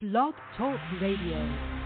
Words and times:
Blog 0.00 0.32
Talk 0.56 0.78
Radio. 1.00 1.77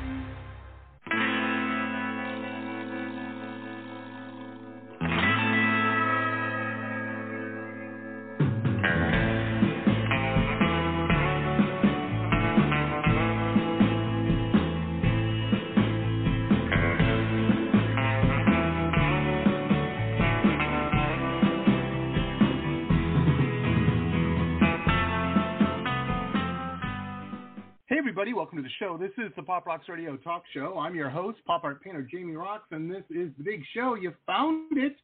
Welcome 28.42 28.58
to 28.58 28.64
the 28.64 28.74
show. 28.80 28.98
This 28.98 29.12
is 29.24 29.30
the 29.36 29.42
Pop 29.44 29.66
Rocks 29.66 29.88
Radio 29.88 30.16
Talk 30.16 30.42
Show. 30.52 30.76
I'm 30.76 30.96
your 30.96 31.08
host, 31.08 31.38
pop 31.46 31.62
art 31.62 31.80
painter 31.80 32.02
Jamie 32.02 32.32
Roxx, 32.32 32.62
and 32.72 32.90
this 32.90 33.04
is 33.08 33.30
the 33.38 33.44
big 33.44 33.62
show. 33.72 33.94
You 33.94 34.12
found 34.26 34.76
it. 34.76 34.96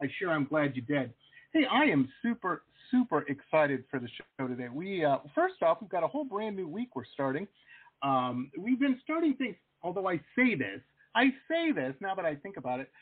I 0.00 0.06
sure 0.16 0.30
I'm 0.30 0.44
glad 0.44 0.76
you 0.76 0.82
did. 0.82 1.12
Hey, 1.52 1.64
I 1.68 1.86
am 1.86 2.08
super, 2.22 2.62
super 2.92 3.22
excited 3.22 3.82
for 3.90 3.98
the 3.98 4.06
show 4.38 4.46
today. 4.46 4.68
We 4.72 5.04
uh, 5.04 5.18
first 5.34 5.54
off, 5.60 5.78
we've 5.80 5.90
got 5.90 6.04
a 6.04 6.06
whole 6.06 6.24
brand 6.24 6.54
new 6.54 6.68
week 6.68 6.94
we're 6.94 7.02
starting. 7.14 7.48
Um, 8.04 8.52
we've 8.56 8.78
been 8.78 9.00
starting 9.02 9.34
things, 9.34 9.56
although 9.82 10.08
I 10.08 10.18
say 10.36 10.54
this, 10.54 10.80
I 11.16 11.30
say 11.50 11.72
this 11.72 11.96
now 12.00 12.14
that 12.14 12.24
I 12.24 12.36
think 12.36 12.58
about 12.58 12.78
it. 12.78 12.92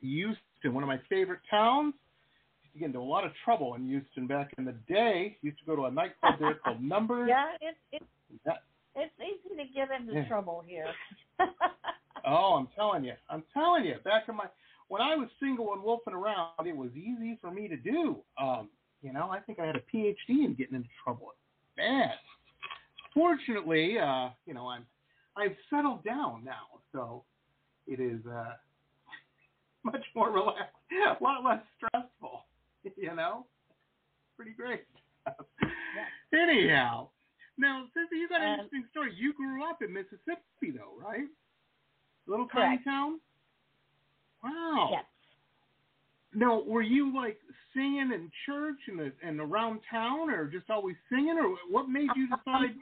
Houston, 0.00 0.74
one 0.74 0.82
of 0.82 0.88
my 0.88 1.00
favorite 1.08 1.40
towns. 1.50 1.94
Used 2.62 2.72
to 2.74 2.78
get 2.80 2.86
into 2.86 2.98
a 2.98 3.02
lot 3.02 3.24
of 3.24 3.32
trouble 3.44 3.74
in 3.74 3.84
Houston 3.86 4.26
back 4.26 4.50
in 4.58 4.64
the 4.64 4.74
day. 4.88 5.36
Used 5.42 5.58
to 5.58 5.64
go 5.64 5.76
to 5.76 5.84
a 5.84 5.90
nightclub 5.90 6.34
there 6.40 6.54
called 6.54 6.82
Numbers. 6.82 7.28
Yeah, 7.28 7.46
it's 7.60 7.78
it's 7.92 8.04
That- 8.44 8.64
it's 8.94 9.12
easy 9.20 9.56
to 9.56 9.64
get 9.72 9.88
into 9.90 10.12
Yeah. 10.14 10.28
trouble 10.28 10.62
here. 10.66 10.86
oh, 12.26 12.54
I'm 12.56 12.68
telling 12.74 13.04
you, 13.04 13.14
I'm 13.28 13.42
telling 13.52 13.84
you. 13.84 13.96
Back 14.04 14.28
in 14.28 14.36
my 14.36 14.46
when 14.88 15.00
I 15.00 15.14
was 15.16 15.28
single 15.40 15.72
and 15.72 15.82
wolfing 15.82 16.12
around, 16.14 16.66
it 16.66 16.76
was 16.76 16.90
easy 16.94 17.38
for 17.40 17.50
me 17.50 17.66
to 17.68 17.76
do. 17.76 18.18
Um, 18.38 18.68
you 19.02 19.12
know, 19.12 19.30
I 19.30 19.40
think 19.40 19.58
I 19.58 19.66
had 19.66 19.76
a 19.76 19.80
PhD 19.92 20.44
in 20.44 20.54
getting 20.56 20.74
into 20.76 20.88
trouble. 21.02 21.34
Bad. 21.76 22.12
Fortunately, 23.14 23.98
uh, 23.98 24.30
you 24.46 24.54
know, 24.54 24.68
I'm 24.68 24.86
I've 25.36 25.56
settled 25.70 26.04
down 26.04 26.44
now, 26.44 26.66
so 26.92 27.24
it 27.86 28.00
is 28.00 28.20
uh, 28.26 28.52
much 29.82 30.04
more 30.14 30.30
relaxed, 30.30 30.74
a 30.92 31.22
lot 31.22 31.42
less 31.44 31.62
stressful. 31.76 32.44
You 32.96 33.14
know, 33.14 33.46
pretty 34.36 34.50
great. 34.52 34.82
Anyhow, 36.34 37.10
now, 37.58 37.86
Sissy, 37.96 38.18
you 38.18 38.28
got 38.28 38.40
an 38.40 38.48
Um, 38.48 38.52
interesting 38.54 38.84
story. 38.90 39.14
You 39.14 39.32
grew 39.34 39.64
up 39.68 39.82
in 39.82 39.92
Mississippi, 39.92 40.70
though, 40.74 40.96
right? 40.98 41.28
Little 42.26 42.46
tiny 42.48 42.76
Correct. 42.76 42.84
town. 42.84 43.20
Wow. 44.42 44.88
Yes. 44.90 45.04
Now, 46.34 46.62
were 46.62 46.82
you 46.82 47.14
like 47.14 47.38
singing 47.74 48.12
in 48.12 48.30
church 48.46 48.78
and 48.88 49.12
and 49.22 49.40
around 49.40 49.80
town, 49.90 50.30
or 50.30 50.46
just 50.46 50.70
always 50.70 50.96
singing, 51.10 51.38
or 51.38 51.56
what 51.70 51.88
made 51.88 52.08
you 52.16 52.28
decide? 52.28 52.74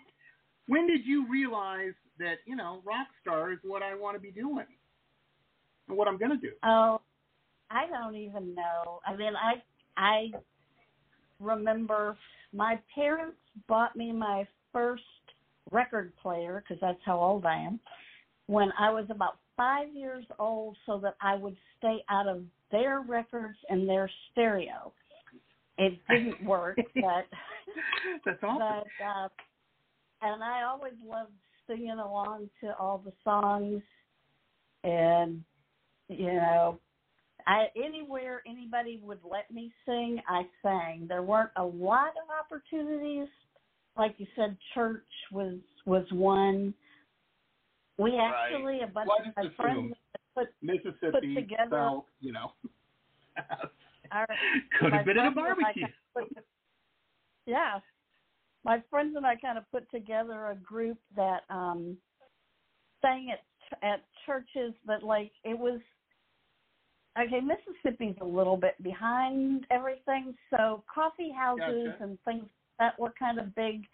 when 0.67 0.87
did 0.87 1.05
you 1.05 1.27
realize 1.29 1.95
that 2.19 2.37
you 2.47 2.55
know 2.55 2.81
rock 2.85 3.09
star 3.21 3.53
is 3.53 3.59
what 3.65 3.83
I 3.83 3.95
want 3.95 4.15
to 4.17 4.21
be 4.21 4.31
doing, 4.31 4.67
and 5.89 5.97
what 5.99 6.07
I'm 6.07 6.17
going 6.17 6.31
to 6.31 6.37
do? 6.37 6.53
Oh, 6.63 7.01
I 7.71 7.87
don't 7.89 8.15
even 8.15 8.55
know. 8.55 9.01
I 9.07 9.17
mean, 9.17 9.33
I 9.35 9.63
I 9.97 10.31
remember 11.41 12.17
my 12.53 12.79
parents 12.95 13.39
bought 13.67 13.97
me 13.97 14.13
my 14.13 14.47
first 14.73 15.03
record 15.71 16.13
player 16.23 16.63
because 16.63 16.81
that's 16.81 17.01
how 17.05 17.19
old 17.19 17.45
I 17.47 17.57
am 17.57 17.81
when 18.51 18.73
I 18.79 18.91
was 18.91 19.07
about 19.11 19.39
five 19.57 19.95
years 19.95 20.25
old, 20.39 20.77
so 20.87 20.99
that 20.99 21.15
I 21.21 21.37
would 21.37 21.57
stay 21.79 21.99
out 22.09 22.27
of 22.27 22.43
their 22.73 23.03
records 23.07 23.59
and 23.69 23.89
their 23.89 24.11
stereo. 24.33 24.93
It 25.79 25.99
didn't 26.09 26.43
work, 26.45 26.77
but 26.77 27.27
That's 28.25 28.43
awesome. 28.43 28.59
but 28.59 29.05
uh, 29.05 29.29
and 30.23 30.43
I 30.43 30.63
always 30.63 30.95
loved 31.07 31.33
singing 31.67 31.91
along 31.91 32.49
to 32.63 32.75
all 32.77 33.03
the 33.05 33.13
songs, 33.23 33.83
and 34.83 35.45
you 36.09 36.33
know, 36.33 36.81
I 37.47 37.67
anywhere 37.77 38.43
anybody 38.47 39.01
would 39.05 39.21
let 39.31 39.51
me 39.53 39.73
sing, 39.87 40.21
I 40.27 40.43
sang. 40.63 41.07
There 41.07 41.23
weren't 41.23 41.53
a 41.57 41.65
lot 41.65 42.09
of 42.09 42.29
opportunities, 42.39 43.29
like 43.97 44.15
you 44.19 44.27
said. 44.37 44.57
Church 44.75 45.05
was 45.33 45.59
was 45.87 46.07
one. 46.13 46.75
We 47.99 48.13
Right. 48.17 48.51
actually 48.53 48.81
a 48.81 48.87
bunch 48.87 49.09
Well, 49.09 49.19
of 49.29 49.37
my 49.37 49.49
friends 49.57 49.95
put 50.35 50.49
Mississippi, 50.63 51.35
together- 51.35 51.71
South, 51.77 52.07
you 52.21 52.33
know. 52.33 52.53
our 54.13 54.27
Could 54.79 54.93
have 54.93 55.05
been 55.05 55.19
at 55.19 55.27
a 55.27 55.33
friends 55.33 55.59
and 55.59 55.67
I 55.67 55.73
barbecue. 55.73 55.87
put- 56.15 56.47
yeah, 57.47 57.81
my 58.65 58.81
friends 58.91 59.17
and 59.17 59.27
I 59.27 59.37
kind 59.37 59.59
of 59.59 59.71
put 59.71 59.91
together 59.91 60.47
a 60.47 60.55
group 60.57 60.99
that 61.17 61.45
um 61.51 61.97
sang 63.03 63.31
at 63.31 63.41
at 63.83 64.05
churches, 64.27 64.73
but 64.87 65.03
like 65.03 65.33
it 65.45 65.59
was 65.59 65.81
okay. 67.19 67.41
Mississippi's 67.41 68.17
a 68.21 68.25
little 68.25 68.57
bit 68.57 68.81
behind 68.83 69.67
everything, 69.71 70.35
so 70.51 70.83
coffee 70.93 71.31
houses 71.31 71.89
Gotcha. 71.93 72.03
and 72.05 72.19
things 72.25 72.49
that 72.81 72.99
were 72.99 73.13
kind 73.17 73.39
of 73.39 73.55
big 73.55 73.85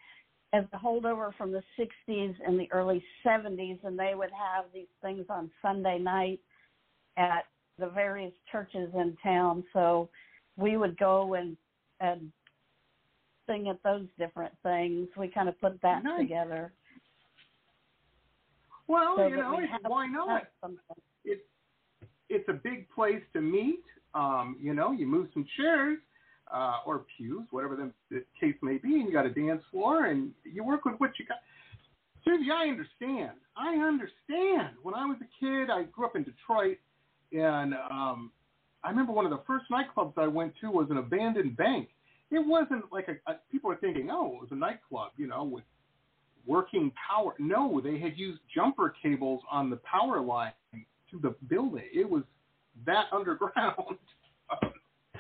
as 0.55 0.65
a 0.73 0.79
holdover 0.79 1.37
from 1.37 1.53
the 1.53 1.63
60s 1.79 2.35
and 2.47 2.59
the 2.59 2.73
early 2.73 3.05
70s, 3.27 3.79
and 3.85 3.99
they 3.99 4.15
would 4.15 4.31
have 4.31 4.65
these 4.73 4.87
things 5.03 5.27
on 5.29 5.51
Sunday 5.61 5.99
night 5.99 6.41
at 7.19 7.45
the 7.79 7.89
various 7.89 8.33
churches 8.51 8.89
in 8.95 9.17
town. 9.23 9.65
So 9.75 10.09
we 10.57 10.79
would 10.79 10.97
go 10.97 11.35
and 11.35 11.57
and 12.01 12.31
sing 13.47 13.69
at 13.69 13.83
those 13.83 14.07
different 14.19 14.53
things. 14.63 15.09
We 15.17 15.29
kind 15.29 15.49
of 15.49 15.61
put 15.61 15.81
that 15.83 16.05
Nice. 16.05 16.21
together. 16.21 16.73
Well, 18.87 19.17
so 19.17 19.27
you 19.27 19.37
know, 19.37 19.57
we 19.59 19.69
why 19.89 20.07
not? 20.07 20.45
It's 21.25 21.43
it's 22.29 22.49
a 22.49 22.53
big 22.53 22.89
place 22.91 23.23
to 23.33 23.41
meet. 23.41 23.83
Um, 24.15 24.57
you 24.61 24.75
know, 24.75 24.93
you 24.93 25.07
move 25.07 25.29
some 25.35 25.45
chairs 25.57 25.99
uh, 26.53 26.79
or 26.87 27.05
pews, 27.17 27.47
whatever 27.51 27.77
the, 28.11 28.25
case 28.41 28.55
may 28.63 28.79
be, 28.79 28.95
and 28.95 29.07
you 29.07 29.13
got 29.13 29.27
a 29.27 29.31
dance 29.31 29.63
floor, 29.71 30.07
and 30.07 30.31
you 30.45 30.65
work 30.65 30.85
with 30.85 30.95
what 30.99 31.11
you 31.19 31.27
got. 31.27 31.39
Suzy, 32.25 32.51
I 32.51 32.69
understand. 32.69 33.39
I 33.57 33.77
understand. 33.77 34.77
When 34.83 34.95
I 34.95 35.07
was 35.07 35.17
a 35.21 35.45
kid, 35.45 35.71
I 35.71 35.85
grew 35.85 36.07
up 36.07 36.17
in 36.17 36.25
Detroit, 36.25 36.79
and 37.33 37.75
um, 37.75 38.31
I 38.85 38.91
remember 38.91 39.13
one 39.13 39.25
of 39.25 39.31
the 39.31 39.43
first 39.47 39.67
nightclubs 39.71 40.15
I 40.17 40.27
went 40.27 40.55
to 40.61 40.71
was 40.71 40.89
an 40.91 40.99
abandoned 40.99 41.57
bank. 41.57 41.89
It 42.31 42.45
wasn't 42.45 42.85
like 42.93 43.09
a, 43.09 43.31
a 43.31 43.37
people 43.51 43.69
were 43.69 43.77
thinking, 43.77 44.09
oh, 44.11 44.35
it 44.37 44.41
was 44.41 44.49
a 44.51 44.57
nightclub, 44.57 45.13
you 45.17 45.27
know, 45.29 45.45
with 45.45 45.65
working 46.47 46.93
power. 47.09 47.35
No, 47.39 47.81
they 47.83 47.99
had 47.99 48.17
used 48.17 48.41
jumper 48.55 48.95
cables 49.03 49.43
on 49.51 49.71
the 49.71 49.77
power 49.77 50.21
line 50.21 50.53
to 50.73 51.19
the 51.21 51.35
building. 51.49 51.85
It 51.93 52.09
was 52.09 52.23
that 52.85 53.07
underground. 53.13 53.97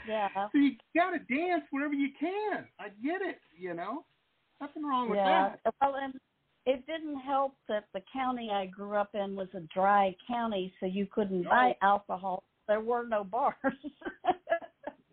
Yeah. 0.08 0.28
so 0.34 0.58
you 0.58 0.72
got 0.94 1.10
to 1.10 1.18
dance 1.18 1.64
wherever 1.70 1.94
you 1.94 2.08
can. 2.18 2.66
I 2.78 2.88
get 3.04 3.22
it, 3.22 3.40
you 3.56 3.74
know. 3.74 4.04
Nothing 4.60 4.84
wrong 4.84 5.10
with 5.10 5.18
yeah. 5.18 5.54
that. 5.64 5.74
Well, 5.80 5.96
and 6.02 6.14
it 6.64 6.86
didn't 6.86 7.20
help 7.20 7.54
that 7.68 7.84
the 7.94 8.00
county 8.12 8.50
I 8.52 8.66
grew 8.66 8.94
up 8.96 9.10
in 9.14 9.36
was 9.36 9.48
a 9.54 9.60
dry 9.74 10.14
county, 10.26 10.72
so 10.80 10.86
you 10.86 11.06
couldn't 11.12 11.44
buy 11.44 11.76
alcohol. 11.82 12.42
There 12.66 12.80
were 12.80 13.06
no 13.06 13.22
bars. 13.24 13.54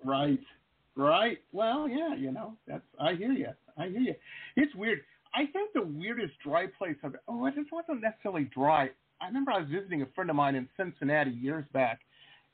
Right. 0.03 0.39
Right. 0.95 1.39
Well, 1.51 1.87
yeah, 1.87 2.15
you 2.15 2.31
know, 2.31 2.55
that's 2.67 2.83
I 2.99 3.15
hear 3.15 3.31
you. 3.31 3.49
I 3.77 3.87
hear 3.87 4.01
you. 4.01 4.15
It's 4.55 4.73
weird. 4.75 4.99
I 5.33 5.45
think 5.47 5.73
the 5.73 5.81
weirdest 5.81 6.33
dry 6.43 6.67
place 6.77 6.95
I've 7.03 7.15
oh, 7.27 7.45
it 7.47 7.55
just 7.55 7.71
wasn't 7.71 8.01
necessarily 8.01 8.49
dry. 8.53 8.89
I 9.21 9.27
remember 9.27 9.51
I 9.51 9.59
was 9.59 9.69
visiting 9.69 10.01
a 10.03 10.05
friend 10.13 10.29
of 10.29 10.35
mine 10.35 10.55
in 10.55 10.67
Cincinnati 10.77 11.31
years 11.31 11.65
back, 11.73 12.01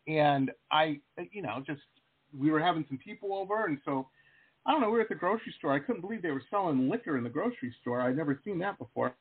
and 0.08 0.52
I, 0.72 1.00
you 1.32 1.42
know, 1.42 1.62
just 1.66 1.82
we 2.38 2.52
were 2.52 2.60
having 2.60 2.86
some 2.88 2.98
people 2.98 3.34
over, 3.34 3.66
and 3.66 3.80
so 3.86 4.08
I 4.66 4.72
don't 4.72 4.82
know. 4.82 4.90
We 4.90 4.98
were 4.98 5.02
at 5.02 5.10
the 5.10 5.16
grocery 5.16 5.54
store. 5.58 5.74
I 5.74 5.80
couldn't 5.80 6.02
believe 6.02 6.22
they 6.22 6.32
were 6.32 6.44
selling 6.50 6.90
liquor 6.90 7.18
in 7.18 7.24
the 7.24 7.30
grocery 7.30 7.74
store. 7.82 8.02
I'd 8.02 8.18
never 8.18 8.40
seen 8.44 8.60
that 8.60 8.78
before. 8.78 9.14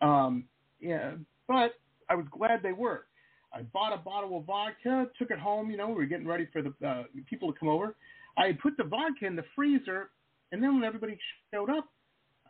Um, 0.00 0.44
yeah, 0.80 1.12
but 1.48 1.74
I 2.08 2.14
was 2.14 2.26
glad 2.30 2.62
they 2.62 2.72
were. 2.72 3.06
I 3.52 3.62
bought 3.62 3.92
a 3.92 3.98
bottle 3.98 4.38
of 4.38 4.44
vodka, 4.44 5.06
took 5.18 5.30
it 5.30 5.38
home. 5.38 5.70
You 5.70 5.76
know, 5.76 5.88
we 5.88 5.94
were 5.94 6.06
getting 6.06 6.26
ready 6.26 6.48
for 6.52 6.62
the 6.62 6.74
uh, 6.86 7.04
people 7.28 7.52
to 7.52 7.58
come 7.58 7.68
over. 7.68 7.94
I 8.36 8.52
put 8.60 8.76
the 8.76 8.84
vodka 8.84 9.26
in 9.26 9.36
the 9.36 9.44
freezer, 9.54 10.10
and 10.52 10.62
then 10.62 10.74
when 10.74 10.84
everybody 10.84 11.18
showed 11.52 11.70
up, 11.70 11.88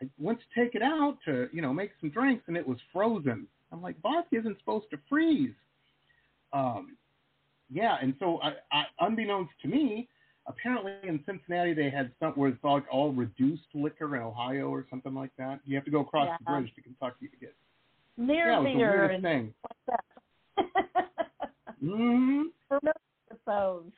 I 0.02 0.08
went 0.18 0.38
to 0.40 0.60
take 0.60 0.74
it 0.74 0.82
out 0.82 1.18
to, 1.26 1.48
you 1.52 1.62
know, 1.62 1.72
make 1.72 1.90
some 2.00 2.10
drinks, 2.10 2.44
and 2.48 2.56
it 2.56 2.66
was 2.66 2.78
frozen. 2.92 3.46
I'm 3.70 3.82
like, 3.82 4.00
vodka 4.00 4.36
isn't 4.36 4.58
supposed 4.58 4.86
to 4.90 4.98
freeze. 5.08 5.54
Um, 6.52 6.96
yeah, 7.75 7.97
and 8.00 8.15
so 8.21 8.41
I, 8.41 8.53
I, 8.71 8.85
unbeknownst 9.00 9.53
to 9.62 9.69
me, 9.69 10.09
apparently 10.47 10.93
in 11.03 11.21
Cincinnati 11.26 11.75
they 11.75 11.91
had 11.91 12.12
some 12.21 12.32
where 12.32 12.50
it's 12.50 12.62
like 12.62 12.85
all 12.91 13.12
reduced 13.12 13.65
liquor 13.75 14.15
in 14.17 14.23
Ohio 14.23 14.69
or 14.69 14.87
something 14.88 15.12
like 15.12 15.32
that. 15.38 15.59
You 15.65 15.75
have 15.75 15.85
to 15.85 15.91
go 15.91 16.00
across 16.00 16.29
the 16.38 16.44
bridge 16.44 16.73
to 16.76 16.82
Kentucky 16.82 17.29
to 17.29 17.37
get. 17.37 17.55
Near 18.17 18.53
Yeah, 18.53 18.59
it 18.59 18.62
was 18.62 18.73
the 18.73 18.79
weirdest 18.79 19.23
thing. 19.23 19.55
like 19.88 20.69
that. 20.87 21.09
hmm 21.81 22.43
Familiar 22.69 22.93
with 23.31 23.44
those. 23.44 23.91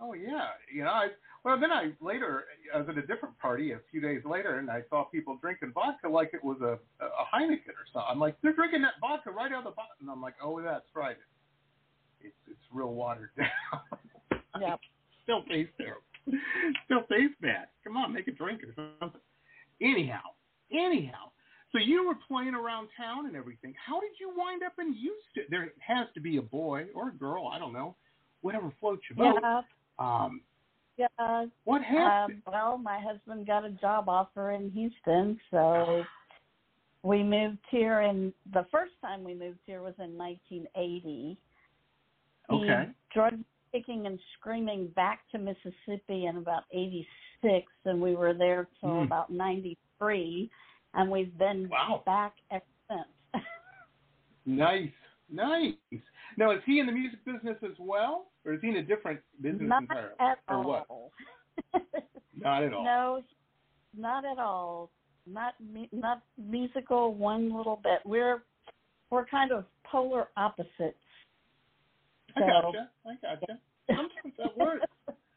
Oh 0.00 0.14
yeah, 0.14 0.48
you 0.74 0.84
know. 0.84 0.90
I, 0.90 1.08
well, 1.44 1.60
then 1.60 1.70
I 1.70 1.92
later 2.00 2.44
I 2.74 2.78
was 2.78 2.88
at 2.88 2.96
a 2.96 3.06
different 3.06 3.38
party 3.38 3.72
a 3.72 3.78
few 3.90 4.00
days 4.00 4.22
later, 4.24 4.58
and 4.58 4.70
I 4.70 4.82
saw 4.88 5.04
people 5.04 5.36
drinking 5.40 5.72
vodka 5.74 6.08
like 6.08 6.30
it 6.32 6.42
was 6.42 6.60
a 6.62 6.78
a 7.04 7.24
Heineken 7.32 7.68
or 7.76 7.86
something. 7.92 8.08
I'm 8.10 8.18
like, 8.18 8.36
they're 8.42 8.54
drinking 8.54 8.82
that 8.82 8.94
vodka 9.00 9.30
right 9.30 9.52
out 9.52 9.58
of 9.58 9.64
the 9.64 9.70
bottle, 9.70 9.94
and 10.00 10.10
I'm 10.10 10.22
like, 10.22 10.34
oh, 10.42 10.60
that's 10.62 10.88
right. 10.94 11.16
It's 11.16 11.33
it's 12.24 12.34
it's 12.48 12.60
real 12.72 12.94
watered 12.94 13.30
down. 13.36 14.40
Yep. 14.60 14.80
Still 15.22 15.42
tastes 15.44 15.72
terrible. 15.78 16.02
Still 16.86 17.02
tastes 17.10 17.36
bad. 17.40 17.66
Come 17.84 17.96
on, 17.96 18.12
make 18.12 18.28
a 18.28 18.32
drink 18.32 18.62
or 18.62 18.74
something. 19.00 19.20
Anyhow, 19.80 20.22
anyhow. 20.72 21.30
So 21.72 21.78
you 21.78 22.06
were 22.06 22.14
playing 22.28 22.54
around 22.54 22.88
town 22.96 23.26
and 23.26 23.34
everything. 23.34 23.74
How 23.84 23.98
did 24.00 24.10
you 24.20 24.32
wind 24.36 24.62
up 24.64 24.74
in 24.78 24.92
Houston? 24.92 25.44
There 25.50 25.72
has 25.86 26.06
to 26.14 26.20
be 26.20 26.36
a 26.36 26.42
boy 26.42 26.86
or 26.94 27.08
a 27.08 27.12
girl, 27.12 27.48
I 27.52 27.58
don't 27.58 27.72
know, 27.72 27.96
whatever 28.42 28.72
floats 28.80 29.02
your 29.10 29.16
boat. 29.32 29.40
Yeah. 29.42 29.62
Um, 29.98 30.40
Yeah. 30.96 31.46
what 31.64 31.82
happened? 31.82 32.42
Um, 32.46 32.52
well, 32.52 32.78
my 32.78 33.00
husband 33.00 33.46
got 33.48 33.64
a 33.64 33.70
job 33.70 34.08
offer 34.08 34.52
in 34.52 34.70
Houston, 34.70 35.40
so 35.50 36.04
we 37.02 37.24
moved 37.24 37.58
here. 37.70 38.00
And 38.00 38.32
the 38.52 38.66
first 38.70 38.92
time 39.00 39.24
we 39.24 39.34
moved 39.34 39.58
here 39.66 39.82
was 39.82 39.94
in 39.98 40.16
1980. 40.16 41.36
Okay. 42.50 42.86
He 42.88 43.14
drug 43.14 43.34
kicking 43.72 44.06
and 44.06 44.18
screaming 44.38 44.88
back 44.88 45.20
to 45.32 45.38
Mississippi 45.38 46.26
in 46.26 46.36
about 46.36 46.64
86, 46.72 47.66
and 47.84 48.00
we 48.00 48.14
were 48.14 48.32
there 48.34 48.68
till 48.80 48.98
Hmm. 49.00 49.02
about 49.04 49.30
93, 49.30 50.50
and 50.94 51.10
we've 51.10 51.36
been 51.38 51.68
Wow. 51.68 52.02
back 52.06 52.34
ever 52.50 52.64
since. 52.88 53.08
Nice, 54.46 54.92
nice. 55.30 55.74
Now, 56.36 56.50
is 56.50 56.62
he 56.64 56.78
in 56.78 56.84
the 56.86 56.92
music 56.92 57.24
business 57.24 57.56
as 57.62 57.78
well, 57.78 58.26
or 58.44 58.52
is 58.52 58.60
he 58.60 58.68
in 58.68 58.76
a 58.76 58.82
different 58.82 59.20
business 59.40 59.68
Not 59.68 59.82
entirely, 59.82 60.14
at 60.20 60.38
or 60.48 60.62
what? 60.62 60.86
all. 60.90 61.12
Not 62.36 62.62
at 62.62 62.74
all. 62.74 62.84
No, 62.84 63.22
not 63.96 64.24
at 64.26 64.38
all. 64.38 64.90
Not 65.26 65.54
not 65.92 66.22
musical 66.36 67.14
one 67.14 67.50
little 67.56 67.76
bit. 67.82 68.00
We're 68.04 68.42
we're 69.08 69.24
kind 69.24 69.50
of 69.52 69.64
polar 69.84 70.28
opposites. 70.36 70.98
I 72.36 72.40
So- 72.40 72.46
gotcha. 72.46 72.90
I 73.06 73.14
gotcha. 73.22 73.58
Sometimes 73.88 74.34
that 74.38 74.56
works. 74.56 74.86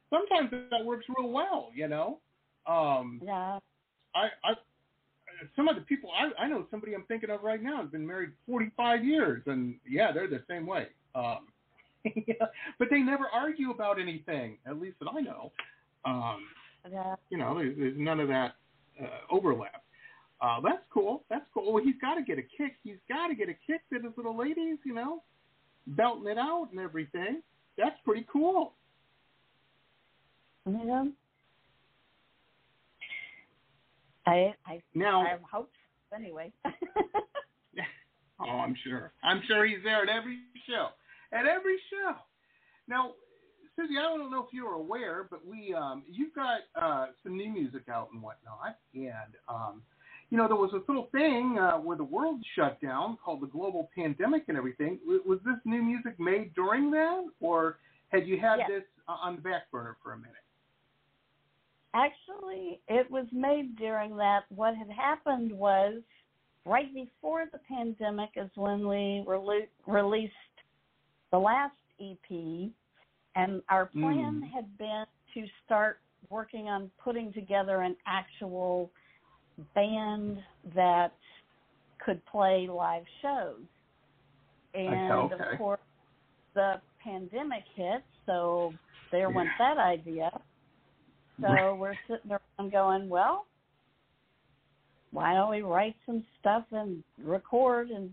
Sometimes 0.10 0.52
that 0.72 0.86
works 0.86 1.06
real 1.18 1.30
well. 1.32 1.70
You 1.76 1.88
know. 1.88 2.20
Um, 2.66 3.22
Yeah. 3.24 3.60
I, 4.16 4.30
I, 4.44 4.54
some 5.56 5.68
of 5.68 5.76
the 5.76 5.82
people 5.82 6.10
I, 6.12 6.44
I 6.44 6.48
know, 6.48 6.66
somebody 6.72 6.96
I'm 6.96 7.04
thinking 7.04 7.30
of 7.30 7.44
right 7.44 7.62
now 7.62 7.82
has 7.82 7.92
been 7.92 8.06
married 8.08 8.32
45 8.48 9.06
years, 9.06 9.44
and 9.46 9.76
yeah, 9.88 10.12
they're 10.12 10.28
the 10.28 10.44
same 10.50 10.66
way. 10.66 10.88
Um, 11.14 11.48
yeah, 12.04 12.46
but 12.80 12.88
they 12.89 13.00
never 13.00 13.25
argue 13.32 13.72
about 13.72 14.00
anything, 14.00 14.58
at 14.66 14.80
least 14.80 14.96
that 15.00 15.10
I 15.16 15.22
know. 15.22 15.51
Um, 16.06 16.48
Yeah. 16.92 17.16
you 17.30 17.38
know, 17.38 17.56
there's, 17.58 17.77
there's 17.77 17.98
none 17.98 18.20
of 18.20 18.27
that 18.30 18.56
uh, 19.01 19.06
overlap. 19.30 19.84
Uh, 20.42 20.60
that's 20.62 20.84
cool. 20.92 21.24
That's 21.30 21.46
cool. 21.54 21.72
Well, 21.74 21.84
he's 21.84 21.96
got 22.01 22.16
to 22.16 22.22
get 22.24 22.38
a 22.39 22.44
kick. 22.44 22.74
He's 22.84 22.98
got 23.10 23.27
to 23.27 23.36
get 23.36 23.50
a 23.50 23.56
kick 23.68 23.82
that 23.92 24.04
his 24.04 24.13
little 24.18 24.38
ladies, 24.38 24.77
you 24.86 24.94
know, 24.94 25.22
belting 25.88 26.27
it 26.27 26.38
out 26.38 26.67
and 26.72 26.79
everything. 26.79 27.41
That's 27.77 27.96
pretty 28.03 28.25
cool. 28.32 28.74
Yeah. 30.65 31.06
I 34.25 34.53
I 34.65 34.82
Now, 34.94 35.22
I 35.22 35.38
hope 35.50 35.72
anyway. 36.13 36.51
oh, 38.39 38.46
I'm 38.46 38.75
sure. 38.84 39.13
I'm 39.24 39.41
sure 39.48 39.65
he's 39.65 39.84
there 39.84 40.03
at 40.03 40.10
every 40.10 40.39
show. 40.67 40.89
At 41.32 41.46
every 41.46 41.77
show. 41.89 42.15
Now, 42.88 43.12
Suzy, 43.75 43.94
I 44.00 44.01
don't 44.01 44.32
know 44.32 44.39
if 44.39 44.51
you're 44.51 44.74
aware, 44.74 45.27
but 45.29 45.46
we, 45.46 45.74
um, 45.74 46.03
you've 46.10 46.34
got 46.34 46.62
uh, 46.75 47.08
some 47.24 47.38
new 47.38 47.50
music 47.50 47.84
out 47.89 48.10
and 48.12 48.24
whatnot, 48.24 48.77
and 48.96 49.36
um, 49.48 49.84
you 50.29 50.38
know, 50.38 50.48
there 50.48 50.57
was 50.57 50.72
this 50.74 50.81
little 50.88 51.07
thing 51.12 51.57
uh, 51.60 51.77
where 51.77 51.96
the 51.98 52.03
world 52.03 52.43
shut 52.55 52.79
down 52.81 53.17
called 53.24 53.41
the 53.41 53.48
global 53.48 53.89
pandemic 53.96 54.43
and 54.50 54.57
everything. 54.57 55.00
W- 55.05 55.22
Was 55.25 55.39
this 55.46 55.55
new 55.65 55.81
music 55.81 56.19
made 56.19 56.53
during 56.53 56.91
that, 56.91 57.25
or 57.39 57.77
had 58.10 58.27
you 58.27 58.38
had 58.39 58.57
Yes. 58.60 58.69
this 58.69 58.84
uh, 59.07 59.13
on 59.13 59.38
the 59.38 59.41
back 59.41 59.72
burner 59.72 59.96
for 60.03 60.13
a 60.13 60.17
minute? 60.17 60.34
Actually, 61.93 62.79
it 62.88 63.10
was 63.10 63.25
made 63.31 63.75
during 63.77 64.15
that. 64.17 64.41
What 64.50 64.75
had 64.75 64.89
happened 64.89 65.51
was 65.51 66.01
right 66.65 66.93
before 66.93 67.46
the 67.51 67.60
pandemic 67.60 68.31
is 68.36 68.50
when 68.55 68.88
we 68.88 69.24
rele- 69.25 69.69
released 69.88 70.34
the 71.31 71.39
last 71.39 71.75
EP, 72.00 72.69
and 73.36 73.62
our 73.69 73.88
plan 73.88 74.41
Mm. 74.41 74.50
had 74.51 74.77
been 74.77 75.05
to 75.34 75.48
start 75.65 76.00
working 76.29 76.67
on 76.67 76.91
putting 76.98 77.31
together 77.34 77.81
an 77.81 77.96
actual 78.05 78.91
band 79.76 80.40
that 80.76 81.14
could 82.04 82.24
play 82.26 82.68
live 82.72 83.04
shows. 83.22 83.62
And 84.74 85.12
okay. 85.12 85.36
of 85.54 85.58
course, 85.58 85.80
the 86.54 86.76
pandemic 87.04 87.64
hit, 87.76 88.04
so 88.26 88.74
there 89.12 89.30
went 89.30 89.50
that 89.60 89.78
idea. 89.78 90.30
So 91.42 91.76
we're 91.76 91.96
sitting 92.08 92.32
around 92.32 92.72
going, 92.72 93.10
well, 93.10 93.46
why 95.12 95.34
don't 95.34 95.50
we 95.52 95.62
write 95.62 95.96
some 96.06 96.24
stuff 96.40 96.64
and 96.72 97.04
record? 97.24 97.90
And 97.90 98.12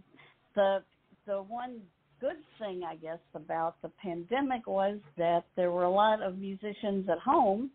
the 0.55 0.83
the 1.27 1.39
one 1.43 1.81
good 2.21 2.37
thing, 2.59 2.83
I 2.87 2.97
guess, 2.97 3.19
about 3.35 3.77
the 3.83 3.91
pandemic 4.03 4.67
was 4.67 4.99
that 5.17 5.45
there 5.57 5.71
were 5.71 5.85
a 5.85 5.91
lot 5.91 6.23
of 6.23 6.39
musicians 6.39 7.09
at 7.09 7.19
home, 7.19 7.71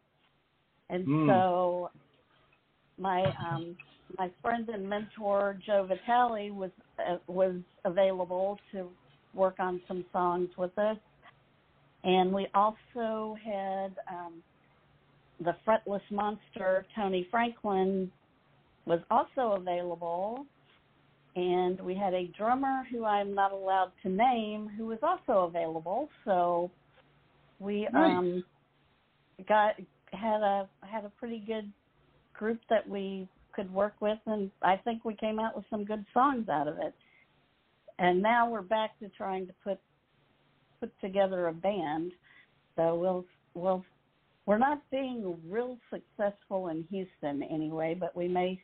and 0.89 1.05
Mm. 1.05 1.27
so 1.27 1.91
my 2.99 3.23
um, 3.39 3.77
my 4.17 4.31
friend 4.41 4.67
and 4.69 4.87
mentor 4.87 5.59
Joe 5.65 5.87
Vitale 5.87 6.51
was 6.51 6.71
uh, 6.99 7.17
was 7.27 7.55
available 7.85 8.59
to 8.71 8.89
work 9.33 9.55
on 9.59 9.81
some 9.87 10.05
songs 10.11 10.49
with 10.57 10.77
us, 10.77 10.97
and 12.03 12.33
we 12.33 12.47
also 12.53 13.37
had 13.43 13.95
um, 14.11 14.43
the 15.39 15.55
fretless 15.65 16.01
monster 16.11 16.85
Tony 16.95 17.27
Franklin 17.31 18.11
was 18.85 18.99
also 19.11 19.53
available, 19.59 20.45
and 21.35 21.79
we 21.81 21.95
had 21.95 22.13
a 22.13 22.27
drummer 22.37 22.83
who 22.91 23.05
I'm 23.05 23.35
not 23.35 23.51
allowed 23.51 23.91
to 24.03 24.09
name 24.09 24.69
who 24.77 24.87
was 24.87 24.99
also 25.03 25.47
available. 25.47 26.09
So 26.25 26.71
we 27.59 27.87
Nice. 27.93 28.11
um, 28.11 28.43
got 29.47 29.75
had 30.11 30.41
a 30.41 30.67
had 30.81 31.05
a 31.05 31.09
pretty 31.09 31.43
good 31.45 31.71
group 32.39 32.61
that 32.69 32.87
we 32.87 33.27
could 33.53 33.71
work 33.73 33.95
with, 33.99 34.17
and 34.25 34.49
I 34.61 34.77
think 34.77 35.03
we 35.03 35.13
came 35.13 35.39
out 35.39 35.55
with 35.55 35.65
some 35.69 35.83
good 35.83 36.05
songs 36.13 36.47
out 36.47 36.69
of 36.69 36.77
it. 36.77 36.95
And 37.99 38.21
now 38.21 38.49
we're 38.49 38.61
back 38.61 38.97
to 38.99 39.09
trying 39.09 39.45
to 39.47 39.53
put 39.61 39.77
put 40.79 40.91
together 41.01 41.47
a 41.47 41.53
band. 41.53 42.13
So 42.77 42.95
we'll 42.95 43.25
we'll 43.53 43.83
we're 44.45 44.57
not 44.57 44.81
being 44.89 45.37
real 45.49 45.77
successful 45.91 46.69
in 46.69 46.85
Houston 46.89 47.43
anyway, 47.43 47.97
but 47.99 48.15
we 48.15 48.29
may 48.29 48.63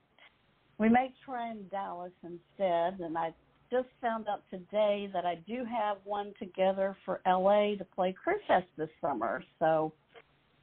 we 0.77 0.87
may 0.87 1.11
try 1.25 1.51
in 1.51 1.67
Dallas 1.67 2.13
instead. 2.23 3.01
And 3.01 3.17
I 3.17 3.33
just 3.69 3.89
found 4.01 4.29
out 4.29 4.43
today 4.49 5.09
that 5.11 5.25
I 5.25 5.35
do 5.45 5.65
have 5.65 5.97
one 6.05 6.33
together 6.39 6.95
for 7.03 7.19
LA 7.27 7.75
to 7.75 7.85
play 7.93 8.13
Crew 8.13 8.37
Fest 8.47 8.67
this 8.77 8.89
summer. 9.01 9.43
So 9.59 9.91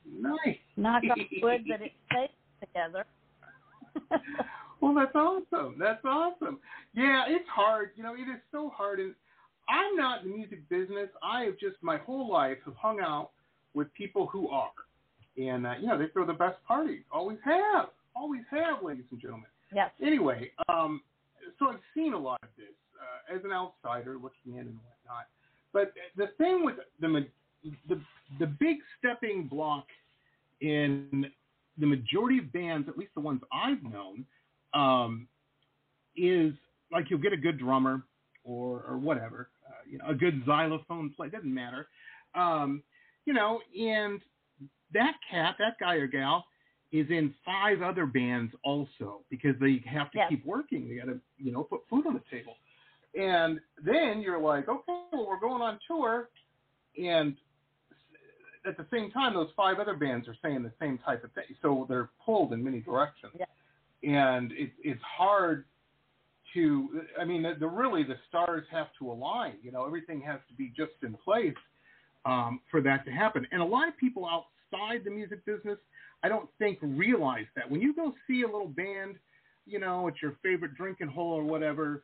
Nice. 0.05 0.57
knock 0.77 1.03
on 1.05 1.27
wood 1.43 1.65
that 1.69 1.83
it 1.83 1.93
stays 2.11 2.31
together. 2.63 3.05
Well, 4.83 4.95
that's 4.95 5.15
awesome. 5.15 5.77
That's 5.79 6.05
awesome. 6.05 6.59
Yeah, 6.93 7.23
it's 7.29 7.49
hard. 7.49 7.91
You 7.95 8.03
know, 8.03 8.15
it 8.15 8.29
is 8.29 8.41
so 8.51 8.73
hard. 8.77 8.99
And 8.99 9.15
I'm 9.69 9.97
not 9.97 10.25
in 10.25 10.31
the 10.31 10.37
music 10.37 10.69
business. 10.69 11.09
I 11.23 11.45
have 11.45 11.57
just 11.57 11.77
my 11.83 11.99
whole 11.99 12.29
life 12.29 12.59
have 12.65 12.75
hung 12.75 12.99
out 12.99 13.31
with 13.75 13.95
people 13.95 14.27
who 14.27 14.49
are, 14.49 14.73
and 15.39 15.69
uh, 15.69 15.75
you 15.81 15.87
know, 15.87 15.97
they 15.97 16.09
throw 16.09 16.27
the 16.27 16.33
best 16.33 16.57
parties. 16.67 17.03
Always 17.13 17.39
have. 17.45 17.91
Always 18.17 18.43
have, 18.51 18.83
ladies 18.83 19.05
and 19.13 19.21
gentlemen. 19.21 19.47
yes. 19.73 19.91
Anyway, 20.05 20.51
um, 20.69 21.01
so 21.61 21.69
I've 21.69 21.79
seen 21.95 22.13
a 22.13 22.19
lot 22.19 22.41
of 22.43 22.49
this 22.59 22.75
uh, 23.01 23.37
as 23.37 23.45
an 23.45 23.53
outsider 23.53 24.15
looking 24.15 24.55
in 24.55 24.67
and 24.67 24.79
whatnot. 25.07 25.27
But 25.73 25.95
the 26.17 26.27
thing 26.39 26.65
with 26.65 26.75
the 27.01 27.25
the 27.89 28.01
the 28.41 28.47
big 28.47 28.79
stepping 28.99 29.47
block 29.47 29.87
in 30.61 31.27
the 31.79 31.87
majority 31.87 32.39
of 32.39 32.53
bands, 32.53 32.89
at 32.89 32.99
least 32.99 33.13
the 33.15 33.21
ones 33.21 33.41
I've 33.53 33.83
known, 33.83 34.27
um, 34.75 35.29
is 36.17 36.53
like 36.93 37.07
you'll 37.11 37.21
get 37.21 37.33
a 37.33 37.37
good 37.39 37.59
drummer 37.59 38.03
or 38.45 38.83
or 38.89 38.99
whatever, 38.99 39.51
uh, 39.67 39.73
you 39.91 39.99
know, 39.99 40.07
a 40.09 40.15
good 40.15 40.43
xylophone 40.47 41.13
player 41.17 41.31
doesn't 41.31 41.53
matter, 41.55 41.89
um, 42.35 42.83
you 43.25 43.33
know, 43.33 43.61
and 43.79 44.21
that 44.93 45.15
cat, 45.31 45.57
that 45.59 45.77
guy 45.81 45.95
or 45.95 46.07
gal, 46.07 46.45
is 46.93 47.07
in 47.11 47.35
five 47.45 47.81
other 47.83 48.05
bands 48.07 48.53
also 48.65 49.23
because 49.31 49.55
they 49.61 49.83
have 49.87 50.11
to 50.13 50.19
Yes. 50.19 50.29
keep 50.29 50.45
working. 50.45 50.89
They 50.89 50.97
got 50.97 51.07
to 51.07 51.21
you 51.39 51.53
know 51.53 51.65
put 51.65 51.81
food 51.89 52.07
on 52.07 52.15
the 52.15 52.23
table, 52.31 52.55
and 53.19 53.61
then 53.85 54.21
you're 54.21 54.41
like, 54.41 54.69
okay, 54.69 54.83
well 55.13 55.27
we're 55.27 55.41
going 55.41 55.63
on 55.63 55.79
tour, 55.87 56.29
and 57.03 57.37
at 58.67 58.77
the 58.77 58.87
same 58.93 59.11
time, 59.11 59.35
those 59.35 59.51
five 59.57 59.79
other 59.79 59.95
bands 59.95 60.29
are 60.29 60.37
saying 60.43 60.63
the 60.63 60.73
same 60.81 60.99
type 60.99 61.25
of 61.25 61.33
thing, 61.33 61.45
so 61.61 61.87
they're 61.89 62.11
pulled 62.25 62.53
in 62.53 62.63
many 62.63 62.81
directions, 62.81 63.33
Yeah. 63.39 63.47
and 64.03 64.53
it, 64.53 64.71
it's 64.83 65.03
hard 65.03 65.65
to. 66.55 67.03
I 67.21 67.25
mean, 67.25 67.43
the, 67.43 67.55
the 67.59 67.67
really 67.67 68.03
the 68.05 68.17
stars 68.29 68.65
have 68.71 68.89
to 68.99 69.11
align. 69.11 69.55
You 69.63 69.73
know, 69.73 69.87
everything 69.87 70.21
has 70.23 70.41
to 70.49 70.55
be 70.55 70.73
just 70.77 70.93
in 71.03 71.15
place 71.15 71.55
um, 72.25 72.61
for 72.71 72.81
that 72.83 73.05
to 73.07 73.11
happen. 73.11 73.47
And 73.53 73.61
a 73.63 73.65
lot 73.65 73.89
of 73.89 73.97
people 73.97 74.27
outside 74.27 75.03
the 75.05 75.11
music 75.11 75.45
business, 75.45 75.79
I 76.23 76.29
don't 76.29 76.49
think 76.59 76.79
realize 76.83 77.47
that 77.57 77.71
when 77.71 77.81
you 77.81 77.95
go 77.95 78.13
see 78.27 78.43
a 78.43 78.47
little 78.47 78.69
band, 78.69 79.17
you 79.67 79.79
know, 79.79 80.09
at 80.09 80.15
your 80.23 80.37
favorite 80.43 80.75
drinking 80.75 81.09
hole 81.09 81.33
or 81.33 81.45
whatever, 81.45 82.03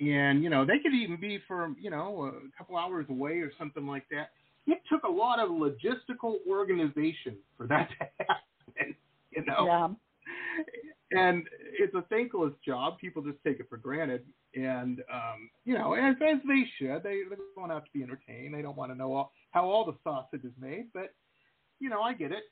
and 0.00 0.42
you 0.42 0.48
know 0.48 0.64
they 0.64 0.78
could 0.78 0.94
even 0.94 1.20
be 1.20 1.38
for 1.46 1.72
you 1.78 1.90
know 1.90 2.32
a 2.34 2.56
couple 2.58 2.76
hours 2.76 3.06
away 3.10 3.38
or 3.40 3.52
something 3.58 3.86
like 3.86 4.06
that. 4.10 4.30
It 4.70 4.82
took 4.90 5.02
a 5.04 5.10
lot 5.10 5.40
of 5.40 5.50
logistical 5.50 6.36
organization 6.48 7.36
for 7.56 7.66
that 7.66 7.88
to 7.90 8.06
happen, 8.18 8.94
you 9.30 9.44
know. 9.44 9.66
Yeah. 9.66 9.88
And 11.12 11.44
it's 11.78 11.94
a 11.94 12.02
thankless 12.02 12.52
job. 12.64 12.98
People 12.98 13.20
just 13.22 13.38
take 13.44 13.58
it 13.58 13.66
for 13.68 13.76
granted, 13.76 14.22
and 14.54 15.00
um, 15.12 15.50
you 15.64 15.76
know, 15.76 15.94
as 15.94 16.14
as 16.22 16.38
they 16.46 16.62
should. 16.78 17.02
They 17.02 17.22
they're 17.28 17.38
going 17.56 17.72
out 17.72 17.84
to 17.84 17.90
be 17.92 18.04
entertained. 18.04 18.54
They 18.54 18.62
don't 18.62 18.76
want 18.76 18.92
to 18.92 18.98
know 18.98 19.12
all, 19.12 19.32
how 19.50 19.68
all 19.68 19.84
the 19.84 19.96
sausage 20.04 20.44
is 20.44 20.52
made, 20.60 20.86
but 20.94 21.12
you 21.80 21.90
know, 21.90 22.00
I 22.02 22.14
get 22.14 22.30
it. 22.30 22.44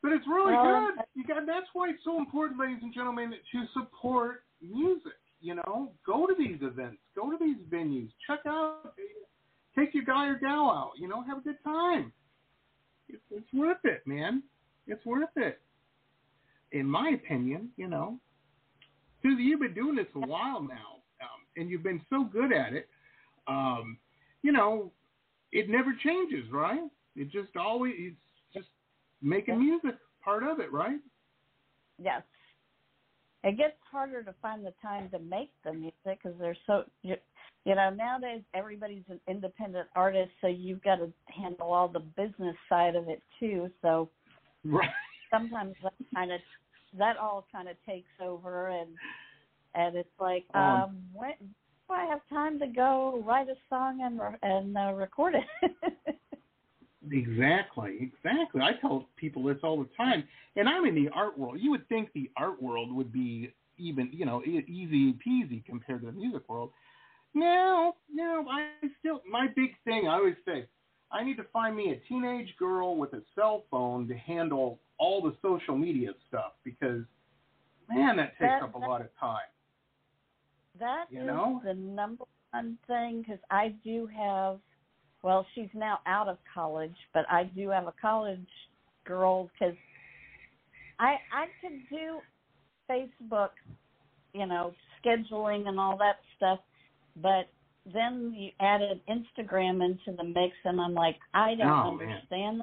But 0.00 0.12
it's 0.12 0.26
really 0.28 0.52
Well, 0.52 0.90
good. 0.94 1.04
You 1.14 1.24
got 1.24 1.44
that's 1.46 1.66
why 1.72 1.88
it's 1.88 2.04
so 2.04 2.18
important, 2.18 2.60
ladies 2.60 2.78
and 2.82 2.94
gentlemen, 2.94 3.32
to 3.32 3.64
support 3.72 4.44
music. 4.62 5.18
You 5.40 5.56
know, 5.56 5.92
go 6.06 6.26
to 6.26 6.34
these 6.38 6.58
events, 6.62 6.98
go 7.16 7.30
to 7.30 7.36
these 7.40 7.56
venues, 7.68 8.10
check 8.26 8.40
out, 8.46 8.94
take 9.76 9.94
your 9.94 10.04
guy 10.04 10.28
or 10.28 10.38
gal 10.38 10.70
out. 10.70 10.92
You 10.98 11.08
know, 11.08 11.22
have 11.22 11.38
a 11.38 11.42
good 11.42 11.62
time. 11.64 12.12
It's, 13.08 13.22
it's 13.30 13.52
worth 13.52 13.84
it, 13.84 14.02
man. 14.06 14.42
It's 14.86 15.04
worth 15.04 15.30
it, 15.36 15.60
in 16.72 16.86
my 16.86 17.10
opinion. 17.10 17.70
You 17.76 17.88
know, 17.88 18.18
Suzy, 19.22 19.42
you've 19.42 19.60
been 19.60 19.74
doing 19.74 19.96
this 19.96 20.06
a 20.14 20.20
while 20.20 20.62
now, 20.62 21.02
um, 21.20 21.40
and 21.56 21.70
you've 21.70 21.82
been 21.82 22.02
so 22.10 22.24
good 22.24 22.52
at 22.52 22.72
it. 22.72 22.88
Um, 23.46 23.98
you 24.42 24.52
know, 24.52 24.92
it 25.52 25.68
never 25.68 25.94
changes, 26.02 26.44
right? 26.52 26.80
It 27.16 27.30
just 27.30 27.56
always 27.56 27.94
it's 27.96 28.16
just 28.52 28.68
making 29.22 29.58
music 29.58 29.96
part 30.22 30.42
of 30.42 30.60
it, 30.60 30.72
right? 30.72 30.98
Yes. 32.02 32.22
It 33.42 33.58
gets 33.58 33.74
harder 33.90 34.22
to 34.22 34.34
find 34.40 34.64
the 34.64 34.72
time 34.80 35.10
to 35.10 35.18
make 35.18 35.50
the 35.64 35.72
music 35.72 35.94
because 36.06 36.32
they're 36.40 36.56
so, 36.66 36.84
you, 37.64 37.74
know, 37.74 37.90
nowadays 37.90 38.42
everybody's 38.54 39.04
an 39.08 39.20
independent 39.28 39.88
artist, 39.96 40.30
so 40.40 40.46
you've 40.46 40.82
got 40.82 40.96
to 40.96 41.12
handle 41.26 41.72
all 41.72 41.88
the 41.88 42.00
business 42.00 42.56
side 42.68 42.94
of 42.96 43.08
it 43.08 43.22
too. 43.40 43.70
So 43.82 44.08
Right. 44.64 44.90
sometimes 45.32 45.74
that 45.82 45.94
kind 46.14 46.32
of, 46.32 46.40
that 46.98 47.16
all 47.16 47.46
kind 47.52 47.68
of 47.68 47.76
takes 47.86 48.08
over, 48.20 48.68
and 48.68 48.90
and 49.74 49.96
it's 49.96 50.08
like, 50.20 50.44
Um, 50.54 50.62
um, 50.62 50.96
when 51.12 51.32
do 51.40 51.94
I 51.94 52.04
have 52.06 52.20
time 52.30 52.58
to 52.60 52.66
go 52.66 53.22
write 53.26 53.48
a 53.48 53.56
song 53.68 54.00
and 54.02 54.20
and 54.42 54.76
uh, 54.76 54.92
record 54.94 55.34
it? 55.34 55.72
Exactly, 57.12 57.98
exactly. 58.00 58.62
I 58.62 58.72
tell 58.80 59.08
people 59.16 59.42
this 59.44 59.58
all 59.62 59.78
the 59.78 59.88
time, 59.96 60.24
and 60.56 60.68
I'm 60.68 60.86
in 60.86 60.94
the 60.94 61.10
art 61.14 61.38
world. 61.38 61.58
You 61.60 61.70
would 61.70 61.86
think 61.88 62.10
the 62.14 62.30
art 62.36 62.62
world 62.62 62.92
would 62.92 63.12
be 63.12 63.52
even, 63.76 64.08
you 64.12 64.24
know, 64.24 64.42
easy 64.42 65.12
peasy 65.26 65.64
compared 65.66 66.00
to 66.00 66.06
the 66.06 66.12
music 66.12 66.48
world. 66.48 66.70
No, 67.34 67.96
no. 68.12 68.46
I 68.50 68.68
still 69.00 69.22
my 69.30 69.48
big 69.54 69.70
thing. 69.84 70.06
I 70.08 70.14
always 70.14 70.36
say, 70.44 70.66
I 71.10 71.24
need 71.24 71.36
to 71.36 71.44
find 71.52 71.76
me 71.76 71.90
a 71.92 71.96
teenage 72.08 72.54
girl 72.58 72.96
with 72.96 73.12
a 73.12 73.22
cell 73.34 73.64
phone 73.70 74.06
to 74.08 74.14
handle 74.16 74.78
all 74.98 75.20
the 75.20 75.34
social 75.42 75.76
media 75.76 76.10
stuff 76.28 76.52
because, 76.62 77.02
man, 77.88 78.16
that 78.16 78.30
takes 78.38 78.40
That- 78.40 78.62
up 78.62 78.74
a 78.74 78.78
lot 78.78 79.00
of 79.00 79.08
time. 79.18 79.46
That 80.78 81.06
You 81.10 81.20
is 81.20 81.26
know? 81.26 81.60
the 81.64 81.74
number 81.74 82.24
one 82.52 82.78
thing 82.86 83.22
because 83.22 83.40
I 83.50 83.68
do 83.84 84.06
have. 84.06 84.60
Well, 85.22 85.46
she's 85.54 85.72
now 85.72 86.00
out 86.04 86.28
of 86.28 86.36
college, 86.52 86.96
but 87.14 87.24
I 87.30 87.44
do 87.44 87.70
have 87.70 87.86
a 87.86 87.92
college 87.92 88.46
girl 89.04 89.48
because 89.52 89.76
I 90.98 91.18
I 91.32 91.46
could 91.60 91.88
do 91.88 92.20
Facebook, 92.90 93.50
you 94.34 94.46
know, 94.46 94.74
scheduling 95.02 95.66
and 95.68 95.80
all 95.80 95.96
that 95.98 96.20
stuff, 96.36 96.60
but 97.16 97.48
then 97.92 98.34
you 98.36 98.50
added 98.60 99.00
Instagram 99.08 99.84
into 99.84 100.16
the 100.16 100.24
mix, 100.24 100.54
and 100.64 100.80
I'm 100.80 100.94
like, 100.94 101.16
I 101.34 101.54
don't 101.54 101.68
Oh, 101.68 101.98
understand, 102.00 102.62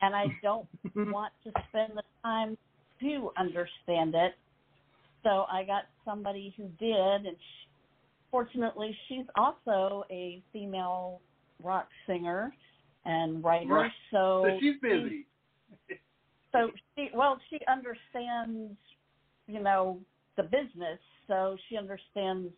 and 0.00 0.14
I 0.14 0.26
don't 0.42 0.66
want 0.94 1.32
to 1.44 1.52
spend 1.68 1.92
the 1.96 2.02
time 2.22 2.56
to 3.00 3.30
understand 3.36 4.14
it. 4.14 4.34
So 5.22 5.44
I 5.50 5.64
got 5.64 5.84
somebody 6.04 6.54
who 6.56 6.64
did, 6.78 7.26
and 7.26 7.36
she, 7.36 7.68
fortunately, 8.30 8.96
she's 9.08 9.26
also 9.36 10.04
a 10.10 10.42
female 10.52 11.20
rock 11.62 11.88
singer 12.06 12.52
and 13.04 13.42
writer. 13.42 13.74
Right. 13.74 13.92
So 14.10 14.44
So 14.44 14.56
she's 14.60 14.74
busy. 14.80 15.26
so 16.52 16.70
she, 16.96 17.10
well, 17.14 17.38
she 17.50 17.58
understands, 17.68 18.76
you 19.46 19.60
know, 19.60 19.98
the 20.36 20.44
business, 20.44 20.98
so 21.26 21.56
she 21.68 21.76
understands 21.76 22.52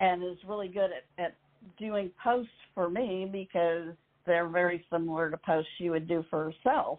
and 0.00 0.22
is 0.24 0.38
really 0.46 0.68
good 0.68 0.90
at, 0.90 1.24
at 1.24 1.36
doing 1.78 2.10
posts 2.22 2.50
for 2.74 2.88
me 2.88 3.28
because 3.30 3.88
they're 4.26 4.48
very 4.48 4.84
similar 4.90 5.30
to 5.30 5.36
posts 5.36 5.70
she 5.78 5.90
would 5.90 6.08
do 6.08 6.24
for 6.30 6.44
herself. 6.52 6.98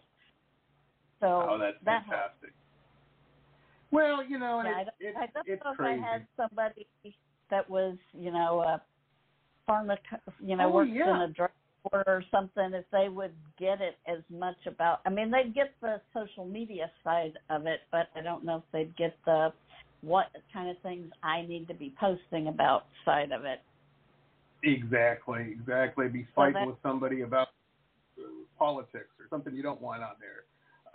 So 1.19 1.47
oh, 1.49 1.57
that's 1.59 1.77
that 1.85 2.03
fantastic. 2.05 2.51
Well, 3.91 4.23
you 4.23 4.39
know, 4.39 4.59
and 4.59 4.69
yeah, 4.69 4.81
it, 4.81 4.87
I, 4.87 5.09
it, 5.09 5.15
I 5.17 5.27
don't 5.33 5.47
it's 5.47 5.63
know 5.63 5.73
crazy. 5.75 5.99
if 5.99 6.05
I 6.05 6.11
had 6.13 6.27
somebody 6.37 6.87
that 7.49 7.69
was, 7.69 7.97
you 8.13 8.31
know, 8.31 8.61
a 8.61 8.81
pharma, 9.69 9.97
you 10.43 10.55
know, 10.55 10.67
Oh, 10.67 10.75
works 10.75 10.91
yeah. 10.93 11.15
in 11.15 11.21
a 11.21 11.27
drugstore 11.27 12.03
or 12.07 12.23
something, 12.31 12.71
if 12.73 12.85
they 12.91 13.09
would 13.09 13.33
get 13.59 13.81
it 13.81 13.97
as 14.07 14.19
much 14.29 14.55
about. 14.65 15.01
I 15.05 15.09
mean, 15.09 15.29
they'd 15.29 15.53
get 15.53 15.73
the 15.81 15.99
social 16.13 16.45
media 16.45 16.89
side 17.03 17.33
of 17.49 17.65
it, 17.65 17.81
but 17.91 18.07
I 18.15 18.21
don't 18.21 18.45
know 18.45 18.57
if 18.57 18.63
they'd 18.71 18.95
get 18.95 19.15
the 19.25 19.51
what 20.01 20.27
kind 20.51 20.69
of 20.69 20.77
things 20.79 21.11
I 21.23 21.43
need 21.43 21.67
to 21.67 21.73
be 21.73 21.93
posting 21.99 22.47
about 22.47 22.85
side 23.05 23.31
of 23.31 23.45
it. 23.45 23.61
Exactly, 24.63 25.51
exactly. 25.51 26.07
Be 26.07 26.27
fighting 26.35 26.53
that- 26.53 26.67
with 26.67 26.81
somebody 26.83 27.21
about 27.21 27.49
politics 28.57 29.09
or 29.19 29.27
something 29.29 29.55
you 29.55 29.63
don't 29.63 29.81
want 29.81 30.03
on 30.03 30.15
there. 30.19 30.45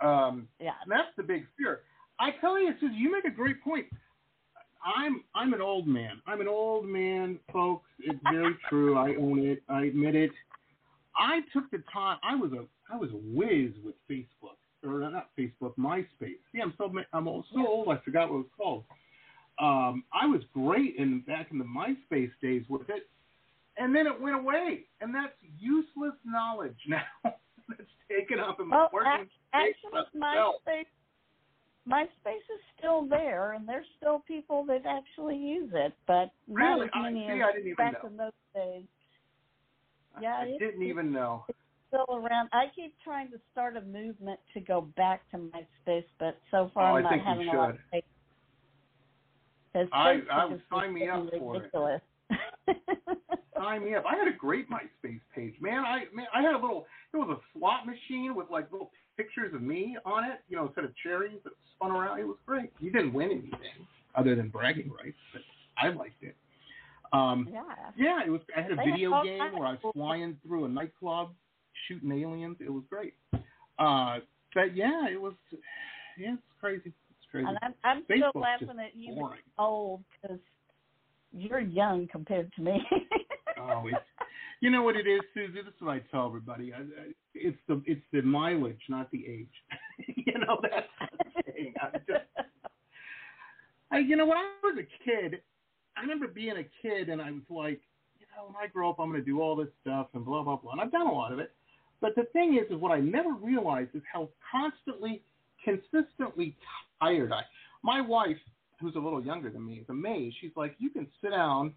Um, 0.07 0.47
Yeah. 0.59 0.75
and 0.83 0.91
that's 0.91 1.13
the 1.15 1.23
big 1.23 1.47
fear. 1.57 1.83
I 2.19 2.31
tell 2.31 2.57
you, 2.59 2.73
Susan, 2.79 2.95
you 2.95 3.11
make 3.11 3.25
a 3.25 3.29
great 3.31 3.61
point. 3.61 3.87
I'm 4.83 5.23
I'm 5.35 5.53
an 5.53 5.61
old 5.61 5.87
man. 5.87 6.21
I'm 6.27 6.39
an 6.39 6.47
old 6.47 6.85
man, 6.85 7.39
folks. 7.51 7.89
It's 7.99 8.19
very 8.23 8.55
true. 8.69 8.95
I 8.97 9.15
own 9.15 9.39
it. 9.39 9.63
I 9.67 9.85
admit 9.85 10.15
it. 10.15 10.31
I 11.15 11.41
took 11.51 11.69
the 11.71 11.79
time. 11.91 12.19
I 12.23 12.35
was 12.35 12.53
a 12.53 12.65
I 12.91 12.95
was 12.95 13.11
a 13.11 13.17
whiz 13.17 13.73
with 13.83 13.95
Facebook 14.07 14.56
or 14.83 14.99
not 15.09 15.29
Facebook, 15.37 15.75
MySpace. 15.77 16.37
See, 16.51 16.61
I'm 16.61 16.73
so 16.77 16.91
I'm 17.13 17.27
old, 17.27 17.45
so 17.53 17.65
old. 17.67 17.89
I 17.89 17.97
forgot 18.03 18.29
what 18.29 18.39
it 18.39 18.39
was 18.39 18.51
called. 18.57 18.83
Um, 19.59 20.03
I 20.13 20.27
was 20.27 20.41
great 20.53 20.95
in 20.97 21.21
back 21.21 21.47
in 21.51 21.57
the 21.57 21.65
MySpace 21.65 22.31
days 22.41 22.63
with 22.69 22.89
it, 22.89 23.07
and 23.77 23.95
then 23.95 24.05
it 24.07 24.19
went 24.21 24.35
away, 24.35 24.85
and 25.01 25.13
that's 25.13 25.33
useless 25.59 26.13
knowledge 26.23 26.77
now. 26.87 27.01
that's 27.23 27.81
taken 28.09 28.39
up 28.39 28.59
in 28.59 28.69
Well, 28.69 28.89
working 28.93 29.27
ac- 29.53 29.73
actually. 29.83 30.21
MySpace, 30.21 30.85
MySpace 31.89 32.35
is 32.37 32.61
still 32.77 33.05
there, 33.07 33.53
and 33.53 33.67
there's 33.67 33.85
still 33.97 34.19
people 34.27 34.63
that 34.65 34.85
actually 34.85 35.37
use 35.37 35.71
it, 35.73 35.93
but 36.05 36.29
not 36.47 36.75
Really? 36.77 36.85
as 36.85 36.91
I- 36.93 37.11
see, 37.13 37.25
as 37.25 37.41
I 37.43 37.51
didn't 37.53 37.67
even 37.67 37.75
back 37.77 38.03
know. 38.03 38.09
in 38.09 38.17
those 38.17 38.31
days. 38.53 38.83
Yeah, 40.21 40.37
I 40.37 40.43
it- 40.45 40.59
didn't 40.59 40.83
even 40.83 41.11
know. 41.11 41.45
Still 41.87 42.05
around. 42.09 42.49
I 42.53 42.65
keep 42.75 42.95
trying 43.03 43.29
to 43.31 43.37
start 43.51 43.77
a 43.77 43.81
movement 43.81 44.39
to 44.53 44.59
go 44.59 44.81
back 44.95 45.29
to 45.31 45.37
MySpace, 45.37 46.05
but 46.19 46.37
so 46.51 46.69
far 46.73 46.91
Oh, 46.91 46.95
I 46.95 46.97
I'm 46.97 47.03
not 47.03 47.19
having 47.19 47.47
a 47.49 47.53
lot 47.57 47.69
of 47.71 47.77
faith. 47.91 48.03
'Cause 49.73 49.87
I- 49.91 50.21
I 50.31 50.45
would 50.45 50.61
sign 50.69 50.93
me 50.93 51.07
up 51.07 51.25
getting 51.25 51.39
for 51.39 51.55
it. 51.55 51.59
ridiculous. 51.59 52.01
Sign 53.55 53.83
me 53.83 53.95
up. 53.95 54.05
I 54.05 54.15
had 54.15 54.27
a 54.27 54.31
great 54.33 54.69
MySpace 54.69 55.21
page, 55.33 55.59
man. 55.59 55.83
I 55.83 56.05
man, 56.13 56.27
I 56.33 56.41
had 56.41 56.53
a 56.53 56.57
little. 56.57 56.85
It 57.13 57.17
was 57.17 57.29
a 57.29 57.39
slot 57.57 57.85
machine 57.85 58.35
with 58.35 58.49
like 58.51 58.71
little 58.71 58.91
pictures 59.17 59.53
of 59.53 59.61
me 59.61 59.97
on 60.05 60.23
it. 60.25 60.41
You 60.47 60.57
know, 60.57 60.67
instead 60.67 60.83
of 60.83 60.95
cherries 60.97 61.39
that 61.43 61.53
spun 61.75 61.91
around. 61.91 62.19
It 62.19 62.27
was 62.27 62.37
great. 62.45 62.71
You 62.79 62.91
didn't 62.91 63.13
win 63.13 63.31
anything 63.31 63.87
other 64.15 64.35
than 64.35 64.49
bragging 64.49 64.91
rights, 64.91 65.17
but 65.33 65.41
I 65.77 65.89
liked 65.89 66.21
it. 66.23 66.35
Um, 67.13 67.47
yeah. 67.51 67.63
yeah, 67.95 68.23
it 68.25 68.29
was. 68.29 68.41
I 68.55 68.61
had 68.61 68.71
a 68.71 68.75
They 68.75 68.91
video 68.91 69.23
game 69.23 69.39
where 69.53 69.65
I 69.67 69.77
was 69.81 69.93
flying 69.93 70.37
through 70.45 70.65
a 70.65 70.69
nightclub, 70.69 71.33
shooting 71.87 72.11
aliens. 72.11 72.57
It 72.59 72.71
was 72.71 72.83
great. 72.89 73.13
Uh, 73.79 74.19
but 74.53 74.75
yeah, 74.75 75.07
it 75.11 75.21
was. 75.21 75.33
Yeah, 76.17 76.33
it's 76.33 76.41
crazy. 76.59 76.93
It's 77.11 77.31
crazy. 77.31 77.47
And 77.47 77.57
I'm 77.61 77.73
I'm 77.83 78.03
still 78.05 78.31
laughing 78.41 78.69
at 78.69 78.95
you 78.95 79.15
boring. 79.15 79.41
old 79.59 80.03
because 80.21 80.39
you're 81.31 81.59
young 81.59 82.07
compared 82.11 82.51
to 82.53 82.61
me. 82.61 82.81
Oh, 83.59 83.87
it's, 83.87 83.97
you 84.61 84.69
know 84.69 84.83
what 84.83 84.95
it 84.95 85.07
is, 85.07 85.21
Suzy. 85.33 85.53
This 85.53 85.73
is 85.73 85.81
what 85.81 85.95
I 85.95 85.99
tell 86.11 86.27
everybody. 86.27 86.73
I, 86.73 86.77
I, 86.77 87.11
it's 87.33 87.57
the 87.67 87.81
it's 87.85 88.01
the 88.13 88.21
mileage, 88.21 88.81
not 88.89 89.09
the 89.11 89.25
age. 89.27 89.47
you 90.15 90.33
know 90.33 90.59
that's 90.61 90.87
the 90.99 91.51
thing. 91.51 91.73
I'm 91.81 91.99
just, 92.07 92.47
I, 93.91 93.97
you 93.99 94.15
know, 94.15 94.25
when 94.25 94.37
I 94.37 94.51
was 94.63 94.77
a 94.77 95.03
kid, 95.03 95.41
I 95.95 96.01
remember 96.01 96.27
being 96.27 96.57
a 96.57 96.65
kid, 96.81 97.09
and 97.09 97.21
I 97.21 97.31
was 97.31 97.41
like, 97.49 97.81
you 98.19 98.25
know, 98.35 98.45
when 98.47 98.55
I 98.61 98.67
grow 98.67 98.89
up, 98.89 98.99
I'm 98.99 99.09
going 99.09 99.21
to 99.21 99.25
do 99.25 99.41
all 99.41 99.55
this 99.55 99.69
stuff 99.81 100.07
and 100.13 100.23
blah 100.23 100.43
blah 100.43 100.57
blah. 100.57 100.73
And 100.73 100.81
I've 100.81 100.91
done 100.91 101.07
a 101.07 101.11
lot 101.11 101.31
of 101.31 101.39
it. 101.39 101.53
But 102.01 102.15
the 102.15 102.23
thing 102.33 102.55
is, 102.55 102.71
is 102.73 102.79
what 102.79 102.91
I 102.91 102.99
never 102.99 103.31
realized 103.33 103.89
is 103.93 104.01
how 104.11 104.29
constantly, 104.51 105.23
consistently 105.63 106.55
tired 106.99 107.31
I. 107.31 107.41
My 107.83 108.01
wife, 108.01 108.37
who's 108.79 108.95
a 108.95 108.99
little 108.99 109.23
younger 109.23 109.49
than 109.49 109.65
me, 109.65 109.75
is 109.75 109.89
amazed. 109.89 110.35
She's 110.41 110.51
like, 110.55 110.75
you 110.77 110.89
can 110.89 111.07
sit 111.21 111.31
down 111.31 111.73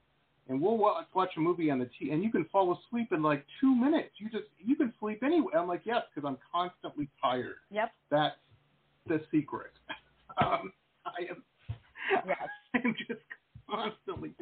and 0.49 0.61
we'll 0.61 0.77
watch, 0.77 1.07
watch 1.15 1.31
a 1.37 1.41
movie 1.41 1.71
on 1.71 1.79
the 1.79 1.89
T, 1.99 2.11
and 2.11 2.23
you 2.23 2.31
can 2.31 2.45
fall 2.47 2.77
asleep 2.77 3.13
in 3.13 3.23
like 3.23 3.45
two 3.61 3.75
minutes. 3.75 4.11
You 4.19 4.29
just 4.31 4.45
you 4.59 4.75
can 4.77 4.93
sleep 5.01 5.23
anyway. 5.23 5.53
I'm 5.57 5.69
like, 5.69 5.83
yes, 5.85 6.03
because 6.13 6.27
I'm 6.29 6.39
constantly 6.53 7.09
tired. 7.23 7.57
yep. 7.71 7.93
That's 8.11 8.37
the 9.07 9.21
secret. 9.31 9.73
Um, 10.41 10.73
I 11.05 11.29
am. 11.29 11.43
Yes. 12.27 12.39
I'm 12.75 12.95
just 13.07 13.21
constantly, 13.69 14.33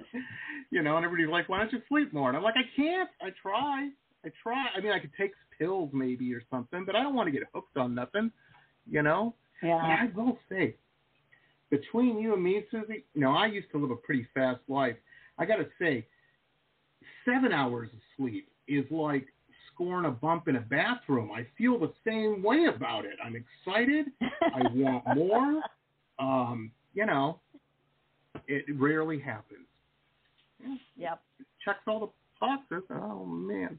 you 0.71 0.83
know, 0.83 0.97
and 0.97 1.05
everybody's 1.05 1.33
like, 1.33 1.49
why 1.49 1.59
don't 1.59 1.73
you 1.73 1.81
sleep 1.88 2.12
more? 2.12 2.29
And 2.29 2.37
I'm 2.37 2.43
like, 2.45 2.55
I 2.57 2.69
can't. 2.77 3.09
I 3.21 3.31
try. 3.43 3.88
I 4.25 4.31
try. 4.43 4.67
I 4.77 4.81
mean, 4.81 4.93
I 4.93 4.99
could 4.99 5.13
take 5.19 5.33
pills 5.59 5.91
maybe 5.93 6.33
or 6.35 6.43
something, 6.51 6.85
but 6.85 6.97
I 6.97 7.03
don't 7.03 7.15
want 7.15 7.27
to 7.27 7.33
get 7.33 7.43
hooked 7.55 7.77
on 7.77 7.95
nothing, 7.95 8.31
you 8.89 9.03
know. 9.03 9.35
Yeah. 9.63 9.77
I 9.77 10.09
will 10.15 10.39
say, 10.49 10.77
between 11.71 12.19
you 12.19 12.35
and 12.35 12.43
me, 12.43 12.65
Suzy, 12.71 13.05
you 13.15 13.21
know, 13.21 13.33
I 13.33 13.47
used 13.47 13.71
to 13.73 13.79
live 13.79 13.91
a 13.91 13.97
pretty 13.97 14.27
fast 14.35 14.61
life. 14.69 14.97
I 15.39 15.45
got 15.45 15.57
to 15.57 15.67
say, 15.81 16.07
seven 17.25 17.53
hours 17.53 17.89
of 17.93 17.99
sleep 18.17 18.49
is 18.67 18.85
like 18.91 19.27
scoring 19.73 20.07
a 20.07 20.11
bump 20.11 20.49
in 20.49 20.57
a 20.57 20.61
bathroom. 20.61 21.31
I 21.33 21.47
feel 21.57 21.79
the 21.79 21.93
same 22.07 22.43
way 22.43 22.67
about 22.75 23.05
it. 23.05 23.17
I'm 23.25 23.37
excited. 23.37 24.07
I 24.21 24.63
want 24.75 25.05
more. 25.17 25.63
Um, 26.19 26.73
you 26.95 27.07
know, 27.07 27.41
it 28.47 28.65
rarely 28.77 29.21
happens. 29.21 29.67
Yep. 30.97 31.21
Checks 31.65 31.79
all 31.87 32.01
the 32.01 32.09
boxes. 32.41 32.83
Oh 32.91 33.25
man. 33.25 33.79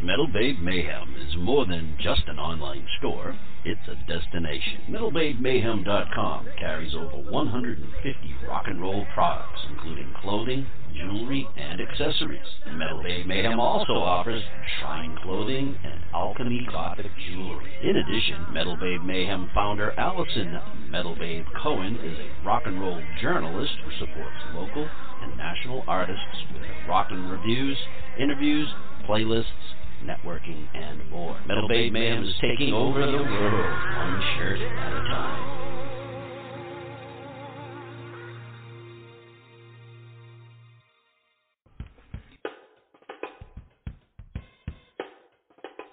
Metal 0.02 0.28
Babe 0.34 0.60
Mayhem 0.60 1.19
more 1.40 1.66
than 1.66 1.98
just 2.02 2.24
an 2.28 2.38
online 2.38 2.86
store, 3.00 3.38
it's 3.66 3.88
a 3.88 3.96
destination. 4.08 4.82
MetalBabeMayhem.com 4.90 6.48
carries 6.60 6.94
over 6.96 7.30
150 7.30 8.36
rock 8.48 8.66
and 8.68 8.82
roll 8.82 9.06
products, 9.14 9.60
including 9.70 10.14
clothing, 10.22 10.66
jewelry, 10.96 11.48
and 11.58 11.80
accessories. 11.82 12.46
Metal 12.74 13.02
Mayhem 13.04 13.60
also 13.60 13.94
offers 13.94 14.44
shrine 14.80 15.18
clothing 15.24 15.78
and 15.84 16.02
alchemy 16.14 16.68
gothic 16.72 17.12
jewelry. 17.30 17.72
In 17.84 17.96
addition, 17.96 18.54
Metal 18.54 18.78
Mayhem 18.78 19.50
founder 19.54 19.92
Allison 20.00 20.60
Metal 20.90 21.16
Babe 21.16 21.46
Cohen 21.62 21.96
is 21.96 22.18
a 22.18 22.46
rock 22.46 22.64
and 22.66 22.80
roll 22.80 23.02
journalist 23.22 23.74
who 23.84 24.06
supports 24.06 24.36
local 24.54 24.88
and 25.22 25.38
national 25.38 25.84
artists 25.88 26.44
with 26.54 26.64
rockin' 26.88 27.30
reviews, 27.30 27.78
interviews, 28.18 28.68
playlists, 29.08 29.46
networking, 30.04 30.68
and 30.74 31.10
more. 31.10 31.40
Metal 31.48 31.68
Babe 31.68 31.94
Mayhem 31.94 32.24
is 32.24 32.34
taking 32.42 32.74
over 32.74 33.06
the 33.06 33.18
world, 33.18 33.98
one 33.98 34.22
shirt 34.38 34.60
at 34.60 34.94
a 34.94 35.02
time. 35.08 35.69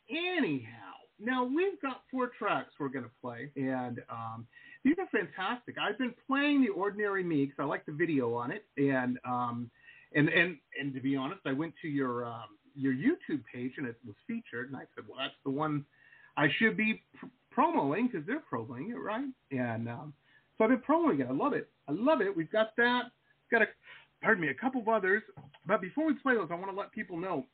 Anyhow, 0.09 0.93
now 1.19 1.43
we've 1.43 1.81
got 1.81 2.03
four 2.09 2.31
tracks 2.39 2.71
we're 2.79 2.87
going 2.87 3.03
to 3.03 3.11
play, 3.21 3.51
and 3.57 3.99
um, 4.09 4.47
these 4.85 4.95
are 4.99 5.07
fantastic. 5.11 5.75
I've 5.77 5.97
been 5.97 6.13
playing 6.27 6.61
the 6.63 6.69
Ordinary 6.69 7.23
Me 7.23 7.43
because 7.45 7.59
I 7.59 7.65
like 7.65 7.85
the 7.85 7.91
video 7.91 8.33
on 8.35 8.51
it, 8.51 8.65
and 8.77 9.19
um, 9.25 9.69
and 10.13 10.29
and 10.29 10.57
and 10.79 10.93
to 10.93 11.01
be 11.01 11.17
honest, 11.17 11.41
I 11.45 11.51
went 11.51 11.73
to 11.81 11.89
your 11.89 12.25
um, 12.25 12.57
your 12.75 12.93
YouTube 12.93 13.43
page 13.53 13.73
and 13.77 13.85
it 13.87 13.97
was 14.05 14.15
featured, 14.25 14.69
and 14.69 14.77
I 14.77 14.83
said, 14.95 15.03
well, 15.07 15.17
that's 15.19 15.35
the 15.43 15.51
one 15.51 15.85
I 16.37 16.47
should 16.57 16.77
be 16.77 17.01
pr- 17.19 17.27
promoting 17.51 18.07
because 18.07 18.25
they're 18.25 18.43
promoting 18.49 18.91
it, 18.91 18.99
right? 18.99 19.25
And 19.51 19.87
um, 19.87 20.13
so 20.57 20.63
I've 20.63 20.69
been 20.71 20.81
promoting 20.81 21.21
it. 21.21 21.27
I 21.29 21.33
love 21.33 21.53
it. 21.53 21.69
I 21.87 21.91
love 21.91 22.21
it. 22.21 22.35
We've 22.35 22.51
got 22.51 22.75
that. 22.77 23.03
Got 23.51 23.61
a, 23.63 23.65
pardon 24.21 24.41
me, 24.41 24.49
a 24.49 24.53
couple 24.53 24.81
of 24.81 24.87
others. 24.87 25.23
But 25.67 25.81
before 25.81 26.05
we 26.07 26.13
play 26.13 26.35
those, 26.35 26.49
I 26.51 26.55
want 26.55 26.71
to 26.71 26.77
let 26.77 26.91
people 26.91 27.17
know, 27.17 27.45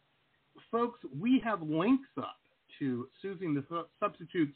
folks, 0.72 1.00
we 1.20 1.42
have 1.44 1.62
links 1.62 2.10
up 2.18 2.38
to 2.80 3.08
Suzy 3.22 3.46
and 3.46 3.58
the 3.58 3.86
Substitutes, 4.00 4.56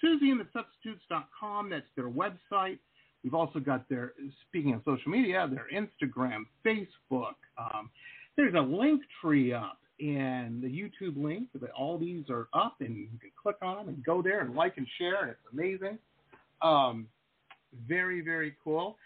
Suzy 0.00 0.30
and 0.30 0.40
the 0.40 0.46
Substitutes.com. 0.52 1.70
That's 1.70 1.86
their 1.96 2.08
website. 2.08 2.78
We've 3.22 3.34
also 3.34 3.60
got 3.60 3.88
their, 3.88 4.14
speaking 4.48 4.74
of 4.74 4.80
social 4.84 5.12
media, 5.12 5.48
their 5.48 5.68
Instagram, 5.72 6.42
Facebook. 6.66 7.34
Um, 7.56 7.88
there's 8.36 8.54
a 8.54 8.60
link 8.60 9.02
tree 9.20 9.52
up 9.52 9.78
and 10.00 10.62
the 10.62 10.68
YouTube 10.68 11.22
link. 11.22 11.48
That 11.60 11.70
All 11.70 11.98
these 11.98 12.24
are 12.30 12.48
up, 12.52 12.76
and 12.80 12.96
you 12.96 13.08
can 13.20 13.30
click 13.40 13.56
on 13.62 13.76
them 13.76 13.88
and 13.88 14.04
go 14.04 14.22
there 14.22 14.40
and 14.40 14.54
like 14.54 14.76
and 14.76 14.86
share, 14.98 15.22
and 15.22 15.30
it's 15.30 15.40
amazing. 15.52 15.98
Um, 16.60 17.08
very, 17.88 18.20
very 18.20 18.54
cool. 18.62 18.96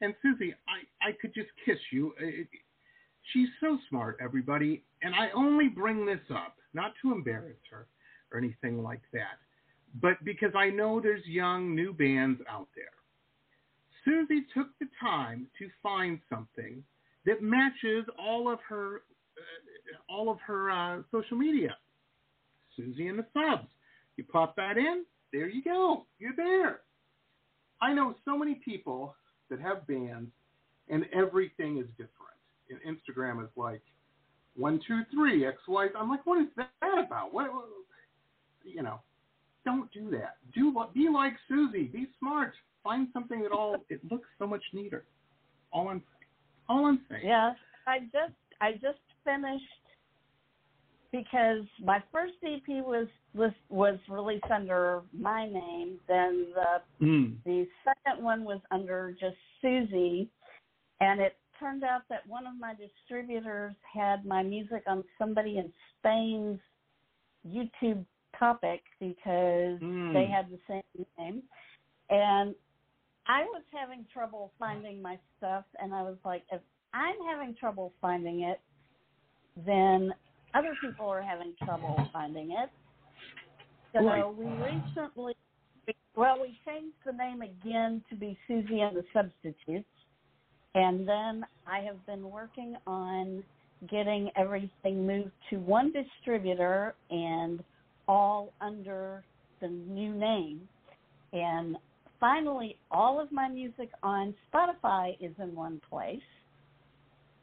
And 0.00 0.14
Suzy, 0.22 0.54
I, 0.68 1.08
I 1.08 1.12
could 1.20 1.34
just 1.34 1.48
kiss 1.64 1.78
you. 1.92 2.14
It, 2.18 2.48
she's 3.32 3.48
so 3.60 3.78
smart, 3.88 4.18
everybody. 4.22 4.82
And 5.02 5.14
I 5.14 5.30
only 5.34 5.68
bring 5.68 6.06
this 6.06 6.20
up, 6.30 6.56
not 6.74 6.92
to 7.02 7.12
embarrass 7.12 7.58
her 7.70 7.86
or 8.32 8.38
anything 8.38 8.82
like 8.82 9.02
that, 9.12 9.38
but 10.00 10.22
because 10.24 10.52
I 10.56 10.70
know 10.70 11.00
there's 11.00 11.24
young, 11.26 11.74
new 11.74 11.92
bands 11.92 12.40
out 12.48 12.68
there. 12.76 12.86
Suzy 14.04 14.46
took 14.54 14.68
the 14.78 14.86
time 15.00 15.46
to 15.58 15.68
find 15.82 16.20
something 16.28 16.82
that 17.26 17.42
matches 17.42 18.06
all 18.18 18.50
of 18.50 18.58
her 18.68 19.02
all 20.08 20.30
of 20.30 20.38
her 20.46 20.70
uh, 20.70 21.02
social 21.10 21.36
media. 21.36 21.76
Suzy 22.76 23.08
and 23.08 23.18
the 23.18 23.26
subs. 23.32 23.68
You 24.16 24.24
pop 24.24 24.56
that 24.56 24.76
in, 24.76 25.04
there 25.32 25.48
you 25.48 25.62
go. 25.62 26.06
You're 26.18 26.36
there. 26.36 26.80
I 27.80 27.92
know 27.92 28.14
so 28.24 28.36
many 28.36 28.54
people 28.64 29.14
that 29.48 29.60
have 29.60 29.86
bands, 29.86 30.30
and 30.88 31.06
everything 31.12 31.78
is 31.78 31.86
different. 31.96 32.10
And 32.68 32.78
Instagram 32.86 33.42
is 33.42 33.50
like 33.56 33.82
one, 34.56 34.80
two, 34.86 35.02
three, 35.12 35.46
X, 35.46 35.56
Y. 35.66 35.88
I'm 35.98 36.10
like, 36.10 36.26
what 36.26 36.40
is 36.40 36.48
that 36.56 36.70
about? 36.82 37.32
What, 37.32 37.52
what 37.52 37.64
you 38.64 38.82
know? 38.82 39.00
Don't 39.64 39.90
do 39.92 40.10
that. 40.10 40.36
Do 40.54 40.72
what? 40.72 40.94
be 40.94 41.08
like 41.08 41.34
Suzy. 41.48 41.84
Be 41.84 42.08
smart. 42.18 42.52
Find 42.82 43.08
something 43.12 43.42
that 43.42 43.52
all 43.52 43.76
it 43.88 44.00
looks 44.10 44.28
so 44.38 44.46
much 44.46 44.62
neater. 44.72 45.04
All 45.72 45.88
I'm 45.88 46.02
all 46.68 46.86
I'm 46.86 47.00
saying. 47.10 47.22
Yeah, 47.26 47.52
I 47.86 48.00
just 48.00 48.34
I 48.60 48.72
just 48.72 48.98
finished 49.24 49.64
because 51.12 51.64
my 51.82 52.02
first 52.12 52.34
EP 52.44 52.84
was 52.84 53.06
was 53.34 53.52
was 53.68 53.98
released 54.08 54.50
under 54.52 55.02
my 55.12 55.46
name. 55.46 55.98
Then 56.08 56.46
the 56.54 57.04
mm. 57.04 57.36
the 57.44 57.66
second 57.84 58.22
one 58.22 58.44
was 58.44 58.60
under 58.70 59.12
just 59.12 59.36
Suzy, 59.60 60.28
and 61.00 61.20
it 61.20 61.36
turned 61.58 61.84
out 61.84 62.02
that 62.08 62.26
one 62.26 62.46
of 62.46 62.54
my 62.58 62.74
distributors 62.74 63.74
had 63.92 64.24
my 64.24 64.42
music 64.42 64.82
on 64.86 65.04
somebody 65.18 65.58
in 65.58 65.72
Spain's 65.98 66.60
YouTube 67.46 68.04
topic 68.38 68.82
because 68.98 69.80
mm. 69.80 70.12
they 70.12 70.26
had 70.26 70.50
the 70.50 70.58
same 70.68 71.06
name, 71.18 71.42
and 72.08 72.54
I 73.26 73.42
was 73.44 73.62
having 73.72 74.06
trouble 74.12 74.52
finding 74.58 75.02
my 75.02 75.18
stuff, 75.38 75.64
and 75.80 75.94
I 75.94 76.02
was 76.02 76.16
like, 76.24 76.42
if 76.50 76.60
I'm 76.94 77.16
having 77.30 77.54
trouble 77.54 77.92
finding 78.00 78.40
it, 78.42 78.60
then 79.66 80.12
other 80.54 80.76
people 80.82 81.06
are 81.06 81.22
having 81.22 81.54
trouble 81.64 81.96
finding 82.12 82.52
it. 82.52 82.70
So 83.92 84.04
right. 84.04 84.36
we 84.36 84.44
recently 84.46 85.34
well, 86.16 86.36
we 86.40 86.58
changed 86.66 86.96
the 87.06 87.12
name 87.12 87.42
again 87.42 88.02
to 88.10 88.16
be 88.16 88.36
Suzy 88.46 88.80
and 88.80 88.96
the 88.96 89.04
Substitutes. 89.12 89.88
And 90.74 91.08
then 91.08 91.44
I 91.66 91.80
have 91.80 92.04
been 92.06 92.30
working 92.30 92.76
on 92.86 93.42
getting 93.88 94.30
everything 94.36 95.06
moved 95.06 95.30
to 95.50 95.56
one 95.56 95.92
distributor 95.92 96.94
and 97.10 97.62
all 98.06 98.52
under 98.60 99.24
the 99.60 99.68
new 99.68 100.12
name. 100.14 100.68
And 101.32 101.76
finally, 102.18 102.76
all 102.90 103.20
of 103.20 103.32
my 103.32 103.48
music 103.48 103.90
on 104.02 104.34
Spotify 104.52 105.16
is 105.20 105.32
in 105.38 105.54
one 105.54 105.80
place. 105.88 106.20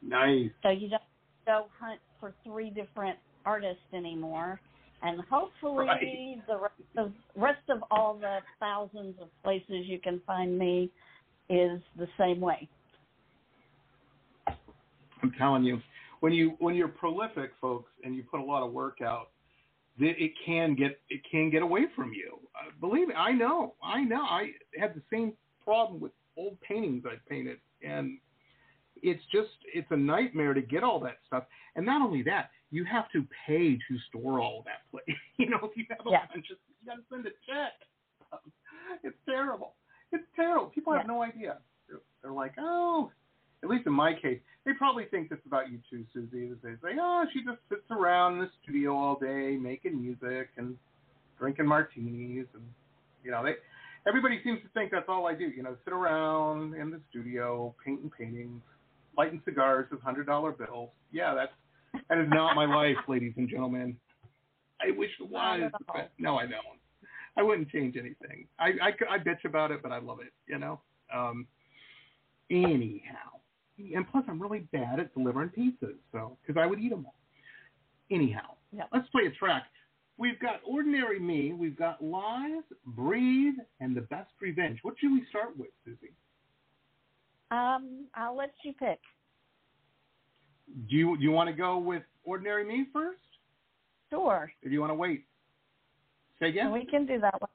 Nice. 0.02 0.50
So 0.62 0.70
you 0.70 0.88
don't 0.88 1.02
go 1.48 1.66
hunt 1.80 1.98
for 2.20 2.34
three 2.44 2.68
different 2.68 3.18
artists 3.46 3.82
anymore. 3.94 4.60
And 5.02 5.20
hopefully 5.30 5.86
Right. 5.86 6.46
the 6.46 6.58
rest 6.58 6.74
of, 6.98 7.12
rest 7.34 7.70
of 7.70 7.82
all 7.90 8.14
the 8.14 8.40
thousands 8.60 9.14
of 9.20 9.28
places 9.42 9.86
you 9.86 9.98
can 9.98 10.20
find 10.26 10.58
me 10.58 10.90
is 11.48 11.80
the 11.96 12.08
same 12.18 12.40
way. 12.40 12.68
I'm 15.22 15.32
telling 15.38 15.64
you, 15.64 15.80
when 16.20 16.32
you 16.32 16.56
when 16.58 16.74
you're 16.74 16.88
prolific, 16.88 17.52
folks, 17.60 17.90
and 18.04 18.14
you 18.14 18.22
put 18.24 18.40
a 18.40 18.44
lot 18.44 18.62
of 18.62 18.72
work 18.72 18.98
out, 19.00 19.30
that 19.98 20.14
it 20.22 20.32
can 20.44 20.74
get 20.74 21.00
it 21.08 21.22
can 21.30 21.48
get 21.50 21.62
away 21.62 21.86
from 21.96 22.12
you. 22.12 22.38
Uh, 22.54 22.70
believe 22.80 23.08
me, 23.08 23.14
I 23.14 23.32
know, 23.32 23.74
I 23.82 24.02
know. 24.04 24.22
I 24.22 24.52
had 24.78 24.94
the 24.94 25.02
same 25.10 25.32
problem 25.64 26.00
with 26.00 26.12
old 26.36 26.60
paintings 26.60 27.04
I 27.06 27.16
painted, 27.28 27.58
and 27.82 28.18
it's 29.02 29.22
just 29.32 29.50
it's 29.74 29.88
a 29.90 29.96
nightmare 29.96 30.54
to 30.54 30.62
get 30.62 30.82
all 30.82 31.00
that 31.00 31.18
stuff. 31.26 31.44
And 31.76 31.84
not 31.86 32.02
only 32.02 32.22
that, 32.24 32.50
you 32.70 32.84
have 32.84 33.10
to 33.12 33.24
pay 33.46 33.76
to 33.76 33.98
store 34.08 34.40
all 34.40 34.62
that 34.64 34.82
place. 34.90 35.16
you 35.36 35.48
know, 35.48 35.58
if 35.62 35.76
you 35.76 35.84
have 35.90 36.06
a 36.06 36.10
Yeah. 36.10 36.26
bunch 36.32 36.50
of, 36.50 36.58
you 36.80 36.86
got 36.86 36.96
to 36.96 37.02
send 37.10 37.26
a 37.26 37.30
check. 37.46 37.72
It's 39.04 39.16
terrible. 39.26 39.74
It's 40.12 40.24
terrible. 40.34 40.66
People 40.68 40.92
have 40.94 41.02
Yeah. 41.02 41.08
no 41.12 41.22
idea. 41.22 41.58
They're, 41.88 42.00
they're 42.22 42.32
like, 42.32 42.54
oh, 42.58 43.12
at 43.62 43.68
least 43.68 43.86
in 43.86 43.92
my 43.92 44.14
case, 44.14 44.40
they 44.64 44.72
probably 44.72 45.04
think 45.06 45.28
this 45.28 45.38
about 45.46 45.70
you 45.70 45.78
too, 45.90 46.04
Suzy. 46.14 46.48
They 46.62 46.70
say, 46.82 46.96
oh, 46.98 47.24
she 47.32 47.44
just 47.44 47.58
sits 47.68 47.84
around 47.90 48.34
in 48.34 48.38
the 48.40 48.50
studio 48.62 48.94
all 48.96 49.18
day 49.18 49.56
making 49.60 50.00
music 50.00 50.50
and 50.56 50.76
drinking 51.38 51.66
martinis, 51.66 52.46
and 52.54 52.62
you 53.22 53.30
know, 53.30 53.44
they 53.44 53.54
everybody 54.06 54.40
seems 54.42 54.60
to 54.62 54.68
think 54.70 54.90
that's 54.90 55.08
all 55.08 55.26
I 55.26 55.34
do. 55.34 55.44
You 55.48 55.62
know, 55.62 55.76
sit 55.84 55.92
around 55.92 56.74
in 56.74 56.90
the 56.90 57.00
studio 57.10 57.74
painting 57.84 58.10
paintings, 58.16 58.62
lighting 59.18 59.42
cigars 59.44 59.86
with 59.90 60.00
hundred 60.00 60.26
dollar 60.26 60.52
bills. 60.52 60.90
Yeah, 61.12 61.34
that's 61.34 61.52
that 62.08 62.18
is 62.18 62.28
not 62.30 62.54
my 62.56 62.64
life, 62.64 62.96
ladies 63.08 63.34
and 63.36 63.48
gentlemen. 63.48 63.96
I 64.80 64.96
wish 64.96 65.10
it 65.20 65.28
was. 65.28 65.70
but 65.88 66.12
no, 66.18 66.36
I 66.38 66.46
don't. 66.46 66.78
I 67.36 67.42
wouldn't 67.42 67.68
change 67.68 67.96
anything. 67.96 68.46
I, 68.58 68.68
I, 68.82 69.14
I 69.14 69.18
bitch 69.18 69.44
about 69.44 69.70
it, 69.70 69.80
but 69.82 69.92
I 69.92 69.98
love 69.98 70.18
it. 70.20 70.32
You 70.46 70.58
know. 70.58 70.80
Um, 71.14 71.46
anyhow, 72.50 73.40
and 73.94 74.06
plus 74.10 74.24
I'm 74.28 74.40
really 74.40 74.60
bad 74.72 75.00
at 75.00 75.12
delivering 75.14 75.50
pizzas, 75.50 75.96
so 76.12 76.36
because 76.46 76.60
I 76.60 76.66
would 76.66 76.78
eat 76.80 76.90
them 76.90 77.06
all. 77.06 77.14
Anyhow, 78.10 78.54
Yeah. 78.72 78.84
let's 78.92 79.08
play 79.10 79.26
a 79.26 79.30
track. 79.30 79.64
We've 80.16 80.38
got 80.40 80.60
Ordinary 80.66 81.20
Me, 81.20 81.52
we've 81.52 81.76
got 81.76 82.02
Lies, 82.02 82.62
Breathe, 82.86 83.54
and 83.80 83.96
The 83.96 84.00
Best 84.02 84.30
Revenge. 84.40 84.78
What 84.82 84.94
should 84.98 85.12
we 85.12 85.24
start 85.30 85.56
with, 85.56 85.68
Suzy? 85.84 86.12
Um, 87.50 88.06
I'll 88.14 88.36
let 88.36 88.50
you 88.64 88.72
pick. 88.74 88.98
Do 90.88 90.96
you 90.96 91.16
do 91.16 91.22
you 91.22 91.30
want 91.30 91.48
to 91.48 91.54
go 91.54 91.78
with 91.78 92.02
Ordinary 92.24 92.64
Me 92.64 92.86
first, 92.92 93.20
Sure. 94.10 94.50
or 94.62 94.68
do 94.68 94.70
you 94.70 94.80
want 94.80 94.90
to 94.90 94.94
wait? 94.94 95.24
Say 96.40 96.50
again. 96.50 96.70
We 96.70 96.84
can 96.84 97.06
do 97.06 97.18
that 97.20 97.40
one. 97.40 97.50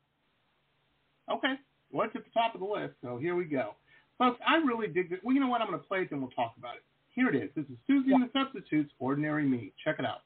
Okay. 1.31 1.53
Well, 1.91 2.07
it's 2.07 2.15
at 2.15 2.25
the 2.25 2.31
top 2.31 2.55
of 2.55 2.59
the 2.61 2.65
list, 2.65 2.95
so 3.03 3.17
here 3.17 3.35
we 3.35 3.45
go. 3.45 3.75
Folks, 4.17 4.39
I 4.47 4.55
really 4.57 4.87
dig 4.87 5.09
this. 5.11 5.19
Well, 5.23 5.33
you 5.35 5.39
know 5.39 5.47
what? 5.47 5.61
I'm 5.61 5.67
going 5.67 5.79
to 5.79 5.87
play 5.87 5.99
it, 5.99 6.11
and 6.11 6.21
we'll 6.21 6.31
talk 6.31 6.55
about 6.57 6.75
it. 6.75 6.83
Here 7.13 7.29
it 7.29 7.35
is. 7.35 7.49
This 7.55 7.65
is 7.65 7.77
Suzy 7.85 8.11
and 8.13 8.23
the 8.23 8.29
Substitutes, 8.33 8.91
Ordinary 8.97 9.45
Me. 9.45 9.71
Check 9.83 9.97
it 9.99 10.05
out. 10.05 10.21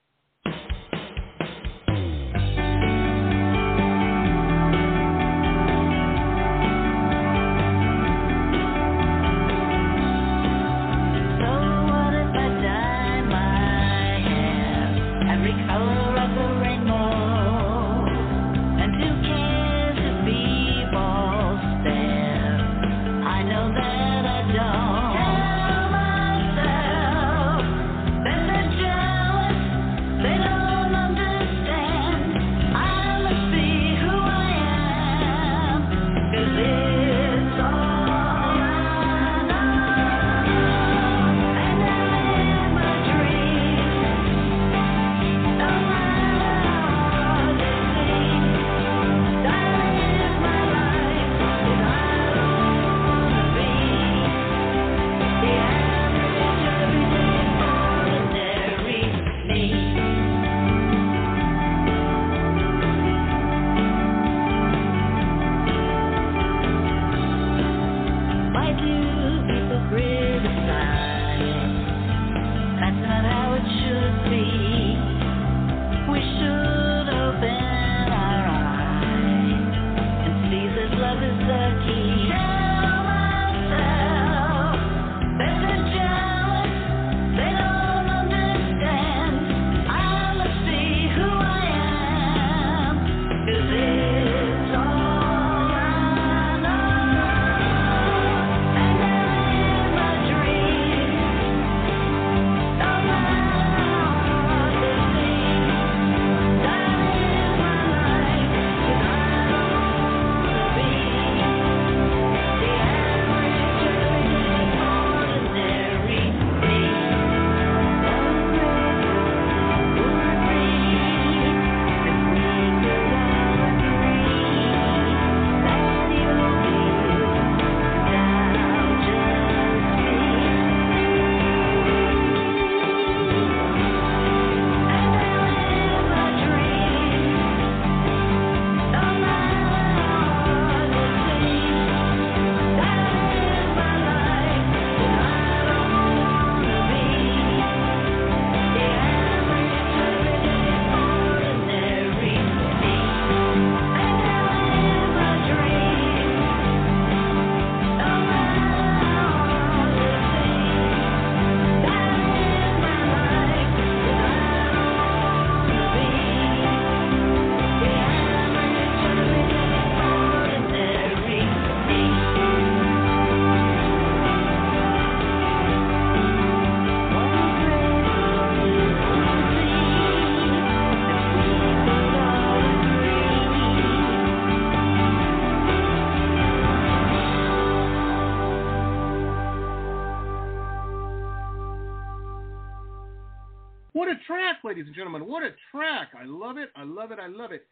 Ladies 194.67 194.85
and 194.85 194.95
gentlemen. 194.95 195.25
What 195.25 195.43
a 195.43 195.51
track. 195.71 196.09
I 196.13 196.25
love 196.25 196.57
it. 196.57 196.71
I 196.75 196.83
love 196.83 197.13
it. 197.13 197.19
I 197.19 197.27
love 197.27 197.53
it. 197.53 197.65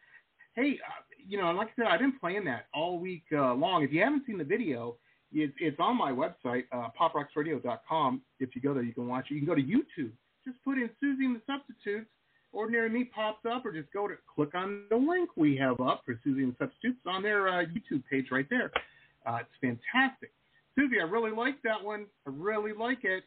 Hey, 0.56 0.80
uh, 0.88 1.04
you 1.28 1.38
know, 1.38 1.52
like 1.52 1.68
I 1.68 1.72
said, 1.76 1.86
I've 1.92 2.00
been 2.00 2.18
playing 2.18 2.46
that 2.46 2.68
all 2.74 3.00
week 3.00 3.24
uh, 3.34 3.54
long. 3.54 3.84
If 3.84 3.92
you 3.92 4.02
haven't 4.02 4.26
seen 4.26 4.38
the 4.38 4.46
video, 4.46 4.96
it's, 5.34 5.54
it's 5.60 5.76
on 5.78 5.98
my 5.98 6.14
website, 6.14 6.64
uh, 6.72 6.88
poprocksradio.com. 6.98 8.22
If 8.40 8.56
you 8.56 8.62
go 8.62 8.74
there, 8.74 8.84
you 8.84 8.94
can 8.94 9.10
watch 9.10 9.26
it. 9.30 9.34
You 9.34 9.42
can 9.42 9.48
go 9.48 9.56
to 9.56 9.62
YouTube. 9.62 10.12
Just 10.46 10.56
put 10.64 10.78
in 10.78 10.90
Suzy 11.02 11.26
and 11.26 11.36
the 11.36 11.42
Substitutes. 11.46 12.10
Ordinary 12.54 12.90
Me 12.90 13.04
pops 13.04 13.46
up, 13.46 13.66
or 13.66 13.74
just 13.74 13.92
go 13.92 14.08
to 14.08 14.16
click 14.34 14.56
on 14.56 14.84
the 14.90 14.96
link 14.96 15.32
we 15.36 15.58
have 15.58 15.82
up 15.82 16.04
for 16.06 16.18
Suzy 16.24 16.44
and 16.44 16.54
the 16.54 16.66
Substitutes 16.66 17.02
on 17.06 17.24
their 17.24 17.50
uh, 17.50 17.66
YouTube 17.66 18.04
page 18.10 18.28
right 18.32 18.48
there. 18.50 18.72
Uh, 19.26 19.40
it's 19.42 19.50
fantastic. 19.60 20.32
Suzy, 20.76 21.02
I 21.02 21.04
really 21.04 21.32
like 21.32 21.62
that 21.64 21.84
one. 21.84 22.06
I 22.26 22.32
really 22.34 22.72
like 22.72 23.04
it. 23.04 23.26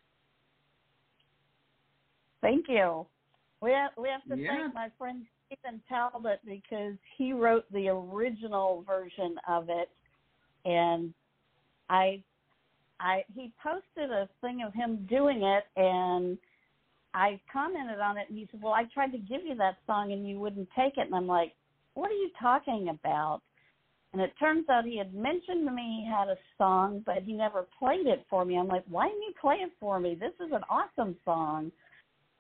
Thank 2.41 2.65
you. 2.71 3.05
We 3.61 3.73
have, 3.73 3.91
we 3.97 4.09
have 4.09 4.23
to 4.25 4.37
Yeah. 4.37 4.63
thank 4.63 4.75
my 4.75 4.89
friend 4.99 5.27
Stephen 5.47 5.83
Talbot 5.89 6.41
because 6.45 6.97
he 7.17 7.33
wrote 7.33 7.71
the 7.73 7.89
original 7.89 8.83
version 8.83 9.39
of 9.49 9.69
it, 9.69 9.91
and 10.65 11.13
I, 11.91 12.23
I 13.01 13.25
he 13.35 13.53
posted 13.63 14.11
a 14.11 14.29
thing 14.41 14.63
of 14.63 14.75
him 14.75 15.07
doing 15.07 15.43
it, 15.43 15.67
and 15.77 16.39
I 17.15 17.41
commented 17.53 18.01
on 18.01 18.17
it, 18.19 18.29
and 18.29 18.39
he 18.39 18.47
said, 18.51 18.63
"Well, 18.63 18.75
I 18.75 18.85
tried 18.85 19.13
to 19.13 19.19
give 19.19 19.45
you 19.45 19.55
that 19.57 19.79
song, 19.87 20.13
and 20.13 20.29
you 20.29 20.39
wouldn't 20.39 20.69
take 20.77 20.99
it," 20.99 21.07
and 21.07 21.15
I'm 21.15 21.27
like, 21.27 21.55
"What 21.95 22.11
are 22.11 22.15
you 22.15 22.31
talking 22.39 22.91
about?" 22.91 23.41
And 24.13 24.23
it 24.23 24.33
turns 24.39 24.69
out 24.69 24.85
he 24.85 24.97
had 24.97 25.15
mentioned 25.15 25.67
to 25.67 25.73
me 25.73 26.05
he 26.05 26.11
had 26.11 26.29
a 26.29 26.39
song, 26.57 27.03
but 27.05 27.23
he 27.25 27.33
never 27.33 27.67
played 27.79 28.07
it 28.07 28.25
for 28.31 28.45
me. 28.45 28.57
I'm 28.59 28.69
like, 28.69 28.85
"Why 28.89 29.09
didn't 29.09 29.23
you 29.23 29.35
play 29.41 29.57
it 29.57 29.73
for 29.81 29.99
me? 29.99 30.15
This 30.15 30.35
is 30.41 30.53
an 30.53 30.63
awesome 30.71 31.17
song." 31.25 31.73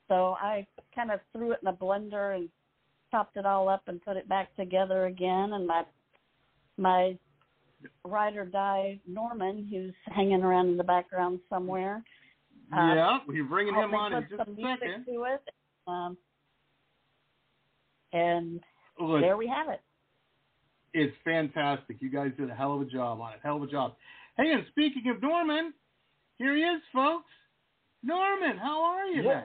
So 0.08 0.36
I 0.40 0.66
kind 0.94 1.10
of 1.10 1.20
threw 1.32 1.52
it 1.52 1.60
in 1.62 1.68
a 1.68 1.72
blender 1.72 2.34
and 2.34 2.48
chopped 3.10 3.36
it 3.36 3.46
all 3.46 3.68
up 3.68 3.82
and 3.86 4.02
put 4.02 4.16
it 4.16 4.28
back 4.28 4.54
together 4.56 5.06
again. 5.06 5.52
And 5.52 5.66
my 5.66 5.84
my 6.76 7.16
ride 8.04 8.36
or 8.36 8.44
die 8.44 9.00
Norman, 9.06 9.68
who's 9.70 9.94
hanging 10.14 10.42
around 10.42 10.68
in 10.68 10.76
the 10.76 10.84
background 10.84 11.40
somewhere. 11.48 12.02
uh, 12.72 12.94
yeah, 12.94 13.18
we're 13.26 13.44
bringing 13.44 13.74
him 13.74 13.94
on 13.94 14.12
in 14.12 14.22
put 14.22 14.30
just 14.30 14.40
a 14.40 14.44
some 14.44 14.56
music 14.56 14.78
second. 14.80 15.04
to 15.06 15.24
it. 15.24 15.42
Um, 15.86 16.16
and 18.12 18.60
Look, 19.00 19.20
there 19.20 19.36
we 19.36 19.46
have 19.46 19.68
it. 19.68 19.80
It's 20.94 21.14
fantastic. 21.24 21.96
You 22.00 22.10
guys 22.10 22.32
did 22.38 22.50
a 22.50 22.54
hell 22.54 22.74
of 22.74 22.80
a 22.80 22.86
job 22.86 23.20
on 23.20 23.34
it. 23.34 23.40
Hell 23.42 23.56
of 23.56 23.62
a 23.62 23.66
job. 23.66 23.94
Hey, 24.36 24.50
and 24.52 24.64
speaking 24.70 25.04
of 25.14 25.20
Norman, 25.22 25.74
here 26.38 26.56
he 26.56 26.62
is, 26.62 26.80
folks. 26.94 27.30
Norman, 28.02 28.56
how 28.56 28.82
are 28.82 29.06
you? 29.06 29.22
Yeah. 29.22 29.42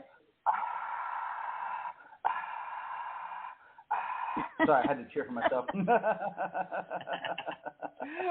Sorry, 4.66 4.84
I 4.84 4.88
had 4.88 4.98
to 4.98 5.06
cheer 5.14 5.26
for 5.26 5.32
myself. 5.34 5.66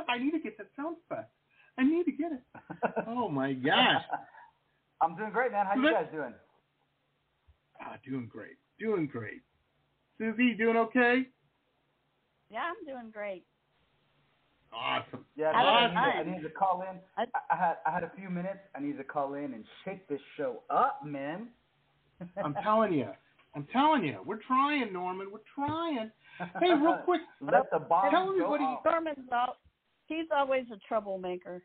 I 0.09 0.19
need 0.19 0.33
to 0.33 0.39
get 0.39 0.59
that 0.59 0.69
sound 0.77 0.97
effect. 1.11 1.31
I 1.79 1.85
need 1.85 2.05
to 2.05 2.13
get 2.13 2.33
it. 2.33 2.43
Oh 3.07 3.29
my 3.29 3.53
gosh. 3.53 4.03
I'm 5.03 5.17
doing 5.17 5.31
great, 5.31 5.53
man. 5.53 5.67
How 5.67 5.75
you 5.75 5.91
guys 5.91 6.07
doing? 6.13 6.35
Ah, 7.81 7.97
doing 8.09 8.29
great. 8.31 8.57
Doing 8.79 9.07
great. 9.07 9.43
Suzy, 10.19 10.55
doing 10.55 10.77
okay? 10.77 11.27
Yeah, 12.51 12.61
I'm 12.69 12.85
doing 12.87 13.11
great. 13.13 13.45
Awesome. 14.73 15.25
Yeah, 15.37 15.53
How 15.53 15.65
man, 15.65 15.67
I, 15.67 15.83
was 15.83 15.91
needed, 15.91 15.99
I 15.99 16.17
mine? 16.23 16.27
needed 16.33 16.49
to 16.49 16.55
call 16.55 16.83
in. 16.89 16.99
I, 17.17 17.25
I 17.51 17.57
had 17.57 17.77
I 17.87 17.91
had 17.91 18.05
a 18.05 18.11
few 18.17 18.31
minutes. 18.31 18.61
I 18.75 18.81
needed 18.81 18.99
to 18.99 19.05
call 19.05 19.35
in 19.35 19.53
and 19.53 19.65
shake 19.85 20.07
this 20.09 20.21
show 20.37 20.63
up, 20.71 21.01
man. 21.05 21.49
I'm 22.43 22.55
telling 22.63 22.93
you. 22.95 23.09
I'm 23.55 23.67
telling 23.73 24.05
you. 24.05 24.21
We're 24.25 24.41
trying, 24.47 24.93
Norman. 24.93 25.29
We're 25.33 25.41
trying. 25.55 26.11
Hey, 26.61 26.73
real 26.75 26.99
quick. 27.05 27.21
Let 27.41 27.71
the 27.71 27.79
bomb 27.81 28.11
Tell 28.11 28.27
go 28.27 28.33
everybody- 28.55 28.65
off. 28.65 28.85
Norman's 28.85 29.29
al- 29.33 29.57
he's 30.07 30.27
always 30.35 30.65
a 30.73 30.77
troublemaker. 30.89 31.63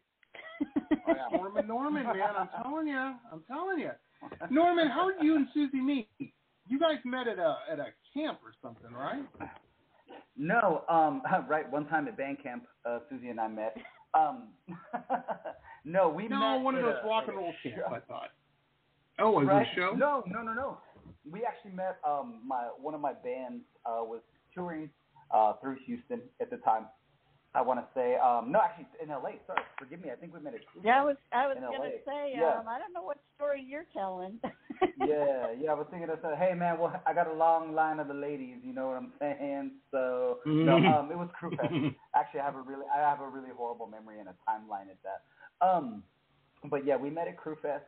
Oh, 1.08 1.27
Norman, 1.38 1.67
Norman, 1.67 2.03
man, 2.03 2.15
I'm 2.38 2.49
telling 2.63 2.88
you, 2.88 2.97
I'm 2.97 3.43
telling 3.47 3.80
you. 3.80 3.91
Norman, 4.49 4.88
how 4.89 5.12
did 5.12 5.23
you 5.23 5.36
and 5.36 5.47
Suzy 5.53 5.80
meet? 5.80 6.08
You 6.67 6.80
guys 6.80 6.97
met 7.06 7.27
at 7.27 7.39
a 7.39 7.58
at 7.71 7.80
a 7.80 7.88
camp 8.13 8.39
or 8.43 8.51
something, 8.62 8.91
right? 8.91 9.23
No, 10.36 10.84
um, 10.89 11.21
right. 11.47 11.69
One 11.71 11.86
time 11.88 12.08
at 12.08 12.17
band 12.17 12.38
camp, 12.43 12.65
uh, 12.86 12.99
Suzy 13.10 13.30
and 13.30 13.39
I 13.39 13.47
met. 13.47 13.75
Um, 14.13 14.49
no, 15.86 16.10
we 16.10 16.27
No, 16.27 16.39
met 16.58 16.63
one 16.63 16.75
of 16.75 16.84
those 16.84 16.95
a- 17.03 17.08
rock 17.08 17.25
and 17.27 17.38
roll 17.38 17.53
show. 17.63 17.69
camps. 17.69 17.86
I 17.91 17.99
thought. 18.12 18.30
Oh, 19.19 19.32
was 19.32 19.47
right? 19.47 19.62
it 19.62 19.67
a 19.71 19.75
show? 19.75 19.93
No, 19.95 20.23
no, 20.27 20.41
no, 20.43 20.53
no. 20.53 20.77
We 21.30 21.43
actually 21.43 21.71
met. 21.71 21.97
Um, 22.08 22.41
my 22.45 22.69
one 22.80 22.93
of 22.93 23.01
my 23.01 23.13
bands 23.13 23.63
uh, 23.86 24.03
was 24.03 24.21
touring 24.57 24.89
uh, 25.31 25.53
through 25.61 25.77
Houston 25.85 26.21
at 26.41 26.49
the 26.49 26.57
time. 26.57 26.85
I 27.55 27.61
want 27.61 27.79
to 27.79 27.85
say, 27.95 28.15
um, 28.17 28.51
no, 28.51 28.59
actually 28.59 28.85
in 29.01 29.09
L.A. 29.09 29.33
Sorry, 29.47 29.61
forgive 29.79 30.01
me. 30.03 30.11
I 30.11 30.15
think 30.15 30.33
we 30.33 30.39
met 30.39 30.53
at. 30.53 30.59
Yeah, 30.83 31.01
I 31.01 31.05
was 31.05 31.15
I 31.31 31.47
was 31.47 31.57
In 31.57 31.63
gonna 31.63 31.77
LA. 31.79 31.89
say, 32.05 32.33
Yeah. 32.37 32.59
um, 32.59 32.67
I 32.67 32.77
don't 32.77 32.93
know 32.93 33.01
what 33.01 33.17
story 33.35 33.65
you're 33.67 33.85
telling. 33.93 34.39
yeah, 35.07 35.53
yeah. 35.59 35.71
I 35.71 35.73
was 35.73 35.87
thinking 35.89 36.09
of 36.09 36.19
saying, 36.21 36.35
hey 36.37 36.53
man, 36.53 36.77
well, 36.77 37.01
I 37.07 37.13
got 37.13 37.27
a 37.27 37.33
long 37.33 37.73
line 37.73 37.99
of 37.99 38.07
the 38.09 38.13
ladies. 38.13 38.57
You 38.63 38.73
know 38.73 38.87
what 38.89 38.97
I'm 38.97 39.11
saying? 39.19 39.71
So 39.91 40.39
no, 40.45 40.75
um, 40.77 41.09
it 41.11 41.17
was 41.17 41.29
Crew 41.39 41.51
Fest. 41.51 41.73
Actually, 42.15 42.41
I 42.41 42.45
have 42.45 42.55
a 42.55 42.61
really, 42.61 42.85
I 42.95 42.99
have 42.99 43.21
a 43.21 43.27
really 43.27 43.49
horrible 43.55 43.87
memory 43.87 44.19
and 44.19 44.29
a 44.29 44.35
timeline 44.47 44.89
at 44.91 44.97
that. 45.03 45.65
Um, 45.67 46.03
but 46.69 46.85
yeah, 46.85 46.97
we 46.97 47.09
met 47.09 47.27
at 47.27 47.37
Crew 47.37 47.55
Fest. 47.61 47.85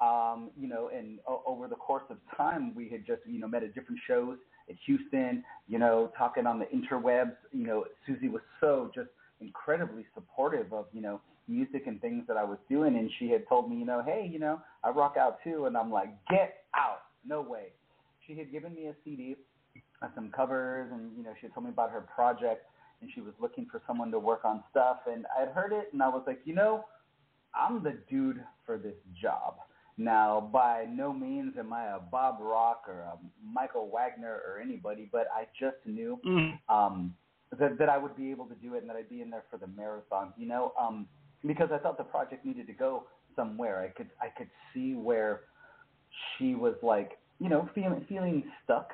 Um, 0.00 0.50
you 0.58 0.66
know, 0.66 0.90
and 0.92 1.20
o- 1.28 1.44
over 1.46 1.68
the 1.68 1.76
course 1.76 2.02
of 2.10 2.16
time, 2.36 2.74
we 2.74 2.88
had 2.88 3.06
just, 3.06 3.20
you 3.24 3.38
know, 3.38 3.46
met 3.46 3.62
at 3.62 3.72
different 3.72 4.00
shows 4.08 4.36
at 4.68 4.76
Houston. 4.86 5.44
You 5.68 5.78
know, 5.78 6.12
talking 6.16 6.46
on 6.46 6.58
the 6.58 6.66
interwebs. 6.66 7.36
You 7.52 7.66
know, 7.66 7.84
Suzy 8.06 8.28
was 8.28 8.42
so 8.60 8.90
just 8.94 9.08
incredibly 9.42 10.06
supportive 10.14 10.72
of, 10.72 10.86
you 10.92 11.02
know, 11.02 11.20
music 11.48 11.86
and 11.86 12.00
things 12.00 12.24
that 12.28 12.36
I 12.36 12.44
was 12.44 12.58
doing, 12.68 12.96
and 12.96 13.10
she 13.18 13.28
had 13.28 13.46
told 13.48 13.68
me, 13.70 13.76
you 13.76 13.84
know, 13.84 14.02
hey, 14.04 14.28
you 14.30 14.38
know, 14.38 14.60
I 14.84 14.90
rock 14.90 15.16
out 15.18 15.38
too, 15.44 15.66
and 15.66 15.76
I'm 15.76 15.90
like, 15.90 16.08
get 16.30 16.64
out, 16.74 17.02
no 17.26 17.40
way. 17.42 17.72
She 18.26 18.36
had 18.36 18.52
given 18.52 18.74
me 18.74 18.86
a 18.86 18.94
CD, 19.04 19.36
uh, 20.00 20.08
some 20.14 20.30
covers, 20.30 20.90
and 20.92 21.10
you 21.16 21.24
know, 21.24 21.32
she 21.40 21.46
had 21.46 21.54
told 21.54 21.66
me 21.66 21.72
about 21.72 21.90
her 21.90 22.00
project, 22.00 22.66
and 23.00 23.10
she 23.14 23.20
was 23.20 23.34
looking 23.40 23.66
for 23.70 23.82
someone 23.86 24.10
to 24.12 24.18
work 24.18 24.44
on 24.44 24.62
stuff, 24.70 24.98
and 25.10 25.26
I 25.36 25.40
had 25.40 25.48
heard 25.50 25.72
it, 25.72 25.88
and 25.92 26.02
I 26.02 26.08
was 26.08 26.22
like, 26.26 26.40
you 26.44 26.54
know, 26.54 26.84
I'm 27.54 27.82
the 27.82 27.98
dude 28.08 28.42
for 28.64 28.78
this 28.78 28.94
job. 29.20 29.56
Now, 29.98 30.40
by 30.52 30.86
no 30.90 31.12
means 31.12 31.54
am 31.58 31.72
I 31.72 31.84
a 31.96 32.00
Bob 32.00 32.38
Rock 32.40 32.84
or 32.88 33.00
a 33.00 33.18
Michael 33.44 33.88
Wagner 33.92 34.40
or 34.46 34.60
anybody, 34.60 35.08
but 35.12 35.26
I 35.34 35.46
just 35.58 35.76
knew 35.86 36.18
Mm. 36.24 36.58
um, 36.68 37.14
that 37.58 37.76
that 37.78 37.88
I 37.90 37.98
would 37.98 38.16
be 38.16 38.30
able 38.30 38.46
to 38.46 38.54
do 38.54 38.74
it 38.74 38.78
and 38.78 38.88
that 38.88 38.96
I'd 38.96 39.10
be 39.10 39.20
in 39.20 39.28
there 39.30 39.44
for 39.50 39.58
the 39.58 39.66
marathon. 39.66 40.32
You 40.38 40.46
know, 40.48 40.72
um, 40.80 41.06
because 41.44 41.70
I 41.72 41.78
thought 41.78 41.98
the 41.98 42.04
project 42.04 42.44
needed 42.46 42.66
to 42.68 42.72
go 42.72 43.06
somewhere. 43.36 43.80
I 43.80 43.88
could 43.88 44.10
I 44.20 44.28
could 44.28 44.48
see 44.72 44.94
where 44.94 45.42
she 46.36 46.54
was 46.54 46.74
like, 46.82 47.18
you 47.38 47.48
know, 47.48 47.68
feeling 47.74 48.04
feeling 48.08 48.44
stuck. 48.64 48.90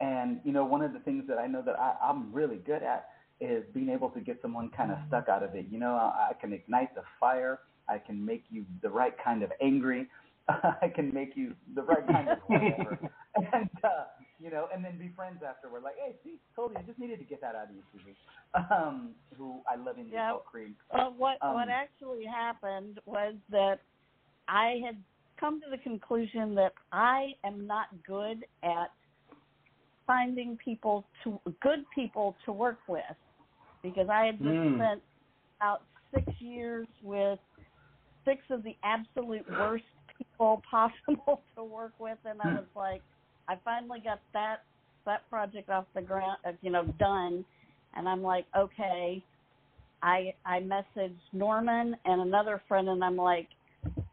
And 0.00 0.40
you 0.44 0.52
know, 0.52 0.64
one 0.64 0.82
of 0.82 0.92
the 0.92 1.00
things 1.00 1.24
that 1.28 1.38
I 1.38 1.46
know 1.46 1.62
that 1.62 1.78
I, 1.78 1.96
I'm 2.02 2.32
really 2.32 2.56
good 2.56 2.82
at 2.82 3.08
is 3.40 3.64
being 3.74 3.88
able 3.90 4.10
to 4.10 4.20
get 4.20 4.38
someone 4.40 4.70
kind 4.70 4.90
of 4.90 4.98
stuck 5.08 5.28
out 5.28 5.42
of 5.42 5.54
it. 5.54 5.66
You 5.70 5.78
know, 5.78 5.92
I, 5.94 6.28
I 6.30 6.32
can 6.40 6.52
ignite 6.52 6.94
the 6.94 7.02
fire. 7.20 7.60
I 7.88 7.98
can 7.98 8.24
make 8.24 8.44
you 8.50 8.64
the 8.82 8.90
right 8.90 9.14
kind 9.22 9.42
of 9.42 9.50
angry. 9.60 10.08
I 10.82 10.88
can 10.94 11.12
make 11.12 11.36
you 11.36 11.54
the 11.74 11.82
right 11.82 12.06
kind 12.06 12.28
of 12.28 12.38
whatever. 12.46 12.98
and 13.34 13.68
uh, 13.84 14.04
you 14.40 14.50
know, 14.50 14.68
and 14.74 14.84
then 14.84 14.98
be 14.98 15.10
friends 15.14 15.42
afterward. 15.46 15.82
Like, 15.82 15.96
hey, 15.98 16.16
see, 16.24 16.38
told 16.56 16.72
you, 16.72 16.78
I 16.78 16.82
just 16.82 16.98
needed 16.98 17.18
to 17.18 17.24
get 17.24 17.40
that 17.40 17.54
out 17.54 17.68
of 17.68 17.74
you, 17.74 17.82
Suzy. 17.92 18.16
Um, 18.70 19.14
who 19.36 19.60
I 19.70 19.76
love 19.76 19.98
in 19.98 20.08
Yeah. 20.10 20.30
Elk 20.30 20.46
Creek. 20.46 20.74
Well, 20.92 21.14
what 21.16 21.38
Um, 21.42 21.54
what 21.54 21.68
actually 21.68 22.24
happened 22.24 23.00
was 23.04 23.34
that 23.50 23.80
I 24.48 24.80
had 24.84 24.96
come 25.38 25.60
to 25.60 25.66
the 25.70 25.78
conclusion 25.78 26.54
that 26.54 26.72
I 26.92 27.32
am 27.44 27.66
not 27.66 27.88
good 28.06 28.44
at 28.62 28.90
finding 30.06 30.56
people 30.64 31.06
to 31.24 31.38
good 31.60 31.84
people 31.94 32.34
to 32.46 32.52
work 32.52 32.78
with 32.88 33.02
because 33.82 34.08
I 34.08 34.24
had 34.26 34.38
just 34.38 34.48
Mm. 34.48 34.74
spent 34.76 35.02
about 35.60 35.82
six 36.14 36.40
years 36.40 36.88
with 37.02 37.38
six 38.24 38.42
of 38.50 38.62
the 38.62 38.76
absolute 38.82 39.46
worst 39.50 39.84
people 40.18 40.62
possible 40.70 41.42
to 41.56 41.64
work 41.64 41.92
with, 41.98 42.18
and 42.24 42.40
I 42.42 42.54
was 42.54 42.64
like, 42.76 43.02
I 43.48 43.56
finally 43.64 44.00
got 44.00 44.20
that 44.32 44.62
that 45.06 45.28
project 45.30 45.70
off 45.70 45.86
the 45.94 46.02
ground, 46.02 46.36
uh, 46.44 46.52
you 46.60 46.70
know, 46.70 46.84
done, 46.98 47.44
and 47.94 48.08
I'm 48.08 48.22
like, 48.22 48.46
okay. 48.56 49.22
I 50.00 50.32
I 50.46 50.60
messaged 50.60 51.16
Norman 51.32 51.96
and 52.04 52.20
another 52.20 52.62
friend, 52.68 52.88
and 52.88 53.02
I'm 53.02 53.16
like, 53.16 53.48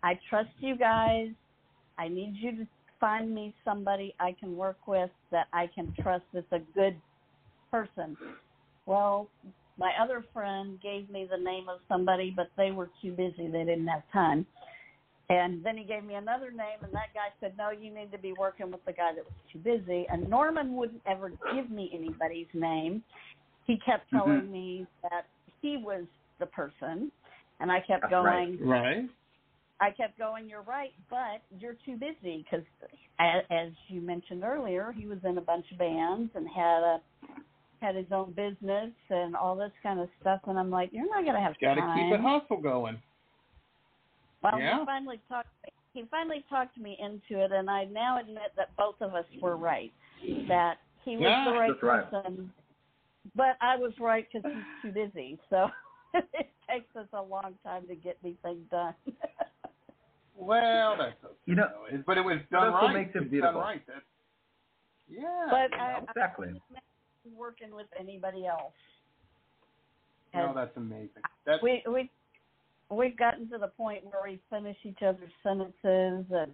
I 0.03 0.19
trust 0.29 0.49
you 0.59 0.75
guys. 0.75 1.27
I 1.99 2.07
need 2.07 2.35
you 2.39 2.51
to 2.57 2.67
find 2.99 3.33
me 3.33 3.53
somebody 3.63 4.15
I 4.19 4.35
can 4.39 4.55
work 4.55 4.87
with 4.87 5.11
that 5.31 5.47
I 5.53 5.67
can 5.73 5.93
trust 6.01 6.23
that's 6.33 6.45
a 6.51 6.59
good 6.73 6.99
person. 7.71 8.17
Well, 8.85 9.29
my 9.77 9.91
other 10.01 10.23
friend 10.33 10.79
gave 10.81 11.09
me 11.09 11.27
the 11.29 11.37
name 11.37 11.67
of 11.69 11.79
somebody, 11.87 12.33
but 12.35 12.47
they 12.57 12.71
were 12.71 12.89
too 13.01 13.11
busy. 13.11 13.47
They 13.47 13.63
didn't 13.63 13.87
have 13.87 14.03
time. 14.13 14.45
And 15.29 15.63
then 15.63 15.75
he 15.75 15.83
gave 15.83 16.03
me 16.03 16.15
another 16.15 16.51
name, 16.51 16.83
and 16.83 16.93
that 16.93 17.13
guy 17.15 17.33
said, 17.39 17.57
"No, 17.57 17.71
you 17.71 17.91
need 17.91 18.11
to 18.11 18.17
be 18.19 18.33
working 18.33 18.69
with 18.71 18.85
the 18.85 18.93
guy 18.93 19.13
that 19.15 19.25
was 19.25 19.33
too 19.51 19.57
busy." 19.59 20.07
And 20.07 20.29
Norman 20.29 20.75
wouldn't 20.75 21.01
ever 21.07 21.31
give 21.51 21.71
me 21.71 21.89
anybody's 21.93 22.53
name. 22.53 23.03
He 23.65 23.77
kept 23.77 24.07
Mhm. 24.11 24.17
telling 24.19 24.51
me 24.51 24.85
that 25.01 25.25
he 25.61 25.77
was 25.77 26.05
the 26.37 26.45
person, 26.45 27.11
and 27.59 27.71
I 27.71 27.79
kept 27.81 28.09
going. 28.09 28.59
Right. 28.59 29.09
I 29.79 29.91
kept 29.91 30.17
going. 30.17 30.47
You're 30.47 30.61
right, 30.61 30.93
but 31.09 31.41
you're 31.59 31.73
too 31.73 31.97
busy 31.97 32.43
because, 32.43 32.63
as 33.17 33.73
you 33.87 34.01
mentioned 34.01 34.43
earlier, 34.43 34.91
he 34.91 35.07
was 35.07 35.23
in 35.25 35.37
a 35.37 35.41
bunch 35.41 35.71
of 35.71 35.79
bands 35.79 36.33
and 36.35 36.47
had 36.47 36.83
a 36.83 37.01
had 37.81 37.95
his 37.95 38.11
own 38.11 38.31
business 38.31 38.93
and 39.09 39.35
all 39.35 39.55
this 39.55 39.73
kind 39.83 39.99
of 39.99 40.09
stuff. 40.21 40.39
And 40.47 40.57
I'm 40.57 40.69
like, 40.69 40.93
you're 40.93 41.09
not 41.09 41.25
gonna 41.25 41.41
have 41.41 41.59
Got 41.59 41.75
to 41.75 41.81
time. 41.81 41.97
keep 41.97 42.17
the 42.17 42.21
hustle 42.21 42.57
going. 42.57 43.01
Well, 44.51 44.59
Yeah. 44.61 44.79
he 44.79 44.85
finally 44.85 45.19
talked. 45.27 45.49
He 45.93 46.03
finally 46.11 46.43
talked 46.49 46.77
me 46.77 46.97
into 46.99 47.43
it, 47.43 47.51
and 47.51 47.69
I 47.69 47.85
now 47.85 48.19
admit 48.19 48.53
that 48.57 48.75
both 48.75 49.01
of 49.01 49.15
us 49.15 49.25
were 49.41 49.55
right. 49.57 49.91
That 50.47 50.77
he 51.03 51.15
was 51.17 51.23
Yeah, 51.23 51.45
the 51.45 51.51
right 51.57 51.71
that's 51.71 51.83
right. 51.83 52.09
person, 52.11 52.53
but 53.35 53.57
I 53.61 53.75
was 53.77 53.97
right 53.99 54.27
because 54.31 54.51
he's 54.51 54.81
too 54.81 54.91
busy. 54.91 55.39
So 55.49 55.69
it 56.13 56.49
takes 56.69 56.93
us 56.95 57.07
a 57.13 57.21
long 57.21 57.57
time 57.63 57.87
to 57.87 57.95
get 57.95 58.17
anything 58.23 58.65
done. 58.69 58.93
Well, 60.37 60.97
that's 60.97 61.15
okay. 61.23 61.33
You 61.45 61.55
know, 61.55 61.69
though. 61.89 61.95
It- 61.95 62.05
but 62.05 62.17
it 62.17 62.21
was 62.25 62.39
done 62.51 62.71
that's 62.71 62.73
what 62.73 62.93
right. 62.93 63.05
makes 63.05 63.15
it 63.15 63.31
beautiful. 63.31 63.53
Done 63.53 63.61
right. 63.61 63.81
That's, 63.87 64.01
yeah. 65.07 65.47
but 65.49 65.71
you 65.71 65.77
I, 65.81 65.99
exactly. 66.09 66.47
I'm 66.49 67.35
working 67.37 67.73
with 67.73 67.87
anybody 67.97 68.45
else. 68.45 68.73
no, 70.33 70.51
that's 70.53 70.75
amazing. 70.75 71.23
That's 71.45 71.63
we 71.63 71.81
we 71.89 72.11
we've 72.89 73.17
gotten 73.17 73.49
to 73.49 73.57
the 73.57 73.67
point 73.67 74.03
where 74.03 74.21
we 74.23 74.39
finish 74.49 74.77
each 74.83 75.01
other's 75.01 75.31
sentences 75.43 76.25
and 76.31 76.51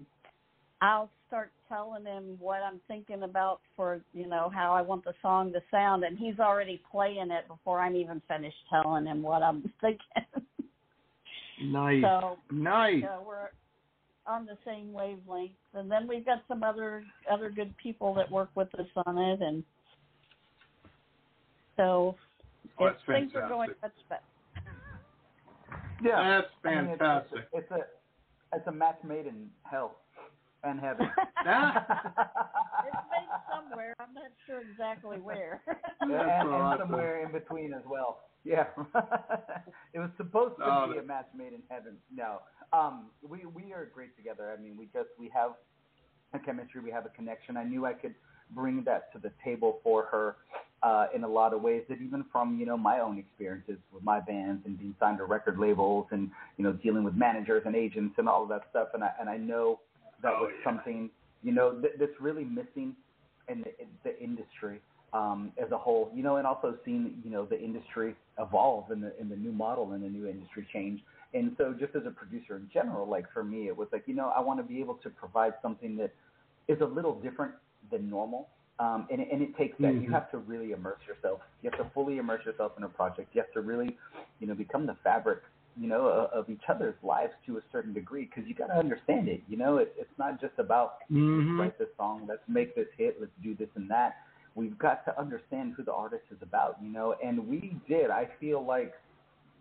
I'll 0.81 1.11
start 1.27 1.51
telling 1.69 2.05
him 2.05 2.37
what 2.39 2.61
I'm 2.63 2.79
thinking 2.87 3.23
about 3.23 3.61
for 3.75 4.01
you 4.13 4.27
know 4.27 4.51
how 4.53 4.73
I 4.73 4.81
want 4.81 5.03
the 5.03 5.13
song 5.21 5.51
to 5.53 5.61
sound 5.69 6.03
and 6.03 6.17
he's 6.17 6.39
already 6.39 6.81
playing 6.91 7.31
it 7.31 7.47
before 7.47 7.79
I'm 7.79 7.95
even 7.95 8.21
finished 8.27 8.57
telling 8.69 9.05
him 9.05 9.21
what 9.21 9.43
I'm 9.43 9.61
thinking. 9.81 9.99
nice. 11.63 12.03
so 12.03 12.37
nice. 12.51 13.03
we're 13.25 13.49
on 14.25 14.45
the 14.45 14.57
same 14.65 14.93
wavelength 14.93 15.51
and 15.73 15.91
then 15.91 16.07
we've 16.07 16.25
got 16.25 16.43
some 16.47 16.63
other 16.63 17.03
other 17.31 17.49
good 17.49 17.75
people 17.77 18.13
that 18.13 18.31
work 18.31 18.49
with 18.55 18.73
us 18.79 18.87
on 19.05 19.17
it 19.17 19.41
and 19.41 19.63
so 21.77 22.15
Oh, 22.79 22.91
things 23.07 23.31
are 23.35 23.47
going 23.47 23.69
much 23.81 23.91
better. 24.09 24.21
Yeah, 26.03 26.41
That's 26.41 26.47
I 26.65 26.81
mean, 26.81 26.91
it's- 26.93 26.97
fantastic. 26.99 27.47
it's, 27.53 27.71
a 27.71 27.79
it's 28.55 28.67
a 28.67 28.71
match 28.71 28.97
made 29.03 29.27
in 29.27 29.49
hell 29.63 29.97
and 30.63 30.79
heaven. 30.79 31.09
it's 31.45 33.05
made 33.11 33.31
somewhere. 33.51 33.93
I'm 33.99 34.13
not 34.13 34.31
sure 34.45 34.61
exactly 34.61 35.17
where. 35.17 35.61
and, 36.01 36.11
That's 36.11 36.29
and 36.45 36.49
awesome. 36.49 36.87
somewhere 36.89 37.25
in 37.25 37.31
between 37.31 37.73
as 37.73 37.83
well. 37.89 38.21
Yeah, 38.43 38.65
it 39.93 39.99
was 39.99 40.09
supposed 40.17 40.57
to 40.57 40.63
Oh, 40.65 40.89
be 40.91 40.97
a 40.97 41.03
match 41.03 41.27
made 41.37 41.53
in 41.53 41.61
heaven. 41.69 41.97
No, 42.13 42.39
um, 42.73 43.11
we 43.21 43.45
we 43.45 43.71
are 43.71 43.85
great 43.93 44.15
together. 44.17 44.55
I 44.57 44.59
mean, 44.59 44.75
we 44.75 44.85
just 44.85 45.09
we 45.19 45.29
have 45.33 45.51
a 46.33 46.39
chemistry, 46.39 46.81
we 46.81 46.89
have 46.89 47.05
a 47.05 47.09
connection. 47.09 47.55
I 47.55 47.63
knew 47.63 47.85
I 47.85 47.93
could 47.93 48.15
bring 48.49 48.83
that 48.85 49.13
to 49.13 49.19
the 49.19 49.31
table 49.45 49.79
for 49.83 50.05
her 50.05 50.37
uh, 50.83 51.07
in 51.13 51.23
a 51.23 51.27
lot 51.27 51.53
of 51.53 51.61
ways. 51.61 51.83
That 51.89 52.01
even 52.01 52.25
from 52.31 52.59
you 52.59 52.65
know 52.65 52.77
my 52.77 52.99
own 52.99 53.17
experiences 53.17 53.77
with 53.93 54.03
my 54.03 54.19
bands 54.19 54.63
and 54.65 54.77
being 54.77 54.95
signed 54.99 55.17
to 55.19 55.25
record 55.25 55.59
labels 55.59 56.07
and 56.11 56.29
you 56.57 56.63
know 56.63 56.73
dealing 56.73 57.03
with 57.03 57.15
managers 57.15 57.63
and 57.65 57.75
agents 57.75 58.15
and 58.17 58.27
all 58.27 58.43
of 58.43 58.49
that 58.49 58.63
stuff. 58.69 58.89
And 58.93 59.03
I 59.03 59.11
and 59.19 59.29
I 59.29 59.37
know 59.37 59.79
that 60.23 60.33
Oh, 60.33 60.41
was 60.41 60.51
yeah. 60.59 60.65
something 60.65 61.09
you 61.43 61.51
know 61.51 61.79
th- 61.79 61.93
that's 61.99 62.19
really 62.19 62.43
missing 62.43 62.95
in 63.47 63.61
the, 63.61 63.79
in 63.79 63.87
the 64.03 64.19
industry 64.19 64.79
um, 65.13 65.51
as 65.63 65.71
a 65.71 65.77
whole. 65.77 66.11
You 66.15 66.23
know, 66.23 66.37
and 66.37 66.47
also 66.47 66.77
seeing 66.85 67.21
you 67.23 67.31
know 67.31 67.45
the 67.45 67.59
industry 67.61 68.15
evolve 68.39 68.91
and 68.91 69.03
the 69.03 69.19
in 69.19 69.29
the 69.29 69.35
new 69.35 69.51
model 69.51 69.91
and 69.93 70.03
the 70.03 70.09
new 70.09 70.27
industry 70.27 70.67
change. 70.73 71.01
And 71.33 71.55
so, 71.57 71.73
just 71.79 71.95
as 71.95 72.03
a 72.05 72.11
producer 72.11 72.57
in 72.57 72.69
general, 72.73 73.07
like 73.07 73.31
for 73.31 73.43
me, 73.43 73.67
it 73.67 73.77
was 73.77 73.87
like 73.91 74.03
you 74.07 74.15
know 74.15 74.29
I 74.35 74.41
want 74.41 74.59
to 74.59 74.63
be 74.63 74.79
able 74.79 74.95
to 74.95 75.09
provide 75.09 75.53
something 75.61 75.95
that 75.97 76.11
is 76.67 76.81
a 76.81 76.85
little 76.85 77.13
different 77.21 77.53
than 77.91 78.09
normal. 78.09 78.49
Um, 78.81 79.07
and, 79.11 79.21
it- 79.21 79.29
and 79.31 79.41
it 79.43 79.55
takes 79.57 79.77
that. 79.81 79.93
You 80.01 80.09
Mhm. 80.09 80.13
have 80.13 80.31
to 80.31 80.39
really 80.39 80.71
immerse 80.71 81.01
yourself. 81.07 81.41
You 81.61 81.69
have 81.69 81.79
to 81.79 81.89
fully 81.93 82.17
immerse 82.17 82.43
yourself 82.45 82.71
in 82.77 82.83
a 82.83 82.89
project. 82.89 83.35
You 83.35 83.41
have 83.41 83.53
to 83.53 83.61
really, 83.61 83.97
you 84.39 84.47
know, 84.47 84.55
become 84.55 84.87
the 84.87 84.95
fabric, 85.03 85.43
you 85.77 85.87
know, 85.87 86.07
of, 86.07 86.31
of 86.31 86.49
each 86.49 86.67
other's 86.67 86.95
lives 87.03 87.33
to 87.45 87.57
a 87.57 87.61
certain 87.71 87.93
degree 87.93 88.25
because 88.25 88.47
you 88.49 88.55
got 88.55 88.67
to 88.67 88.77
understand 88.85 89.29
it. 89.29 89.41
You 89.47 89.57
know, 89.57 89.77
it, 89.77 89.93
it's 89.97 90.17
not 90.17 90.41
just 90.41 90.57
about 90.57 90.95
Mhm. 91.11 91.59
write 91.59 91.77
this 91.77 91.89
song, 91.97 92.25
let's 92.27 92.47
make 92.47 92.75
this 92.75 92.87
hit, 92.97 93.17
let's 93.21 93.31
do 93.43 93.53
this 93.55 93.69
and 93.75 93.89
that. 93.91 94.15
We've 94.55 94.77
got 94.79 95.05
to 95.05 95.19
understand 95.19 95.75
who 95.77 95.83
the 95.83 95.93
artist 95.93 96.25
is 96.31 96.41
about, 96.41 96.77
you 96.81 96.89
know, 96.89 97.15
and 97.23 97.47
we 97.47 97.77
did. 97.87 98.09
I 98.09 98.25
feel 98.39 98.65
like, 98.65 98.93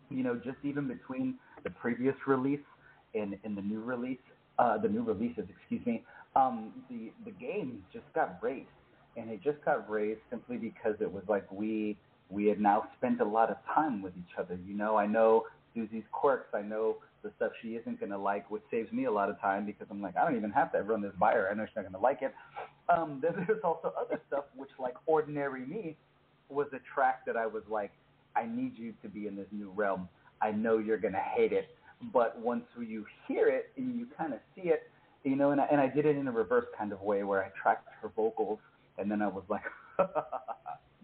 you 0.09 0.23
know, 0.25 0.35
just 0.37 0.59
even 0.65 0.89
between 0.89 1.39
the 1.63 1.71
previous 1.71 2.17
release 2.27 2.67
and, 3.15 3.39
and 3.45 3.57
the 3.57 3.63
new 3.63 3.83
release, 3.83 4.19
uh, 4.59 4.79
the 4.79 4.89
new 4.89 5.03
releases, 5.03 5.45
excuse 5.51 5.85
me, 5.87 6.05
um, 6.37 6.73
the 6.89 7.13
the 7.25 7.33
game 7.33 7.85
just 7.93 8.07
got 8.15 8.39
raised, 8.43 8.69
and 9.17 9.31
it 9.31 9.43
just 9.43 9.65
got 9.65 9.89
raised 9.91 10.21
simply 10.31 10.57
because 10.57 10.95
it 11.01 11.11
was 11.11 11.25
like 11.29 11.51
we 11.51 11.97
we 12.31 12.47
had 12.47 12.61
now 12.61 12.89
spent 12.97 13.21
a 13.21 13.25
lot 13.25 13.51
of 13.51 13.57
time 13.75 14.03
with 14.03 14.13
each 14.17 14.39
other. 14.39 14.59
You 14.67 14.75
know, 14.75 14.97
I 14.97 15.07
know 15.07 15.47
Suzy's 15.75 16.05
quirks. 16.13 16.55
I 16.55 16.63
know 16.63 16.97
the 17.23 17.31
stuff 17.37 17.53
she 17.61 17.71
isn't 17.71 18.01
going 18.01 18.13
to 18.13 18.19
like, 18.19 18.51
which 18.51 18.63
saves 18.71 18.91
me 18.93 19.05
a 19.05 19.11
lot 19.11 19.29
of 19.29 19.41
time 19.41 19.67
because 19.67 19.87
I'm 19.91 20.01
like, 20.01 20.17
I 20.17 20.25
don't 20.25 20.37
even 20.37 20.51
have 20.53 20.73
to 20.73 20.83
run 20.83 21.03
this 21.03 21.13
by 21.19 21.33
her. 21.33 21.49
I 21.51 21.55
know 21.55 21.67
she's 21.67 21.77
not 21.77 21.83
going 21.83 21.93
to 21.95 21.99
like 21.99 22.23
it. 22.23 22.35
Um, 22.89 23.19
then 23.23 23.45
there's 23.47 23.63
also 23.65 23.93
other 24.01 24.21
stuff, 24.29 24.45
which 24.57 24.71
like 24.79 24.95
Ordinary 25.07 25.67
Me 25.67 25.97
was 26.49 26.69
a 26.73 26.81
track 26.95 27.27
that 27.27 27.37
I 27.37 27.47
was 27.47 27.63
like, 27.69 27.93
I 28.37 28.47
need 28.47 28.79
you 28.79 28.95
to 29.03 29.09
be 29.09 29.27
in 29.27 29.37
this 29.37 29.47
new 29.51 29.71
realm. 29.75 30.09
I 30.41 30.53
know 30.53 30.79
you're 30.79 30.99
going 30.99 31.15
to 31.15 31.19
hate 31.19 31.53
it, 31.53 31.69
but 32.13 32.39
once 32.39 32.65
you 32.79 33.05
hear 33.27 33.49
it 33.49 33.71
and 33.77 33.99
you 33.99 34.07
kind 34.17 34.33
of 34.33 34.39
see 34.55 34.69
it, 34.69 34.89
you 35.25 35.37
know, 35.37 35.51
and 35.51 35.61
I, 35.61 35.67
and 35.67 35.81
I 35.81 35.89
did 35.89 36.07
it 36.07 36.17
in 36.17 36.29
a 36.29 36.33
reverse 36.33 36.65
kind 36.79 36.93
of 36.93 37.03
way 37.03 37.25
where 37.25 37.45
I 37.45 37.51
tracked 37.61 37.89
her 38.01 38.11
vocals 38.17 38.59
and 39.01 39.11
then 39.11 39.23
I 39.23 39.29
was 39.29 39.45
like, 39.49 39.63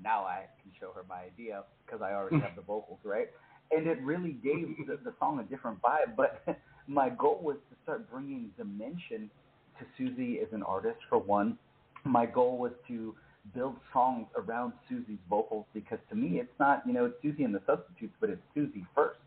now 0.02 0.24
I 0.24 0.44
can 0.62 0.72
show 0.78 0.92
her 0.94 1.04
my 1.08 1.22
idea 1.22 1.64
because 1.84 2.02
I 2.02 2.12
already 2.12 2.40
have 2.40 2.56
the 2.56 2.62
vocals, 2.66 2.98
right? 3.04 3.28
And 3.70 3.86
it 3.86 4.00
really 4.02 4.32
gave 4.32 4.76
the, 4.86 4.98
the 5.04 5.14
song 5.18 5.40
a 5.40 5.44
different 5.44 5.80
vibe. 5.82 6.16
But 6.16 6.42
my 6.86 7.08
goal 7.10 7.40
was 7.42 7.56
to 7.70 7.76
start 7.82 8.10
bringing 8.10 8.50
dimension 8.56 9.30
to 9.78 9.86
Suzy 9.98 10.40
as 10.40 10.48
an 10.52 10.62
artist, 10.62 10.98
for 11.08 11.18
one. 11.18 11.58
My 12.04 12.26
goal 12.26 12.58
was 12.58 12.72
to 12.88 13.14
build 13.54 13.76
songs 13.92 14.26
around 14.36 14.72
Suzy's 14.88 15.18
vocals 15.28 15.66
because 15.74 15.98
to 16.10 16.16
me, 16.16 16.38
it's 16.40 16.52
not, 16.58 16.82
you 16.86 16.92
know, 16.92 17.06
it's 17.06 17.16
Suzy 17.22 17.44
and 17.44 17.54
the 17.54 17.62
Substitutes, 17.66 18.14
but 18.20 18.30
it's 18.30 18.42
Suzy 18.54 18.84
first. 18.94 19.18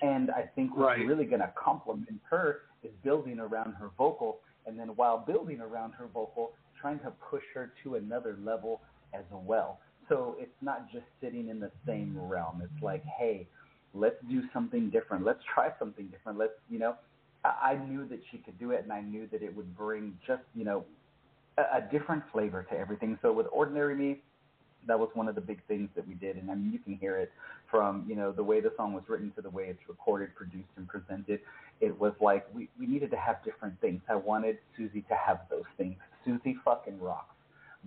And 0.00 0.30
I 0.30 0.42
think 0.54 0.76
what's 0.76 0.98
Right. 0.98 1.06
really 1.06 1.24
going 1.24 1.40
to 1.40 1.52
complement 1.56 2.20
her 2.28 2.62
is 2.82 2.90
building 3.04 3.38
around 3.38 3.74
her 3.74 3.90
vocal, 3.96 4.40
and 4.66 4.78
then 4.78 4.88
while 4.96 5.18
building 5.18 5.60
around 5.60 5.92
her 5.92 6.06
vocal, 6.12 6.52
trying 6.82 6.98
to 7.00 7.12
push 7.30 7.44
her 7.54 7.72
to 7.84 7.94
another 7.94 8.36
level 8.44 8.82
as 9.14 9.24
well. 9.30 9.78
So 10.08 10.36
it's 10.38 10.50
not 10.60 10.90
just 10.92 11.04
sitting 11.22 11.48
in 11.48 11.60
the 11.60 11.70
same 11.86 12.18
realm. 12.20 12.60
It's 12.62 12.82
like, 12.82 13.04
hey, 13.18 13.46
let's 13.94 14.16
do 14.28 14.42
something 14.52 14.90
different. 14.90 15.24
Let's 15.24 15.42
try 15.54 15.70
something 15.78 16.08
different. 16.08 16.38
Let's, 16.38 16.52
you 16.68 16.78
know, 16.78 16.96
I, 17.44 17.72
I 17.72 17.86
knew 17.88 18.06
that 18.08 18.20
she 18.30 18.38
could 18.38 18.58
do 18.58 18.72
it, 18.72 18.82
and 18.82 18.92
I 18.92 19.00
knew 19.00 19.28
that 19.30 19.42
it 19.42 19.56
would 19.56 19.74
bring 19.76 20.18
just, 20.26 20.42
you 20.54 20.64
know, 20.64 20.84
a, 21.56 21.78
a 21.78 21.88
different 21.90 22.24
flavor 22.32 22.66
to 22.70 22.76
everything. 22.76 23.18
So 23.22 23.32
with 23.32 23.46
Ordinary 23.52 23.94
Me, 23.94 24.18
that 24.86 24.98
was 24.98 25.08
one 25.14 25.28
of 25.28 25.34
the 25.34 25.40
big 25.40 25.60
things 25.68 25.88
that 25.94 26.06
we 26.06 26.14
did, 26.14 26.36
and 26.36 26.50
I 26.50 26.54
mean, 26.54 26.72
you 26.72 26.78
can 26.78 26.96
hear 26.96 27.16
it 27.16 27.30
from 27.70 28.04
you 28.08 28.16
know 28.16 28.32
the 28.32 28.42
way 28.42 28.60
the 28.60 28.72
song 28.76 28.92
was 28.92 29.04
written 29.08 29.32
to 29.36 29.42
the 29.42 29.50
way 29.50 29.64
it's 29.64 29.88
recorded, 29.88 30.34
produced, 30.34 30.68
and 30.76 30.88
presented. 30.88 31.40
It 31.80 31.98
was 31.98 32.12
like 32.20 32.46
we 32.54 32.68
we 32.78 32.86
needed 32.86 33.10
to 33.12 33.16
have 33.16 33.44
different 33.44 33.80
things. 33.80 34.02
I 34.08 34.16
wanted 34.16 34.58
Suzy 34.76 35.02
to 35.02 35.14
have 35.14 35.40
those 35.50 35.64
things. 35.76 35.96
Suzy 36.24 36.56
fucking 36.64 37.00
rocks, 37.00 37.34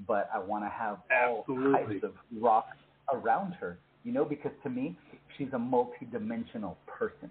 but 0.07 0.29
I 0.33 0.39
want 0.39 0.63
to 0.63 0.69
have 0.69 0.99
all 1.11 1.45
Absolutely. 1.47 1.99
types 1.99 2.03
of 2.03 2.13
rock 2.39 2.67
around 3.13 3.53
her. 3.53 3.77
You 4.03 4.11
know, 4.11 4.23
because 4.23 4.51
to 4.63 4.69
me, 4.69 4.95
she's 5.38 5.47
a 5.53 5.59
multi-dimensional 5.59 6.77
person. 6.86 7.29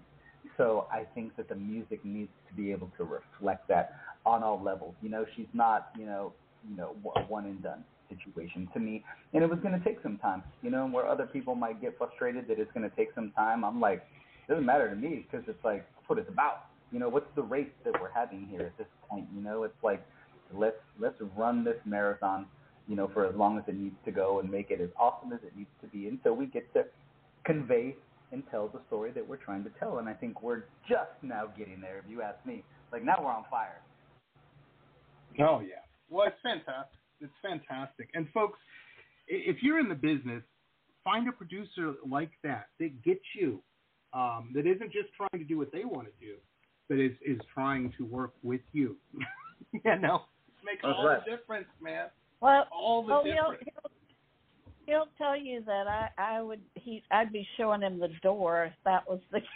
So 0.57 0.87
I 0.91 1.05
think 1.15 1.35
that 1.37 1.49
the 1.49 1.55
music 1.55 2.03
needs 2.03 2.31
to 2.49 2.53
be 2.53 2.71
able 2.71 2.91
to 2.97 3.03
reflect 3.03 3.67
that 3.69 3.95
on 4.25 4.43
all 4.43 4.61
levels. 4.61 4.93
You 5.01 5.09
know, 5.09 5.25
she's 5.35 5.47
not, 5.53 5.89
you 5.97 6.05
know, 6.05 6.33
you 6.69 6.75
know, 6.75 6.95
a 7.15 7.21
one 7.21 7.45
and 7.45 7.61
done 7.63 7.83
situation 8.09 8.67
to 8.73 8.79
me. 8.79 9.03
And 9.33 9.43
it 9.43 9.49
was 9.49 9.59
going 9.59 9.77
to 9.77 9.83
take 9.85 10.01
some 10.03 10.17
time, 10.17 10.43
you 10.61 10.69
know, 10.69 10.85
and 10.85 10.93
where 10.93 11.07
other 11.07 11.25
people 11.25 11.55
might 11.55 11.81
get 11.81 11.97
frustrated 11.97 12.47
that 12.47 12.59
it's 12.59 12.71
going 12.73 12.89
to 12.89 12.95
take 12.95 13.09
some 13.15 13.31
time. 13.35 13.63
I'm 13.63 13.79
like, 13.79 14.03
it 14.47 14.51
doesn't 14.51 14.65
matter 14.65 14.89
to 14.89 14.95
me 14.95 15.25
because 15.29 15.45
it's 15.47 15.63
like, 15.63 15.85
that's 15.95 16.09
what 16.09 16.19
it's 16.19 16.29
about. 16.29 16.65
You 16.91 16.99
know, 16.99 17.09
what's 17.09 17.27
the 17.35 17.41
race 17.41 17.71
that 17.83 17.99
we're 17.99 18.11
having 18.11 18.47
here 18.49 18.61
at 18.61 18.77
this 18.77 18.87
point? 19.09 19.25
You 19.35 19.41
know, 19.41 19.63
it's 19.63 19.83
like, 19.83 20.05
let's, 20.57 20.77
let's 20.99 21.15
run 21.35 21.63
this 21.63 21.77
marathon, 21.85 22.45
you 22.87 22.95
know, 22.95 23.09
for 23.13 23.25
as 23.25 23.35
long 23.35 23.57
as 23.57 23.63
it 23.67 23.75
needs 23.75 23.95
to 24.05 24.11
go 24.11 24.39
and 24.39 24.49
make 24.49 24.71
it 24.71 24.81
as 24.81 24.89
awesome 24.99 25.33
as 25.33 25.39
it 25.43 25.55
needs 25.55 25.69
to 25.81 25.87
be 25.87 26.07
until 26.07 26.33
we 26.33 26.45
get 26.45 26.71
to 26.73 26.83
convey 27.45 27.95
and 28.31 28.43
tell 28.51 28.67
the 28.67 28.79
story 28.87 29.11
that 29.11 29.27
we're 29.27 29.37
trying 29.37 29.63
to 29.63 29.69
tell. 29.79 29.99
And 29.99 30.09
I 30.09 30.13
think 30.13 30.41
we're 30.41 30.63
just 30.87 31.11
now 31.21 31.45
getting 31.57 31.79
there, 31.81 31.99
if 31.99 32.05
you 32.09 32.21
ask 32.21 32.43
me. 32.45 32.63
Like 32.91 33.03
now 33.03 33.15
we're 33.19 33.31
on 33.31 33.45
fire. 33.49 33.81
Oh 35.39 35.59
yeah. 35.59 35.83
Well, 36.09 36.27
it's 36.27 36.37
fantastic. 36.43 36.99
It's 37.19 37.33
fantastic. 37.41 38.09
And 38.13 38.27
folks, 38.33 38.59
if 39.27 39.57
you're 39.61 39.79
in 39.79 39.89
the 39.89 39.95
business, 39.95 40.43
find 41.03 41.27
a 41.27 41.31
producer 41.31 41.93
like 42.09 42.31
that 42.43 42.67
that 42.79 43.03
gets 43.03 43.23
you, 43.37 43.61
um, 44.13 44.51
that 44.53 44.65
isn't 44.65 44.91
just 44.91 45.09
trying 45.15 45.41
to 45.41 45.45
do 45.45 45.57
what 45.57 45.71
they 45.71 45.83
want 45.83 46.07
to 46.07 46.25
do, 46.25 46.35
but 46.89 46.99
is 46.99 47.11
is 47.25 47.39
trying 47.53 47.93
to 47.97 48.05
work 48.05 48.33
with 48.43 48.61
you. 48.71 48.95
you 49.73 49.99
know, 49.99 50.23
make 50.65 50.81
That's 50.81 50.95
all 50.97 51.07
right. 51.07 51.23
the 51.25 51.31
difference, 51.31 51.67
man. 51.81 52.07
Well, 52.41 52.67
All 52.71 53.03
the 53.03 53.09
well 53.13 53.23
he'll, 53.23 53.33
difference. 53.35 53.63
he'll 53.65 53.91
he'll 54.87 55.07
tell 55.17 55.37
you 55.37 55.63
that 55.65 55.87
I 55.87 56.09
I 56.17 56.41
would 56.41 56.61
he 56.75 57.03
I'd 57.11 57.31
be 57.31 57.47
showing 57.57 57.81
him 57.81 57.99
the 57.99 58.09
door 58.21 58.65
if 58.65 58.73
that 58.83 59.07
was 59.07 59.19
the 59.31 59.39
case. 59.41 59.47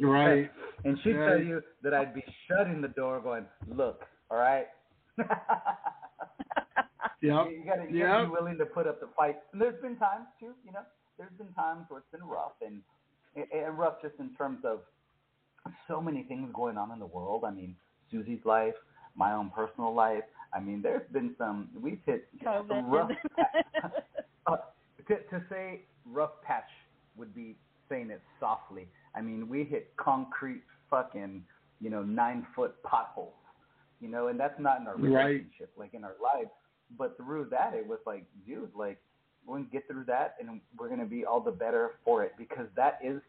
Right. 0.00 0.50
And 0.84 0.98
she'd 1.02 1.12
Right. 1.14 1.28
tell 1.28 1.40
you 1.40 1.62
that 1.82 1.94
I'd 1.94 2.12
be 2.14 2.24
shutting 2.48 2.80
the 2.82 2.88
door, 2.88 3.20
going, 3.20 3.46
"Look, 3.68 4.04
all 4.30 4.38
right." 4.38 4.66
Yep. 7.22 7.46
You 7.46 7.64
gotta, 7.64 7.82
you 7.90 7.98
gotta 8.04 8.20
Yep. 8.20 8.26
be 8.28 8.30
willing 8.32 8.58
to 8.58 8.66
put 8.66 8.86
up 8.86 9.00
the 9.00 9.06
fight. 9.16 9.36
And 9.52 9.60
there's 9.60 9.80
been 9.80 9.96
times 9.96 10.26
too, 10.38 10.52
you 10.62 10.72
know, 10.72 10.82
there's 11.16 11.32
been 11.38 11.52
times 11.54 11.86
where 11.88 12.00
it's 12.00 12.10
been 12.10 12.22
rough 12.28 12.52
and 12.60 12.82
and 13.34 13.78
rough 13.78 13.94
just 14.02 14.14
in 14.18 14.34
terms 14.36 14.58
of 14.64 14.80
so 15.88 16.00
many 16.02 16.22
things 16.24 16.50
going 16.52 16.76
on 16.76 16.90
in 16.92 16.98
the 16.98 17.06
world. 17.06 17.44
I 17.46 17.50
mean, 17.50 17.74
Suzy's 18.10 18.44
life, 18.44 18.74
my 19.16 19.32
own 19.32 19.50
personal 19.54 19.94
life. 19.94 20.24
I 20.52 20.60
mean, 20.60 20.82
there's 20.82 21.08
been 21.12 21.34
some 21.38 21.68
we've 21.80 22.00
hit 22.06 22.28
some 22.42 22.68
COVID. 22.68 22.92
rough. 22.92 23.10
uh, 24.46 24.56
to 25.08 25.14
to 25.16 25.42
say 25.50 25.80
rough 26.10 26.40
patch 26.42 26.68
would 27.16 27.34
be 27.34 27.56
saying 27.88 28.10
it 28.10 28.22
softly. 28.40 28.88
I 29.14 29.20
mean, 29.20 29.48
we 29.48 29.64
hit 29.64 29.92
concrete 29.96 30.62
fucking 30.90 31.42
you 31.80 31.90
know 31.90 32.02
nine 32.02 32.46
foot 32.54 32.82
potholes. 32.82 33.32
You 34.00 34.08
know, 34.08 34.28
and 34.28 34.38
that's 34.38 34.58
not 34.60 34.80
in 34.80 34.86
our 34.86 34.96
Right. 34.96 35.26
relationship, 35.26 35.70
like 35.76 35.94
in 35.94 36.04
our 36.04 36.16
lives. 36.22 36.50
But 36.98 37.16
through 37.16 37.46
that, 37.50 37.72
it 37.74 37.86
was 37.86 37.98
like, 38.06 38.26
dude, 38.46 38.70
like 38.74 38.98
we're 39.46 39.56
gonna 39.58 39.68
get 39.72 39.86
through 39.88 40.04
that, 40.04 40.36
and 40.40 40.60
we're 40.78 40.88
gonna 40.88 41.06
be 41.06 41.24
all 41.24 41.40
the 41.40 41.50
better 41.52 41.92
for 42.04 42.22
it 42.22 42.32
because 42.36 42.66
that 42.76 42.98
is 43.02 43.20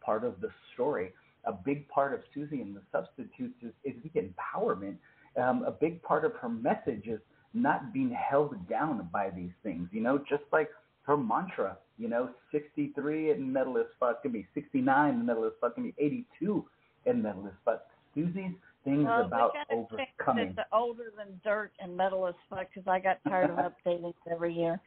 part 0.00 0.24
of 0.24 0.40
the 0.40 0.48
story. 0.72 1.12
A 1.46 1.52
big 1.52 1.88
part 1.88 2.14
of 2.14 2.20
Suzy 2.32 2.60
and 2.62 2.74
the 2.74 2.82
substitutes 2.90 3.54
is, 3.62 3.72
is 3.84 3.94
the 4.02 4.20
empowerment. 4.20 4.96
Um, 5.36 5.64
a 5.64 5.70
big 5.70 6.02
part 6.02 6.24
of 6.24 6.32
her 6.40 6.48
message 6.48 7.06
is 7.06 7.20
not 7.54 7.92
being 7.92 8.10
held 8.10 8.68
down 8.68 9.08
by 9.12 9.30
these 9.30 9.52
things. 9.62 9.88
You 9.92 10.00
know, 10.00 10.18
just 10.18 10.44
like 10.52 10.68
her 11.02 11.16
mantra. 11.16 11.76
You 11.98 12.08
know, 12.08 12.30
63 12.50 13.30
and 13.30 13.52
metal 13.52 13.78
as 13.78 13.86
fuck 14.00 14.22
can 14.22 14.32
be 14.32 14.46
69 14.54 15.10
and 15.14 15.26
metal 15.26 15.44
as 15.44 15.52
fuck 15.60 15.74
can 15.76 15.84
be 15.84 15.94
82 15.98 16.64
and 17.06 17.22
metal 17.22 17.46
as 17.46 17.52
fuck. 17.64 17.86
Suzy's 18.14 18.52
thing 18.84 19.04
well, 19.04 19.20
is 19.20 19.26
about 19.26 19.52
we 19.54 19.76
gotta 19.76 19.86
change 19.96 20.10
overcoming. 20.18 20.48
it 20.50 20.56
to 20.56 20.66
older 20.72 21.12
than 21.16 21.40
dirt 21.44 21.70
and 21.80 21.96
metal 21.96 22.26
as 22.26 22.34
fuck 22.50 22.66
because 22.72 22.88
I 22.88 22.98
got 22.98 23.18
tired 23.28 23.50
of 23.50 23.56
updating 23.56 24.12
every 24.30 24.52
year. 24.54 24.80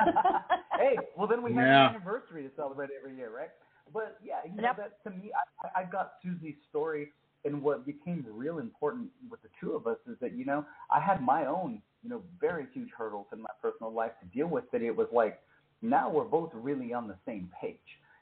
hey, 0.78 0.96
well 1.16 1.26
then 1.26 1.42
we 1.42 1.52
have 1.54 1.64
Yeah. 1.64 1.88
an 1.90 1.94
anniversary 1.96 2.42
to 2.42 2.50
celebrate 2.56 2.90
every 2.98 3.16
year, 3.16 3.30
right? 3.34 3.50
But 3.92 4.18
yeah, 4.24 4.40
you 4.44 4.56
know 4.56 4.68
Yep. 4.68 4.76
that 4.78 5.02
to 5.04 5.10
me, 5.16 5.30
I, 5.64 5.80
I 5.80 5.84
got 5.84 6.14
Suzy's 6.22 6.56
story, 6.68 7.12
and 7.46 7.62
what 7.62 7.86
became 7.86 8.26
real 8.30 8.58
important 8.58 9.08
with 9.30 9.40
the 9.42 9.48
two 9.60 9.72
of 9.72 9.86
us 9.86 9.98
is 10.10 10.16
that 10.20 10.34
you 10.36 10.44
know 10.44 10.64
I 10.90 11.00
had 11.00 11.22
my 11.22 11.46
own 11.46 11.80
you 12.02 12.10
know 12.10 12.22
very 12.40 12.66
huge 12.74 12.90
hurdles 12.96 13.26
in 13.32 13.40
my 13.40 13.50
personal 13.62 13.92
life 13.92 14.12
to 14.20 14.36
deal 14.36 14.48
with. 14.48 14.64
That 14.72 14.82
it 14.82 14.94
was 14.94 15.08
like 15.12 15.38
now 15.82 16.10
we're 16.10 16.24
both 16.24 16.50
really 16.54 16.92
on 16.92 17.08
the 17.08 17.16
same 17.26 17.50
page, 17.60 17.76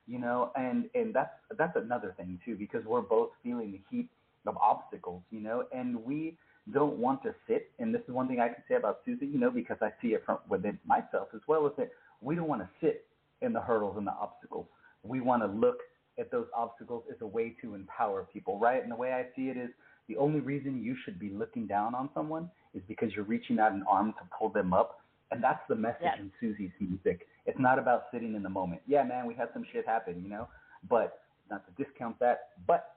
you 0.06 0.18
know, 0.18 0.52
and 0.56 0.88
and 0.94 1.14
that's 1.14 1.34
that's 1.58 1.76
another 1.76 2.14
thing 2.16 2.38
too 2.44 2.56
because 2.56 2.84
we're 2.84 3.00
both 3.00 3.30
feeling 3.42 3.72
the 3.72 3.80
heat 3.90 4.08
of 4.46 4.56
obstacles, 4.58 5.22
you 5.30 5.40
know, 5.40 5.64
and 5.72 5.96
we 6.04 6.36
don't 6.72 6.98
want 6.98 7.22
to 7.22 7.34
sit. 7.46 7.70
And 7.78 7.94
this 7.94 8.02
is 8.06 8.14
one 8.14 8.28
thing 8.28 8.40
I 8.40 8.48
can 8.48 8.62
say 8.68 8.74
about 8.74 9.00
Suzy, 9.04 9.26
you 9.26 9.38
know, 9.38 9.50
because 9.50 9.78
I 9.80 9.90
see 10.02 10.08
it 10.08 10.22
from 10.24 10.38
within 10.48 10.78
myself 10.86 11.28
as 11.34 11.40
well, 11.46 11.66
is 11.66 11.72
that 11.78 11.90
we 12.20 12.34
don't 12.34 12.48
want 12.48 12.62
to 12.62 12.68
sit 12.80 13.06
in 13.42 13.52
the 13.52 13.60
hurdles 13.60 13.96
and 13.96 14.06
the 14.06 14.12
obstacles. 14.12 14.66
We 15.02 15.20
want 15.20 15.42
to 15.42 15.48
look 15.48 15.78
at 16.18 16.30
those 16.30 16.46
obstacles 16.56 17.04
is 17.10 17.16
a 17.20 17.26
way 17.26 17.56
to 17.60 17.74
empower 17.74 18.26
people, 18.32 18.58
right? 18.58 18.82
And 18.82 18.90
the 18.90 18.96
way 18.96 19.12
I 19.12 19.26
see 19.36 19.48
it 19.48 19.56
is 19.56 19.70
the 20.08 20.16
only 20.16 20.40
reason 20.40 20.82
you 20.82 20.96
should 21.04 21.18
be 21.18 21.30
looking 21.30 21.66
down 21.66 21.94
on 21.94 22.10
someone 22.14 22.50
is 22.74 22.82
because 22.88 23.12
you're 23.14 23.24
reaching 23.24 23.58
out 23.58 23.72
an 23.72 23.84
arm 23.88 24.12
to 24.18 24.28
pull 24.38 24.50
them 24.50 24.72
up. 24.72 25.00
And 25.30 25.42
that's 25.42 25.62
the 25.68 25.74
message 25.74 26.02
Yes. 26.02 26.18
in 26.20 26.30
Suzy's 26.40 26.70
music. 26.78 27.26
It's 27.46 27.58
not 27.58 27.78
about 27.78 28.04
sitting 28.12 28.34
in 28.34 28.42
the 28.42 28.48
moment. 28.48 28.82
Yeah, 28.86 29.02
man, 29.02 29.26
we 29.26 29.34
had 29.34 29.48
some 29.52 29.64
shit 29.72 29.86
happen, 29.86 30.22
you 30.22 30.28
know, 30.28 30.48
but 30.88 31.22
not 31.50 31.64
to 31.66 31.82
discount 31.82 32.18
that, 32.20 32.50
but 32.66 32.96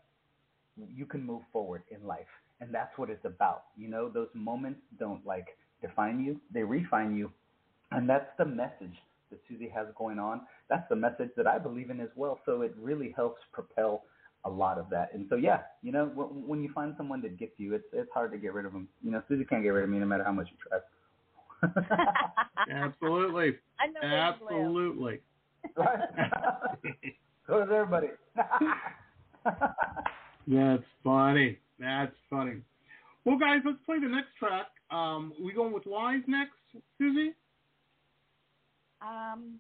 you 0.75 1.05
can 1.05 1.23
move 1.23 1.41
forward 1.51 1.83
in 1.89 2.05
life. 2.05 2.27
And 2.59 2.73
that's 2.73 2.97
what 2.97 3.09
it's 3.09 3.25
about. 3.25 3.65
You 3.77 3.87
know, 3.87 4.09
those 4.09 4.29
moments 4.33 4.81
don't 4.99 5.25
like 5.25 5.57
define 5.81 6.19
you, 6.23 6.39
they 6.51 6.63
refine 6.63 7.15
you. 7.15 7.31
And 7.91 8.09
that's 8.09 8.29
the 8.37 8.45
message 8.45 8.95
that 9.31 9.39
Suzy 9.47 9.69
has 9.73 9.87
going 9.97 10.19
on. 10.19 10.41
That's 10.69 10.87
the 10.89 10.95
message 10.95 11.29
that 11.37 11.47
I 11.47 11.57
believe 11.57 11.89
in 11.89 11.99
as 11.99 12.09
well. 12.15 12.39
So 12.45 12.61
it 12.61 12.73
really 12.79 13.13
helps 13.15 13.41
propel 13.51 14.03
a 14.45 14.49
lot 14.49 14.77
of 14.77 14.89
that. 14.89 15.13
And 15.13 15.25
so, 15.29 15.35
yeah, 15.35 15.61
you 15.81 15.91
know, 15.91 16.05
when, 16.13 16.27
when 16.47 16.63
you 16.63 16.71
find 16.73 16.93
someone 16.97 17.21
that 17.21 17.37
gets 17.37 17.53
you, 17.57 17.73
it's 17.73 17.85
it's 17.93 18.09
hard 18.13 18.31
to 18.31 18.37
get 18.37 18.53
rid 18.53 18.65
of 18.65 18.73
them. 18.73 18.87
You 19.03 19.11
know, 19.11 19.21
Suzy 19.27 19.45
can't 19.45 19.63
get 19.63 19.69
rid 19.69 19.83
of 19.83 19.89
me 19.89 19.99
no 19.99 20.05
matter 20.05 20.23
how 20.23 20.31
much 20.31 20.47
you 20.51 20.57
try. 20.67 20.79
Absolutely. 22.71 23.55
I 23.79 23.87
know 23.87 23.99
where 24.01 24.59
you 24.59 24.69
live. 24.69 25.21
Absolutely. 25.21 25.21
right? 25.75 25.99
so 27.47 27.59
does 27.59 27.69
everybody. 27.73 28.07
That's 30.47 30.83
funny. 31.03 31.57
That's 31.79 32.15
funny. 32.29 32.61
Well, 33.25 33.37
guys, 33.37 33.59
let's 33.65 33.79
play 33.85 33.99
the 33.99 34.07
next 34.07 34.29
track. 34.39 34.67
Um, 34.89 35.33
we 35.43 35.51
going 35.53 35.73
with 35.73 35.85
Lies 35.85 36.21
next, 36.27 36.53
Suzy? 36.97 37.33
Um, 39.01 39.59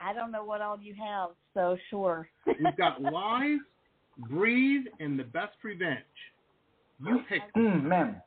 I 0.00 0.12
don't 0.12 0.30
know 0.30 0.44
what 0.44 0.60
all 0.60 0.78
you 0.80 0.94
have, 0.94 1.30
so 1.54 1.76
sure. 1.90 2.28
We've 2.46 2.76
got 2.76 3.02
Lies, 3.12 3.58
Breathe, 4.30 4.86
and 5.00 5.18
The 5.18 5.24
Best 5.24 5.56
Revenge. 5.62 5.98
You 7.04 7.20
pick. 7.28 7.42
mm, 7.56 7.82
man, 7.84 8.20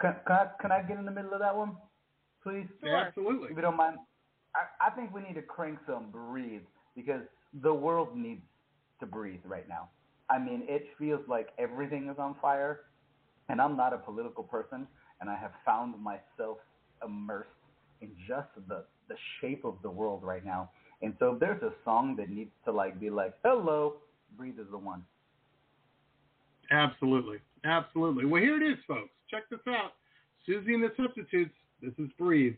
can, 0.00 0.14
can 0.26 0.36
I 0.36 0.46
can 0.60 0.72
I 0.72 0.82
get 0.82 0.98
in 0.98 1.04
the 1.04 1.10
middle 1.10 1.32
of 1.32 1.40
that 1.40 1.56
one, 1.56 1.76
please? 2.42 2.66
Absolutely. 2.86 3.48
If 3.50 3.56
you 3.56 3.62
don't 3.62 3.76
mind, 3.76 3.96
I, 4.54 4.88
I 4.88 4.90
think 4.90 5.14
we 5.14 5.20
need 5.22 5.34
to 5.34 5.42
crank 5.42 5.78
some 5.86 6.10
breathe 6.10 6.62
because 6.94 7.22
the 7.62 7.72
world 7.72 8.16
needs 8.16 8.42
to 9.00 9.06
breathe 9.06 9.40
right 9.44 9.68
now. 9.68 9.88
I 10.30 10.38
mean, 10.38 10.62
it 10.68 10.86
feels 10.98 11.20
like 11.28 11.48
everything 11.58 12.08
is 12.08 12.18
on 12.18 12.36
fire, 12.40 12.80
and 13.48 13.60
I'm 13.60 13.76
not 13.76 13.92
a 13.92 13.98
political 13.98 14.44
person, 14.44 14.86
and 15.20 15.28
I 15.28 15.36
have 15.36 15.52
found 15.64 15.94
myself 16.00 16.58
immersed 17.04 17.50
in 18.02 18.10
just 18.26 18.48
the 18.68 18.84
the 19.08 19.16
shape 19.40 19.64
of 19.64 19.76
the 19.82 19.90
world 19.90 20.22
right 20.22 20.44
now. 20.44 20.70
And 21.00 21.14
so, 21.18 21.32
if 21.32 21.40
there's 21.40 21.62
a 21.62 21.72
song 21.84 22.16
that 22.16 22.30
needs 22.30 22.52
to 22.64 22.72
like 22.72 23.00
be 23.00 23.10
like, 23.10 23.34
"Hello," 23.44 23.96
breathe 24.36 24.58
is 24.58 24.66
the 24.70 24.78
one. 24.78 25.04
Absolutely. 26.70 27.38
Absolutely. 27.64 28.24
Well, 28.24 28.42
here 28.42 28.60
it 28.60 28.66
is, 28.66 28.78
folks. 28.86 29.10
Check 29.30 29.48
this 29.50 29.60
out. 29.68 29.92
Suzy 30.46 30.74
and 30.74 30.82
the 30.82 30.92
Substitutes. 30.96 31.54
This 31.80 31.92
is 31.98 32.10
Breathe. 32.18 32.54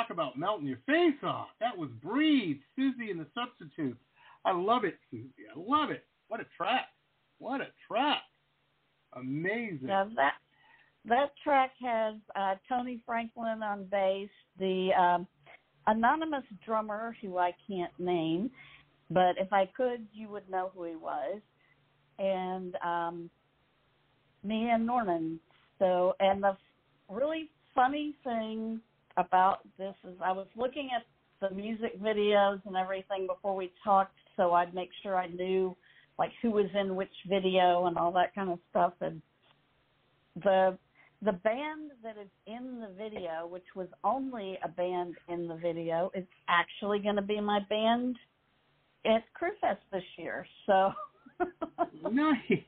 Talk 0.00 0.10
about 0.10 0.38
melting 0.38 0.66
your 0.66 0.78
face 0.86 1.22
off. 1.22 1.48
That 1.60 1.76
was 1.76 1.90
Breathe, 2.02 2.56
Suzy 2.74 3.10
and 3.10 3.20
the 3.20 3.26
Substitutes. 3.34 4.00
I 4.46 4.52
love 4.52 4.84
it, 4.84 4.96
Suzy. 5.10 5.28
I 5.54 5.58
love 5.58 5.90
it. 5.90 6.04
What 6.28 6.40
a 6.40 6.46
track. 6.56 6.86
What 7.38 7.60
a 7.60 7.66
track. 7.86 8.22
Amazing. 9.14 9.88
Now 9.88 10.08
that 10.16 10.34
that 11.04 11.32
track 11.44 11.72
has 11.82 12.14
uh, 12.34 12.54
Tony 12.66 13.02
Franklin 13.04 13.62
on 13.62 13.84
bass, 13.90 14.30
the 14.58 14.88
um, 14.98 15.26
anonymous 15.86 16.44
drummer 16.64 17.14
who 17.20 17.36
I 17.36 17.52
can't 17.68 17.92
name, 17.98 18.50
but 19.10 19.36
if 19.38 19.52
I 19.52 19.68
could, 19.76 20.06
you 20.14 20.30
would 20.30 20.48
know 20.48 20.70
who 20.74 20.84
he 20.84 20.96
was, 20.96 21.42
and 22.18 22.74
um, 22.82 23.30
me 24.42 24.70
and 24.70 24.86
Norman. 24.86 25.38
So, 25.78 26.14
and 26.20 26.42
the 26.42 26.56
really 27.10 27.50
funny 27.74 28.14
thing 28.24 28.80
about 29.20 29.60
this 29.78 29.94
is 30.04 30.14
I 30.24 30.32
was 30.32 30.46
looking 30.56 30.90
at 30.96 31.04
the 31.40 31.54
music 31.54 32.00
videos 32.00 32.60
and 32.66 32.76
everything 32.76 33.26
before 33.26 33.54
we 33.56 33.72
talked, 33.82 34.16
so 34.36 34.52
I'd 34.52 34.74
make 34.74 34.90
sure 35.02 35.16
I 35.16 35.26
knew 35.28 35.76
like 36.18 36.30
who 36.42 36.50
was 36.50 36.66
in 36.78 36.96
which 36.96 37.12
video 37.28 37.86
and 37.86 37.96
all 37.96 38.12
that 38.12 38.34
kind 38.34 38.50
of 38.50 38.58
stuff. 38.70 38.92
And 39.00 39.22
the 40.42 40.76
the 41.22 41.32
band 41.32 41.90
that 42.02 42.16
is 42.16 42.28
in 42.46 42.80
the 42.80 42.92
video, 42.96 43.46
which 43.46 43.64
was 43.74 43.88
only 44.04 44.58
a 44.64 44.68
band 44.68 45.16
in 45.28 45.48
the 45.48 45.56
video, 45.56 46.10
is 46.14 46.24
actually 46.48 46.98
going 46.98 47.16
to 47.16 47.22
be 47.22 47.40
my 47.40 47.60
band 47.68 48.16
at 49.04 49.22
Crewfest 49.38 49.78
this 49.92 50.02
year. 50.16 50.46
So 50.66 50.92
nice. 52.10 52.62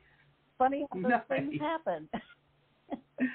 Funny 0.59 0.87
how 0.91 1.01
those 1.01 1.11
Nice. 1.11 1.23
things 1.29 1.61
happen. 1.61 2.09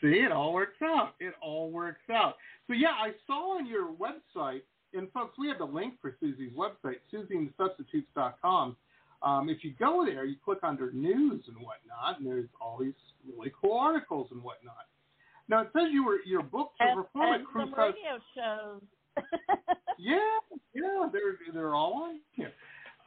See, 0.00 0.20
it 0.24 0.32
all 0.32 0.52
works 0.52 0.80
out. 0.82 1.14
It 1.20 1.34
all 1.42 1.70
works 1.70 2.08
out. 2.10 2.36
So 2.66 2.72
yeah, 2.72 2.90
I 3.00 3.12
saw 3.26 3.56
on 3.58 3.66
your 3.66 3.92
website, 3.92 4.62
and 4.94 5.10
folks, 5.12 5.38
we 5.38 5.48
have 5.48 5.58
the 5.58 5.64
link 5.64 5.94
for 6.00 6.16
Suzy's 6.20 6.52
website, 6.52 6.96
suzyandthesubstitutes.com. 7.12 8.76
Um, 9.22 9.50
if 9.50 9.62
you 9.62 9.74
go 9.78 10.04
there, 10.06 10.24
you 10.24 10.36
click 10.42 10.60
under 10.62 10.90
news 10.92 11.44
and 11.46 11.56
whatnot, 11.56 12.18
and 12.18 12.26
there's 12.26 12.48
all 12.60 12.78
these 12.80 12.94
really 13.26 13.52
cool 13.60 13.76
articles 13.76 14.28
and 14.30 14.42
whatnot. 14.42 14.86
Now 15.48 15.62
it 15.62 15.68
says 15.72 15.88
you 15.90 16.04
were 16.04 16.18
your 16.24 16.42
book 16.42 16.70
performed 16.78 17.34
and 17.34 17.42
at 17.42 17.46
Crew 17.46 17.64
some 17.64 17.74
radio 17.74 18.18
shows. 18.34 18.82
Yeah, 20.02 20.16
yeah, 20.72 21.08
they're 21.12 21.36
they're 21.52 21.74
all 21.74 21.92
on 22.04 22.20
here. 22.32 22.52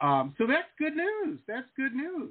Um, 0.00 0.32
so 0.38 0.46
that's 0.46 0.68
good 0.78 0.94
news. 0.94 1.40
That's 1.48 1.66
good 1.76 1.92
news. 1.92 2.30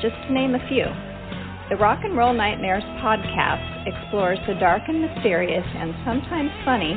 just 0.00 0.16
to 0.24 0.32
name 0.32 0.56
a 0.56 0.64
few. 0.64 0.88
The 1.68 1.76
Rock 1.76 2.00
and 2.08 2.16
Roll 2.16 2.32
Nightmares 2.32 2.88
podcast 3.04 3.84
explores 3.84 4.40
the 4.48 4.56
dark 4.56 4.88
and 4.88 5.04
mysterious 5.04 5.66
and 5.76 5.92
sometimes 6.08 6.48
funny 6.64 6.96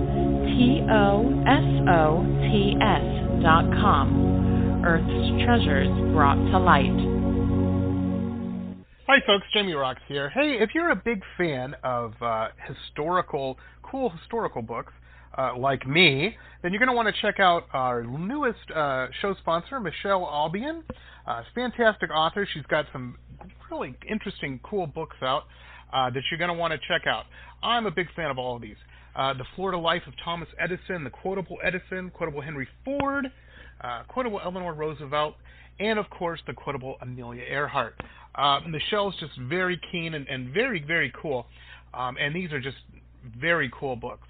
T 0.46 0.82
O 0.90 1.44
S 1.46 1.68
O 1.88 2.26
T 2.50 2.76
S 2.82 3.06
dot 3.44 3.66
com. 3.80 4.84
Earth's 4.84 5.44
treasures 5.46 5.88
brought 6.14 6.36
to 6.36 6.58
light. 6.58 7.20
Hi, 9.08 9.18
folks. 9.26 9.46
Jamie 9.54 9.74
Roxx 9.74 9.98
here. 10.08 10.30
Hey, 10.30 10.58
if 10.60 10.70
you're 10.74 10.92
a 10.92 10.96
big 10.96 11.22
fan 11.38 11.76
of 11.84 12.14
uh, 12.22 12.50
historical, 12.68 13.58
cool 13.84 14.10
historical 14.10 14.62
books 14.62 14.94
uh, 15.38 15.58
like 15.58 15.88
me, 15.88 16.36
then 16.62 16.72
you're 16.72 16.80
going 16.80 16.90
to 16.90 16.96
want 16.96 17.14
to 17.14 17.22
check 17.22 17.40
out 17.40 17.66
our 17.74 18.04
newest 18.04 18.60
uh, 18.76 19.08
show 19.22 19.36
sponsor, 19.36 19.80
Michele 19.80 20.28
Albion. 20.30 20.84
Uh, 21.28 21.44
fantastic 21.54 22.10
author. 22.12 22.48
She's 22.54 22.66
got 22.66 22.86
some 22.92 23.18
really 23.72 23.96
interesting, 24.10 24.60
cool 24.64 24.88
books 24.88 25.18
out 25.22 25.44
uh, 25.94 26.10
that 26.10 26.22
you're 26.30 26.40
going 26.40 26.50
to 26.50 26.58
want 26.58 26.74
to 26.74 26.80
check 26.88 27.08
out. 27.08 27.26
I'm 27.64 27.86
a 27.86 27.92
big 27.92 28.08
fan 28.16 28.32
of 28.32 28.38
all 28.38 28.56
of 28.56 28.62
these. 28.62 28.76
Uh, 29.16 29.34
the 29.34 29.46
Florida 29.56 29.78
Life 29.78 30.04
of 30.08 30.14
Thomas 30.24 30.50
Edison, 30.60 31.04
The 31.04 31.10
Quotable 31.10 31.58
Edison, 31.64 32.12
Quotable 32.12 32.42
Henry 32.42 32.68
Ford, 32.86 33.26
Quotable 34.08 34.40
Eleanor 34.44 34.74
Roosevelt, 34.74 35.36
and 35.80 35.98
of 36.00 36.10
course 36.10 36.40
the 36.48 36.54
Quotable 36.54 36.98
Amelia 37.02 37.44
Earhart. 37.44 37.96
Michelle's 38.68 39.16
just 39.20 39.38
very 39.48 39.80
keen 39.92 40.14
and, 40.14 40.28
and 40.28 40.54
very, 40.54 40.84
very 40.86 41.12
cool. 41.22 41.48
Um, 41.94 42.18
and 42.20 42.36
these 42.36 42.52
are 42.52 42.62
just 42.62 42.78
very 43.40 43.72
cool 43.78 43.96
books. 43.96 44.28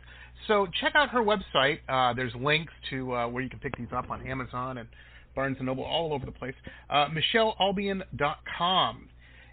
So 0.47 0.67
check 0.81 0.93
out 0.95 1.09
her 1.09 1.21
website. 1.21 1.79
Uh, 1.87 2.13
there's 2.13 2.33
links 2.35 2.73
to 2.89 3.13
uh, 3.13 3.27
where 3.27 3.43
you 3.43 3.49
can 3.49 3.59
pick 3.59 3.77
these 3.77 3.87
up 3.95 4.09
on 4.09 4.25
Amazon 4.25 4.79
and 4.79 4.87
Barnes 5.35 5.57
& 5.59 5.61
Noble, 5.61 5.83
all 5.83 6.11
over 6.13 6.25
the 6.25 6.31
place. 6.31 6.55
Uh, 6.89 7.07
MicheleAlbion.com. 7.33 9.09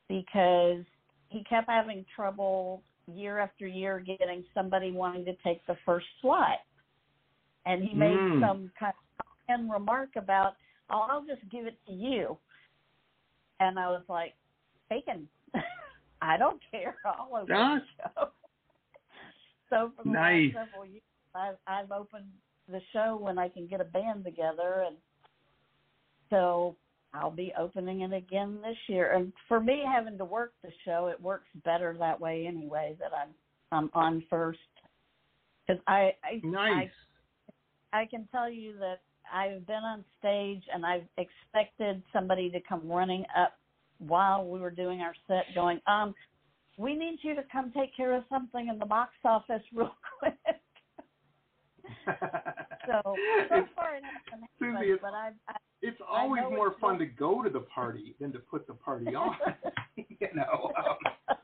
because 0.08 0.84
he 1.30 1.44
kept 1.44 1.70
having 1.70 2.06
trouble 2.16 2.84
year 3.08 3.40
after 3.40 3.66
year 3.68 4.00
getting 4.00 4.44
somebody 4.54 4.92
wanting 4.92 5.26
to 5.26 5.34
take 5.44 5.66
the 5.68 5.78
first 5.86 6.06
slot. 6.22 6.60
And 7.66 7.84
he 7.84 7.94
made 7.94 8.18
Mm. 8.18 8.40
some 8.40 8.72
kind 8.80 8.94
of 9.50 9.70
remark 9.70 10.16
about, 10.16 10.56
oh, 10.90 11.02
I'll 11.10 11.26
just 11.26 11.48
give 11.50 11.68
it 11.68 11.78
to 11.86 11.94
you. 11.94 12.38
And 13.60 13.80
I 13.80 13.90
was 13.90 14.04
like, 14.10 14.36
taken. 14.90 15.28
I 16.22 16.38
don't 16.38 16.62
care. 16.72 16.98
I'll 17.06 17.30
open 17.36 17.48
the 17.48 17.82
show. 17.98 18.30
so 19.70 19.92
for 19.96 20.04
the 20.04 20.12
Nice. 20.12 20.54
last 20.54 20.68
several 20.68 20.86
years, 20.86 21.04
I've, 21.36 21.58
I've 21.68 21.92
opened 21.92 22.26
the 22.72 22.82
show 22.94 23.18
when 23.22 23.38
I 23.38 23.50
can 23.50 23.68
get 23.68 23.82
a 23.82 23.86
band 23.86 24.24
together. 24.24 24.86
And 24.88 24.98
so 26.30 26.76
I'll 27.14 27.32
be 27.32 27.54
opening 27.60 28.02
it 28.02 28.14
again 28.14 28.60
this 28.62 28.78
year. 28.88 29.14
And 29.14 29.34
for 29.48 29.60
me, 29.60 29.84
having 29.86 30.18
to 30.18 30.26
work 30.26 30.54
the 30.64 30.72
show, 30.86 31.08
it 31.08 31.22
works 31.22 31.48
better 31.64 31.96
that 32.00 32.20
way 32.20 32.46
anyway. 32.48 32.96
That 33.00 33.12
I'm 33.16 33.30
I'm 33.72 33.90
on 33.94 34.24
first 34.30 34.60
because 35.68 35.82
I 35.88 36.14
I, 36.24 36.42
Nice. 36.44 36.90
I 37.94 38.02
I 38.02 38.06
can 38.06 38.28
tell 38.32 38.50
you 38.50 38.78
that 38.80 39.02
I've 39.32 39.66
been 39.68 39.76
on 39.76 40.04
stage 40.20 40.64
and 40.74 40.86
I've 40.86 41.08
expected 41.18 42.02
somebody 42.14 42.50
to 42.52 42.60
come 42.68 42.88
running 42.88 43.26
up 43.38 43.54
while 44.00 44.48
we 44.48 44.60
were 44.60 44.72
doing 44.72 45.02
our 45.02 45.14
set, 45.28 45.46
going, 45.54 45.80
um, 45.88 46.16
we 46.78 46.96
need 46.96 47.20
you 47.22 47.36
to 47.36 47.44
come 47.52 47.72
take 47.76 47.96
care 47.96 48.16
of 48.16 48.24
something 48.30 48.68
in 48.68 48.80
the 48.80 48.86
box 48.86 49.12
office 49.24 49.62
real 49.74 49.94
quick. 50.20 50.34
So 52.88 53.02
so 53.04 53.16
it's, 53.52 53.70
far 53.76 53.96
it 53.96 54.04
hasn't 54.04 54.50
Suzy, 54.60 54.72
happened, 54.72 54.92
it's, 54.92 55.02
but 55.02 55.14
I, 55.14 55.32
I 55.48 55.56
it's 55.82 55.98
always 56.10 56.44
more 56.50 56.76
fun 56.80 56.98
to 57.00 57.06
go 57.06 57.42
to 57.44 57.50
the 57.50 57.62
party 57.62 58.16
than 58.20 58.32
to 58.34 58.40
put 58.40 58.68
the 58.68 58.74
party 58.74 59.08
on. 59.16 59.36
you 59.96 60.28
know. 60.36 60.72
Um, 60.78 61.38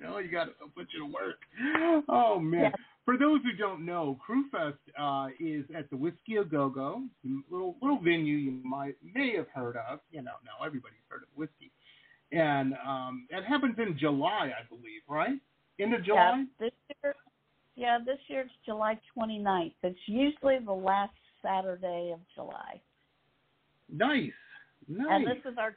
no, 0.02 0.18
you 0.18 0.30
got 0.30 0.44
to 0.44 0.52
put 0.74 0.86
you 0.92 1.00
to 1.00 1.12
work. 1.12 2.04
Oh 2.08 2.38
man. 2.38 2.62
Yes. 2.62 2.72
For 3.04 3.16
those 3.16 3.40
who 3.44 3.52
don't 3.52 3.86
know, 3.86 4.18
Crewfest 4.28 4.78
uh, 4.98 5.28
is 5.38 5.64
at 5.76 5.88
the 5.90 5.96
Whisky 5.96 6.36
A 6.40 6.44
Go 6.44 6.68
Go, 6.68 7.02
little 7.48 7.76
little 7.80 8.00
venue 8.00 8.36
you 8.36 8.60
might 8.64 8.96
may 9.14 9.36
have 9.36 9.46
heard 9.54 9.76
of. 9.76 10.00
You 10.10 10.22
know, 10.22 10.32
now 10.44 10.66
everybody's 10.66 10.98
heard 11.08 11.22
of 11.22 11.28
Whisky, 11.36 11.70
and 12.32 12.74
um, 12.84 13.28
it 13.30 13.44
happens 13.44 13.76
in 13.78 13.96
July, 13.96 14.50
I 14.58 14.66
believe, 14.68 15.02
right? 15.08 15.38
End 15.78 15.94
of 15.94 16.04
July. 16.04 16.44
Yeah, 16.58 16.66
this 16.66 16.72
year, 17.04 17.14
yeah, 17.76 17.98
this 18.04 18.18
year 18.28 18.40
it's 18.42 18.52
July 18.64 18.98
29th. 19.16 19.74
It's 19.82 19.98
usually 20.06 20.58
the 20.64 20.72
last 20.72 21.12
Saturday 21.42 22.10
of 22.12 22.20
July, 22.34 22.80
Nice, 23.92 24.32
nice. 24.88 25.06
and 25.10 25.26
this 25.26 25.38
is 25.52 25.56
our 25.58 25.74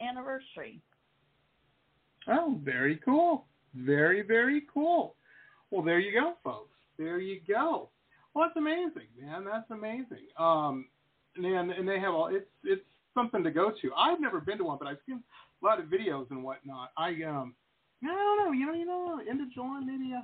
anniversary. 0.00 0.80
Oh, 2.28 2.58
very 2.62 2.96
cool. 3.04 3.44
Very, 3.74 4.22
very 4.22 4.62
cool. 4.72 5.16
Well, 5.70 5.82
there 5.82 5.98
you 5.98 6.18
go, 6.18 6.34
folks. 6.44 6.70
There 6.98 7.18
you 7.18 7.40
go. 7.46 7.88
Well, 8.32 8.46
that's 8.46 8.56
amazing, 8.56 9.08
man. 9.20 9.44
That's 9.44 9.70
amazing. 9.70 10.26
Um, 10.38 10.86
and 11.36 11.72
and 11.72 11.88
they 11.88 11.98
have 11.98 12.14
all. 12.14 12.28
It's 12.28 12.46
it's 12.62 12.82
something 13.14 13.42
to 13.42 13.50
go 13.50 13.70
to. 13.82 13.90
I've 13.96 14.20
never 14.20 14.40
been 14.40 14.58
to 14.58 14.64
one, 14.64 14.78
but 14.78 14.86
I've 14.88 14.98
seen 15.06 15.22
a 15.62 15.64
lot 15.64 15.80
of 15.80 15.86
videos 15.86 16.30
and 16.30 16.44
whatnot. 16.44 16.90
I 16.96 17.08
um, 17.24 17.54
I 18.02 18.06
don't 18.08 18.44
know. 18.46 18.52
You 18.52 18.66
know, 18.66 18.74
you 18.74 18.86
know, 18.86 19.20
end 19.28 19.40
of 19.40 19.52
July, 19.52 19.80
maybe. 19.84 20.12
Uh, 20.16 20.20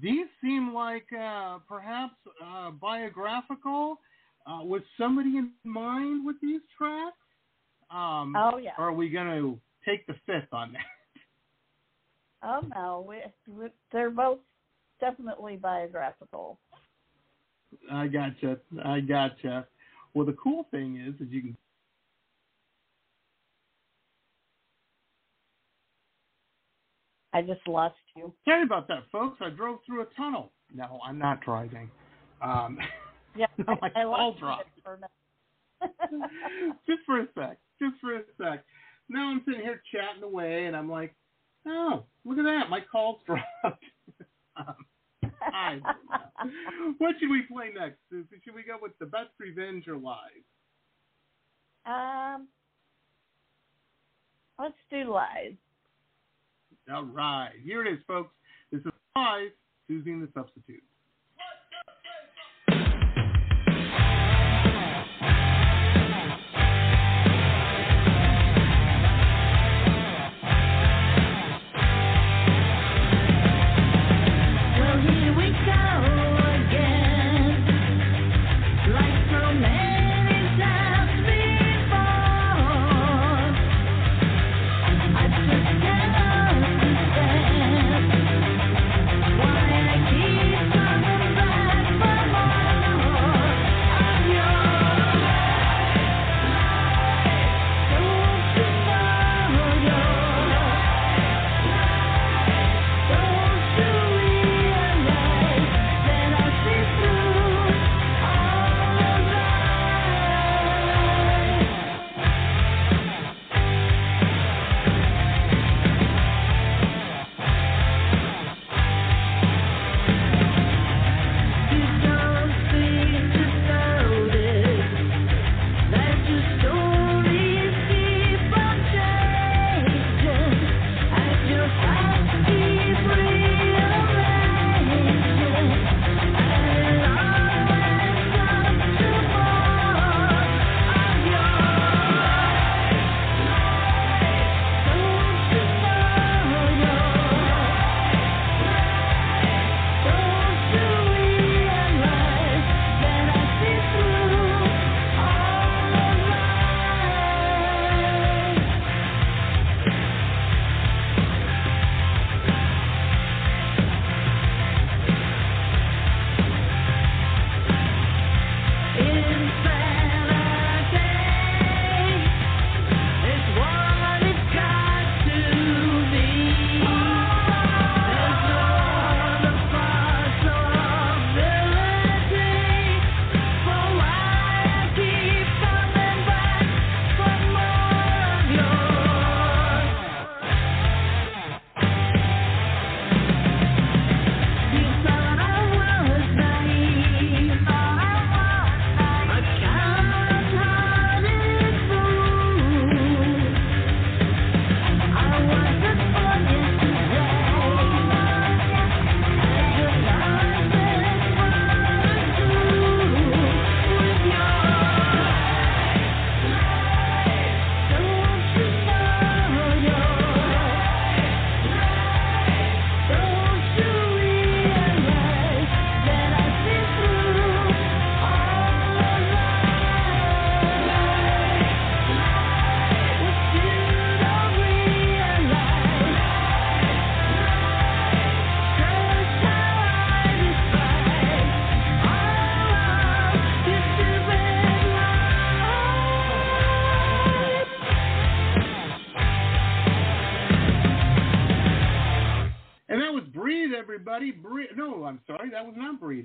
These 0.00 0.26
seem 0.42 0.72
like 0.72 1.06
uh, 1.12 1.58
perhaps 1.68 2.14
uh, 2.42 2.70
biographical. 2.70 3.98
Uh, 4.46 4.62
was 4.62 4.82
somebody 4.98 5.38
in 5.38 5.52
mind 5.64 6.26
with 6.26 6.36
these 6.42 6.60
tracks? 6.76 7.16
Um, 7.90 8.34
Oh 8.36 8.58
yeah. 8.58 8.72
Or 8.78 8.88
are 8.88 8.92
we 8.92 9.08
gonna 9.08 9.54
take 9.84 10.06
the 10.06 10.14
fifth 10.26 10.52
on 10.52 10.72
that? 10.72 10.82
Oh 12.42 12.60
no, 12.74 13.04
we, 13.08 13.18
we, 13.52 13.68
they're 13.90 14.10
both 14.10 14.38
definitely 15.00 15.56
biographical. 15.56 16.58
I 17.90 18.06
gotcha. 18.06 18.58
I 18.84 19.00
gotcha. 19.00 19.66
Well, 20.12 20.26
the 20.26 20.34
cool 20.34 20.66
thing 20.70 20.96
is, 20.96 21.14
is 21.26 21.32
you 21.32 21.40
can 21.40 21.56
I 27.32 27.42
just 27.42 27.66
lost 27.66 27.96
you. 28.16 28.32
Sorry 28.44 28.62
about 28.62 28.86
that, 28.88 29.04
folks. 29.10 29.38
I 29.40 29.50
drove 29.50 29.80
through 29.84 30.02
a 30.02 30.06
tunnel. 30.16 30.52
No, 30.72 31.00
I'm 31.04 31.18
not 31.18 31.40
driving. 31.40 31.90
Um, 32.40 32.78
Yeah, 33.36 33.46
my 33.66 33.90
I 33.94 34.02
call 34.04 34.34
dropped. 34.38 34.68
for 34.82 34.98
just 36.86 37.00
for 37.06 37.20
a 37.20 37.26
sec. 37.34 37.58
Just 37.80 38.00
for 38.00 38.16
a 38.16 38.22
sec. 38.38 38.64
Now 39.08 39.28
I'm 39.30 39.42
sitting 39.44 39.60
here 39.60 39.82
chatting 39.92 40.22
away, 40.22 40.66
and 40.66 40.76
I'm 40.76 40.90
like, 40.90 41.14
oh, 41.66 42.04
look 42.24 42.38
at 42.38 42.44
that. 42.44 42.70
My 42.70 42.80
call's 42.90 43.20
dropped. 43.26 43.84
um, 44.56 44.76
I 45.42 45.78
what 46.98 47.14
should 47.20 47.30
we 47.30 47.42
play 47.50 47.70
next, 47.78 47.98
Suzy? 48.10 48.40
Should 48.44 48.54
we 48.54 48.62
go 48.62 48.76
with 48.80 48.92
the 48.98 49.06
best 49.06 49.30
revenge 49.38 49.86
or 49.88 49.96
lies? 49.96 50.44
Um, 51.86 52.48
let's 54.58 54.74
do 54.90 55.10
lies. 55.12 55.54
All 56.92 57.04
right. 57.04 57.52
Here 57.62 57.84
it 57.84 57.92
is, 57.92 57.98
folks. 58.06 58.34
This 58.72 58.80
is 58.80 58.92
lies. 59.16 59.50
Suzy 59.88 60.12
and 60.12 60.22
the 60.22 60.28
substitute. 60.34 60.82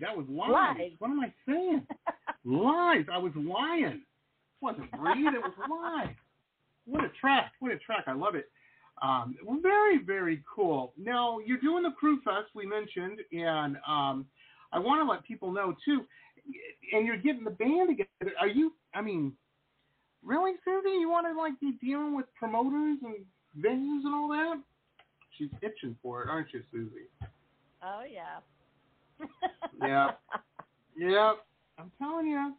That 0.10 0.18
was 0.18 0.26
lies. 0.28 0.76
Lies. 0.80 0.92
What 0.98 1.12
am 1.12 1.20
I 1.20 1.34
saying? 1.46 1.86
lies. 2.46 3.06
I 3.14 3.18
was 3.20 3.32
lying. 3.36 4.02
It 4.02 4.60
wasn't 4.60 4.92
Bree. 4.92 5.28
It 5.28 5.42
was 5.42 5.54
lies. 5.70 6.16
What 6.86 7.04
a 7.04 7.10
track. 7.22 7.52
What 7.60 7.72
a 7.72 7.78
track. 7.78 8.06
I 8.08 8.14
love 8.14 8.34
it. 8.34 8.50
Um, 9.04 9.36
very, 9.62 10.00
very 10.04 10.44
cool. 10.54 10.94
Now, 10.98 11.38
you're 11.46 11.60
doing 11.60 11.84
the 11.84 11.92
Crew 11.92 12.20
Fest 12.24 12.48
we 12.56 12.66
mentioned, 12.66 13.20
and 13.32 13.78
um, 13.88 14.26
I 14.74 14.80
want 14.80 15.06
to 15.06 15.10
let 15.10 15.24
people 15.24 15.52
know, 15.52 15.76
too, 15.86 16.02
and 16.92 17.06
you're 17.06 17.18
getting 17.18 17.44
the 17.44 17.52
band 17.52 17.90
together. 17.90 18.36
Are 18.40 18.48
you, 18.48 18.74
I 18.96 19.02
mean, 19.02 19.34
really, 20.24 20.54
Suzy? 20.66 20.90
You 21.00 21.10
want 21.10 21.28
to, 21.28 21.40
like, 21.40 21.58
be 21.60 21.74
dealing 21.80 22.16
with 22.16 22.26
promoters 22.38 22.98
and 23.04 23.16
venues 23.64 24.04
and 24.04 24.14
all 24.14 24.28
that? 24.30 24.56
She's 25.38 25.50
itching 25.62 25.96
for 26.02 26.24
it, 26.24 26.30
aren't 26.30 26.52
you, 26.52 26.62
Suzy? 26.72 27.06
Oh 27.82 28.04
yeah. 28.12 28.40
Yeah. 29.82 30.12
Yeah, 30.98 31.34
I'm 31.78 31.92
telling 31.98 32.28
you, 32.28 32.54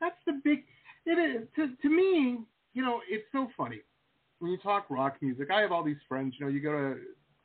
that's 0.00 0.16
the 0.26 0.40
big. 0.42 0.64
It 1.06 1.12
is 1.12 1.46
to 1.54 1.76
to 1.80 1.88
me. 1.88 2.38
You 2.74 2.82
know, 2.82 3.00
it's 3.08 3.24
so 3.30 3.48
funny 3.56 3.80
when 4.40 4.50
you 4.50 4.58
talk 4.58 4.86
rock 4.90 5.16
music. 5.20 5.48
I 5.50 5.60
have 5.60 5.70
all 5.70 5.84
these 5.84 6.02
friends. 6.08 6.34
You 6.38 6.46
know, 6.46 6.52
you 6.52 6.60
go 6.60 6.72
to 6.72 6.96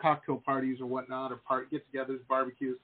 cocktail 0.02 0.42
parties 0.44 0.82
or 0.82 0.88
whatnot, 0.88 1.32
or 1.32 1.38
part 1.38 1.70
get-togethers, 1.70 2.20
barbecues, 2.28 2.78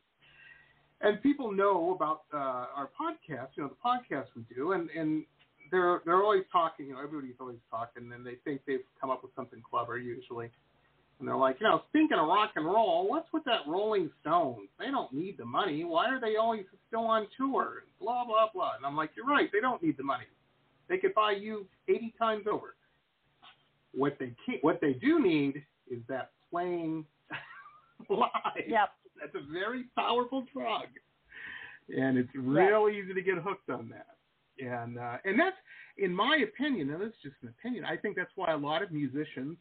and 1.01 1.21
people 1.23 1.51
know 1.51 1.93
about 1.95 2.21
uh, 2.33 2.67
our 2.75 2.89
podcast. 2.99 3.49
You 3.55 3.63
know, 3.63 3.69
the 3.69 3.75
podcast 3.83 4.27
we 4.35 4.43
do, 4.55 4.73
and 4.73 4.89
and 4.91 5.25
they're 5.71 6.01
they're 6.05 6.21
always 6.23 6.43
talking. 6.51 6.87
You 6.87 6.93
know, 6.93 7.03
everybody's 7.03 7.35
always 7.39 7.57
talking, 7.71 8.11
and 8.13 8.25
they 8.25 8.35
think 8.43 8.61
they've 8.67 8.85
come 9.01 9.09
up 9.09 9.23
with 9.23 9.33
something 9.35 9.61
clever 9.67 9.97
usually. 9.97 10.51
And 11.19 11.27
they're 11.27 11.35
like, 11.35 11.57
you 11.59 11.67
know, 11.67 11.81
speaking 11.89 12.17
of 12.17 12.27
rock 12.27 12.51
and 12.55 12.65
roll, 12.65 13.07
what's 13.09 13.27
with 13.33 13.43
that 13.43 13.67
Rolling 13.67 14.09
Stones? 14.21 14.69
They 14.79 14.89
don't 14.89 15.11
need 15.11 15.37
the 15.37 15.45
money. 15.45 15.83
Why 15.83 16.07
are 16.07 16.19
they 16.19 16.37
always 16.37 16.63
still 16.87 17.01
on 17.01 17.27
tour? 17.37 17.83
Blah 17.99 18.25
blah 18.25 18.47
blah. 18.53 18.75
And 18.77 18.85
I'm 18.85 18.95
like, 18.95 19.11
you're 19.15 19.25
right. 19.25 19.49
They 19.51 19.59
don't 19.59 19.83
need 19.83 19.97
the 19.97 20.03
money. 20.03 20.25
They 20.87 20.97
could 20.97 21.13
buy 21.13 21.33
you 21.33 21.67
80 21.87 22.13
times 22.17 22.45
over. 22.51 22.75
What 23.93 24.17
they 24.19 24.33
can't, 24.45 24.63
what 24.63 24.79
they 24.81 24.93
do 24.93 25.21
need 25.21 25.63
is 25.91 25.99
that 26.07 26.31
playing 26.49 27.05
live. 28.09 28.29
Yep. 28.67 28.89
That's 29.19 29.35
a 29.35 29.51
very 29.51 29.85
powerful 29.97 30.45
drug, 30.53 30.87
and 31.89 32.17
it's 32.17 32.29
real 32.33 32.87
easy 32.89 33.13
to 33.13 33.21
get 33.21 33.37
hooked 33.39 33.69
on 33.69 33.89
that. 33.89 34.15
And 34.65 34.97
uh, 34.97 35.17
and 35.25 35.37
that's, 35.37 35.57
in 35.97 36.13
my 36.15 36.37
opinion, 36.37 36.91
and 36.91 37.03
it's 37.03 37.17
just 37.21 37.35
an 37.41 37.49
opinion. 37.49 37.83
I 37.83 37.97
think 37.97 38.15
that's 38.15 38.31
why 38.35 38.53
a 38.53 38.57
lot 38.57 38.81
of 38.81 38.91
musicians 38.91 39.57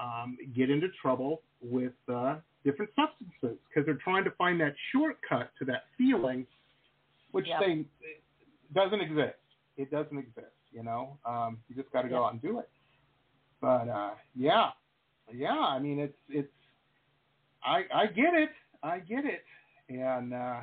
um, 0.00 0.36
get 0.54 0.70
into 0.70 0.88
trouble 1.02 1.42
with 1.60 1.92
uh, 2.12 2.36
different 2.64 2.90
substances 2.96 3.58
because 3.68 3.84
they're 3.86 3.98
trying 4.02 4.24
to 4.24 4.30
find 4.32 4.60
that 4.60 4.74
shortcut 4.92 5.50
to 5.58 5.64
that 5.66 5.84
feeling, 5.98 6.46
which 7.32 7.46
Yep. 7.48 7.60
they 7.60 7.84
doesn't 8.74 9.00
exist. 9.00 9.38
It 9.76 9.90
doesn't 9.90 10.16
exist. 10.18 10.46
You 10.72 10.84
know, 10.84 11.18
um, 11.24 11.58
you 11.68 11.74
just 11.74 11.92
got 11.92 12.02
to 12.02 12.08
go 12.08 12.16
Yep. 12.16 12.24
out 12.24 12.32
and 12.32 12.42
do 12.42 12.58
it. 12.60 12.68
But 13.60 13.88
uh, 13.88 14.14
yeah, 14.34 14.70
yeah. 15.32 15.58
I 15.58 15.78
mean, 15.78 15.98
it's 15.98 16.16
it's. 16.28 16.52
I 17.64 17.84
I 17.92 18.06
get 18.06 18.34
it. 18.34 18.50
I 18.82 19.00
get 19.00 19.24
it, 19.26 19.44
and 19.88 20.32
uh, 20.32 20.60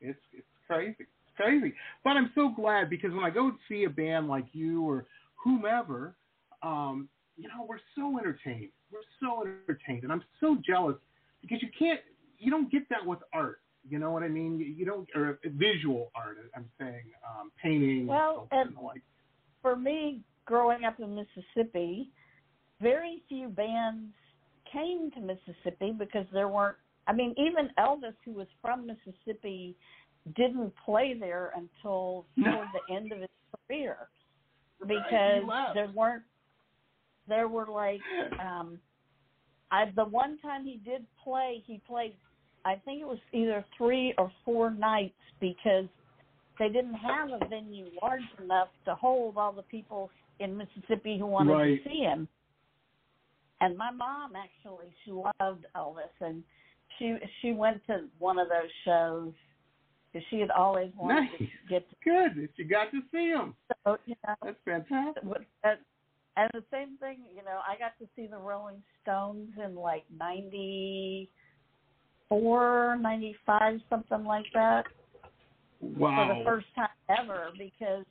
it's 0.00 0.18
it's 0.32 0.46
crazy. 0.66 0.96
It's 0.98 1.36
crazy. 1.36 1.74
But 2.04 2.10
I'm 2.10 2.30
so 2.34 2.48
glad 2.50 2.90
because 2.90 3.12
when 3.12 3.24
I 3.24 3.30
go 3.30 3.52
see 3.68 3.84
a 3.84 3.90
band 3.90 4.28
like 4.28 4.46
you 4.52 4.82
or 4.86 5.06
whomever, 5.42 6.14
um, 6.62 7.08
you 7.36 7.48
know, 7.48 7.66
we're 7.68 7.80
so 7.94 8.18
entertained. 8.18 8.70
We're 8.90 9.00
so 9.20 9.42
entertained, 9.42 10.04
and 10.04 10.12
I'm 10.12 10.22
so 10.40 10.56
jealous 10.66 10.96
because 11.42 11.62
you 11.62 11.68
can't, 11.78 12.00
you 12.38 12.50
don't 12.50 12.70
get 12.70 12.88
that 12.90 13.04
with 13.04 13.18
art. 13.32 13.60
You 13.88 13.98
know 13.98 14.10
what 14.10 14.22
I 14.22 14.28
mean? 14.28 14.58
You, 14.58 14.66
you 14.66 14.84
don't, 14.84 15.08
or 15.14 15.38
visual 15.44 16.10
art. 16.14 16.38
I'm 16.56 16.66
saying, 16.78 17.04
um, 17.28 17.52
painting. 17.62 18.06
Well, 18.06 18.48
and 18.50 18.70
and 18.70 18.76
like. 18.84 19.02
for 19.62 19.76
me, 19.76 20.22
growing 20.44 20.84
up 20.84 20.98
in 20.98 21.14
Mississippi, 21.14 22.10
very 22.80 23.22
few 23.28 23.48
bands 23.48 24.12
came 24.72 25.10
to 25.12 25.20
Mississippi 25.20 25.92
because 25.96 26.26
there 26.32 26.48
weren't. 26.48 26.76
I 27.06 27.12
mean, 27.12 27.34
even 27.38 27.70
Elvis, 27.78 28.14
who 28.24 28.32
was 28.32 28.48
from 28.60 28.86
Mississippi, 28.86 29.76
didn't 30.34 30.72
play 30.84 31.14
there 31.18 31.52
until 31.54 32.26
toward 32.42 32.68
the 32.72 32.94
end 32.94 33.12
of 33.12 33.20
his 33.20 33.28
career 33.68 34.08
because 34.80 35.42
left. 35.46 35.74
there 35.74 35.90
weren't. 35.94 36.22
There 37.28 37.48
were 37.48 37.66
like, 37.66 38.00
um, 38.40 38.78
I 39.70 39.86
the 39.96 40.04
one 40.04 40.38
time 40.38 40.64
he 40.64 40.80
did 40.84 41.04
play, 41.22 41.62
he 41.66 41.80
played. 41.86 42.14
I 42.64 42.76
think 42.84 43.00
it 43.00 43.06
was 43.06 43.18
either 43.32 43.64
three 43.76 44.14
or 44.18 44.30
four 44.44 44.70
nights 44.70 45.14
because 45.40 45.86
they 46.58 46.68
didn't 46.68 46.94
have 46.94 47.28
a 47.30 47.46
venue 47.48 47.86
large 48.02 48.22
enough 48.42 48.68
to 48.86 48.94
hold 48.94 49.36
all 49.36 49.52
the 49.52 49.62
people 49.62 50.10
in 50.40 50.56
Mississippi 50.56 51.18
who 51.18 51.26
wanted 51.26 51.52
Right. 51.52 51.82
to 51.84 51.88
see 51.88 51.98
him. 51.98 52.28
And 53.60 53.76
my 53.76 53.90
mom 53.90 54.34
actually 54.36 54.92
she 55.04 55.10
loved 55.12 55.64
Elvis, 55.74 56.10
and 56.20 56.42
she 56.98 57.16
she 57.40 57.52
went 57.52 57.84
to 57.86 58.08
one 58.18 58.38
of 58.38 58.48
those 58.48 58.70
shows 58.84 59.32
because 60.12 60.26
she 60.28 60.40
had 60.40 60.50
always 60.50 60.92
wanted 60.96 61.30
Nice. 61.30 61.38
to 61.38 61.46
get 61.68 61.88
to. 61.90 61.96
Good. 62.04 62.48
You 62.56 62.64
got 62.64 62.90
to 62.90 63.00
see 63.12 63.28
him. 63.28 63.54
So 63.84 63.98
you 64.06 64.14
know, 64.26 64.34
That's 64.42 64.58
fantastic. 64.64 65.22
what- 65.24 65.44
and, 66.36 66.50
the 66.52 66.64
same 66.70 66.96
thing, 66.98 67.18
you 67.34 67.42
know, 67.42 67.60
I 67.66 67.78
got 67.78 67.98
to 68.00 68.08
see 68.14 68.26
the 68.26 68.36
Rolling 68.36 68.82
Stones 69.02 69.50
in 69.64 69.74
like 69.74 70.04
ninety 70.18 71.30
four, 72.28 72.98
ninety 73.00 73.36
five, 73.44 73.80
something 73.88 74.24
like 74.24 74.46
that. 74.54 74.84
Wow. 75.80 76.16
for 76.16 76.34
the 76.34 76.44
first 76.44 76.66
time 76.74 76.88
ever 77.20 77.50
because 77.58 78.04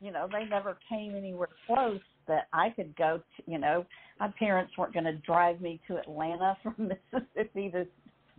you 0.00 0.12
know 0.12 0.28
they 0.30 0.44
never 0.44 0.78
came 0.88 1.16
anywhere 1.16 1.48
close 1.66 2.00
that 2.28 2.46
I 2.52 2.70
could 2.70 2.96
go 2.96 3.18
to. 3.18 3.50
You 3.50 3.58
know, 3.58 3.84
my 4.20 4.32
parents 4.38 4.72
weren't 4.78 4.94
going 4.94 5.04
to 5.04 5.16
drive 5.18 5.60
me 5.60 5.80
to 5.88 5.98
Atlanta 5.98 6.56
from 6.62 6.90
Mississippi 7.12 7.70
to 7.72 7.86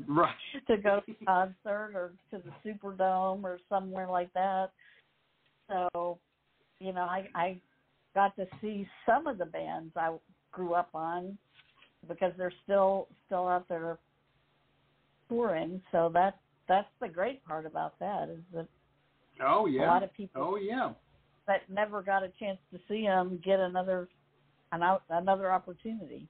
Right. 0.07 0.33
to 0.67 0.77
go 0.77 1.01
to 1.05 1.11
a 1.11 1.25
concert 1.25 1.91
or 1.93 2.13
to 2.31 2.41
the 2.43 2.71
Superdome 2.71 3.43
or 3.43 3.59
somewhere 3.67 4.07
like 4.07 4.31
that. 4.33 4.69
So, 5.67 6.19
you 6.79 6.93
know, 6.93 7.01
I 7.01 7.27
I 7.35 7.61
got 8.15 8.35
to 8.37 8.45
see 8.61 8.87
some 9.05 9.27
of 9.27 9.37
the 9.37 9.45
bands 9.45 9.91
I 9.95 10.15
grew 10.51 10.73
up 10.73 10.89
on 10.93 11.37
because 12.07 12.31
they're 12.37 12.53
still 12.63 13.07
still 13.25 13.47
out 13.47 13.67
there 13.69 13.99
touring. 15.27 15.81
So 15.91 16.09
that 16.13 16.39
that's 16.67 16.87
the 17.01 17.07
great 17.07 17.43
part 17.45 17.65
about 17.65 17.97
that 17.99 18.29
is 18.29 18.39
that 18.53 18.67
Oh 19.41 19.65
yeah. 19.67 19.85
a 19.85 19.87
lot 19.87 20.03
of 20.03 20.13
people 20.13 20.41
Oh 20.43 20.55
yeah. 20.57 20.91
that 21.47 21.61
never 21.69 22.01
got 22.01 22.23
a 22.23 22.29
chance 22.39 22.57
to 22.73 22.79
see 22.87 23.03
them 23.03 23.39
get 23.43 23.59
another 23.59 24.07
an 24.71 24.83
out, 24.83 25.03
another 25.09 25.51
opportunity. 25.51 26.27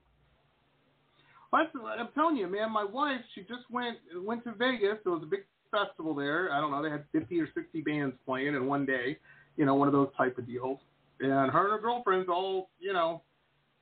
Well, 1.52 1.66
I'm 1.98 2.08
telling 2.14 2.36
you, 2.36 2.46
man. 2.46 2.70
My 2.70 2.84
wife, 2.84 3.20
she 3.34 3.42
just 3.42 3.68
went 3.70 3.98
went 4.14 4.44
to 4.44 4.52
Vegas. 4.52 4.98
There 5.04 5.12
was 5.12 5.22
a 5.22 5.26
big 5.26 5.40
festival 5.70 6.14
there. 6.14 6.52
I 6.52 6.60
don't 6.60 6.70
know. 6.70 6.82
They 6.82 6.90
had 6.90 7.04
50 7.12 7.40
or 7.40 7.48
60 7.54 7.80
bands 7.82 8.14
playing 8.24 8.54
in 8.54 8.66
one 8.66 8.86
day. 8.86 9.18
You 9.56 9.66
know, 9.66 9.74
one 9.74 9.88
of 9.88 9.92
those 9.92 10.08
type 10.16 10.38
of 10.38 10.46
deals. 10.46 10.78
And 11.20 11.50
her 11.50 11.64
and 11.64 11.72
her 11.72 11.78
girlfriends 11.78 12.28
all, 12.28 12.70
you 12.78 12.92
know, 12.92 13.22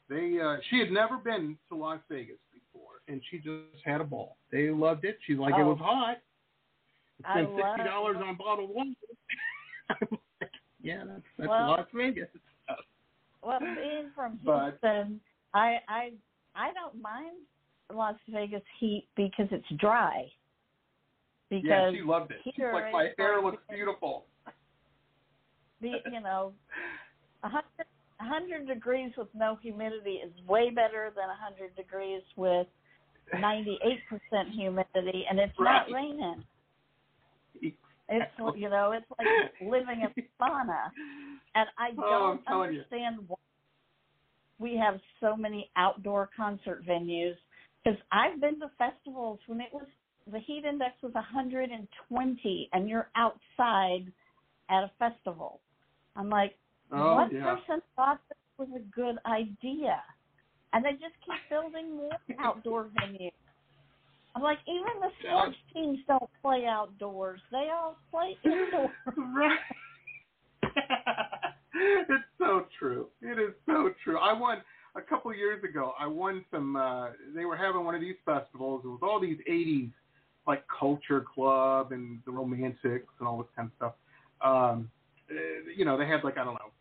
they 0.09 0.39
uh, 0.45 0.57
she 0.71 0.79
had 0.79 0.91
never 0.91 1.17
been 1.19 1.57
to 1.69 1.77
Las 1.77 2.01
Vegas 2.11 2.37
before, 2.53 2.95
and 3.07 3.21
she 3.31 3.39
just 3.39 3.85
had 3.85 4.01
a 4.01 4.05
ball. 4.05 4.37
They 4.51 4.71
loved 4.71 5.05
it. 5.05 5.19
She's 5.27 5.39
like, 5.39 5.55
it 5.55 5.63
was 5.63 5.79
Oh. 5.81 5.85
hot. 5.85 6.17
I 7.25 7.43
Spent 7.43 7.49
sixty 7.57 7.85
dollars 7.89 8.17
on 8.25 8.37
bottled 8.37 8.71
water. 8.71 8.91
Like, 10.41 10.51
yeah, 10.83 11.03
that's 11.07 11.23
that's 11.39 11.49
Well- 11.49 11.69
Las 11.69 11.87
Vegas. 11.95 12.29
Well, 13.43 13.59
being 13.61 14.11
from 14.15 14.39
But- 14.45 14.79
Houston, 14.83 15.21
I 15.55 15.79
I 15.89 16.13
I 16.55 16.73
don't 16.75 17.01
mind 17.01 17.37
Las 17.93 18.17
Vegas 18.29 18.63
heat 18.79 19.07
because 19.17 19.47
it's 19.51 19.69
dry. 19.81 20.31
Because 21.51 21.65
yeah, 21.69 21.91
she 21.93 22.03
loved 22.03 22.33
it. 22.33 22.39
She's 22.45 22.55
like, 22.73 22.93
my 22.93 23.09
hair 23.17 23.41
looks 23.41 23.63
beautiful. 23.71 24.27
the 25.81 25.93
you 26.13 26.21
know, 26.21 26.53
a 27.45 27.49
hundred 27.49 27.87
a 28.21 28.25
hundred 28.25 28.67
degrees 28.69 29.13
with 29.17 29.29
no 29.35 29.57
humidity 29.63 30.21
is 30.25 30.33
way 30.49 30.71
better 30.71 31.13
than 31.17 31.27
a 31.31 31.37
hundred 31.37 31.75
degrees 31.77 32.23
with 32.37 32.67
ninety 33.41 33.79
eight 33.85 34.01
percent 34.09 34.51
humidity, 34.55 35.25
and 35.31 35.39
it's 35.39 35.55
Right. 35.59 35.89
not 35.89 35.95
raining. 35.95 36.45
It's 38.09 38.33
you 38.57 38.71
know, 38.71 38.93
it's 38.93 39.07
like 39.19 39.29
living 39.61 40.03
in 40.03 40.25
sauna, 40.41 40.91
and 41.55 41.69
I 41.79 41.91
Oh, 41.99 42.39
don't 42.47 42.73
you. 42.75 42.85
understand 42.85 43.29
why 43.29 43.37
we 44.59 44.77
have 44.77 45.01
so 45.21 45.37
many 45.37 45.71
outdoor 45.77 46.31
concert 46.37 46.85
venues. 46.87 47.37
Because 47.85 47.99
I've 48.13 48.41
been 48.41 48.61
to 48.61 48.71
festivals 48.79 49.41
when 49.47 49.61
it 49.61 49.71
was 49.73 49.87
the 50.33 50.41
heat 50.41 50.65
index 50.65 50.95
was 51.03 51.15
120, 51.15 52.71
and 52.73 52.89
you're 52.89 53.11
outside 53.17 54.13
at 54.71 54.85
a 54.85 54.93
festival. 54.99 55.61
I'm 56.17 56.31
like, 56.31 56.59
Oh, 56.93 57.17
what 57.17 57.33
yeah. 57.33 57.43
person 57.55 57.83
thought 57.97 58.21
this 58.29 58.39
was 58.59 58.69
a 58.77 58.85
good 58.95 59.17
idea? 59.27 60.01
And 60.73 60.85
they 60.85 60.93
just 60.93 61.15
keep 61.25 61.39
building 61.51 61.97
more 61.97 62.11
outdoor 62.41 62.89
venues. 63.01 63.33
I'm 64.35 64.43
like, 64.43 64.59
even 64.67 65.01
the 65.01 65.09
sports 65.21 65.57
teams 65.73 65.99
don't 66.07 66.31
play 66.43 66.67
outdoors. 66.67 67.41
They 67.51 67.69
all 67.73 67.97
play 68.11 68.37
indoors. 68.45 68.91
right. 69.35 69.59
it's 71.75 72.25
so 72.39 72.67
true. 72.79 73.09
It 73.23 73.39
is 73.39 73.55
so 73.67 73.91
true. 74.05 74.19
I 74.19 74.33
won 74.33 74.59
a 74.97 75.01
couple 75.01 75.33
years 75.35 75.63
ago. 75.65 75.93
I 75.99 76.07
won 76.07 76.45
some. 76.51 76.77
uh 76.77 77.11
They 77.35 77.45
were 77.45 77.57
having 77.57 77.85
one 77.85 77.95
of 77.95 78.01
these 78.01 78.17
festivals. 78.25 78.83
It 78.85 78.89
was 78.89 79.01
all 79.03 79.21
these 79.21 79.39
'80s 79.49 79.91
like 80.47 80.65
Culture 80.67 81.25
Club 81.35 81.93
and 81.93 82.21
the 82.25 82.33
Romantics 82.33 83.13
and 83.19 83.29
all 83.29 83.39
this 83.39 83.47
kind 83.55 83.71
of 83.71 83.77
stuff. 83.77 83.95
Um, 84.43 84.91
uh, 85.31 85.35
you 85.77 85.85
know, 85.85 85.99
they 85.99 86.07
had 86.07 86.25
like 86.25 86.39
I 86.39 86.45
don't 86.45 86.55
know, 86.55 86.73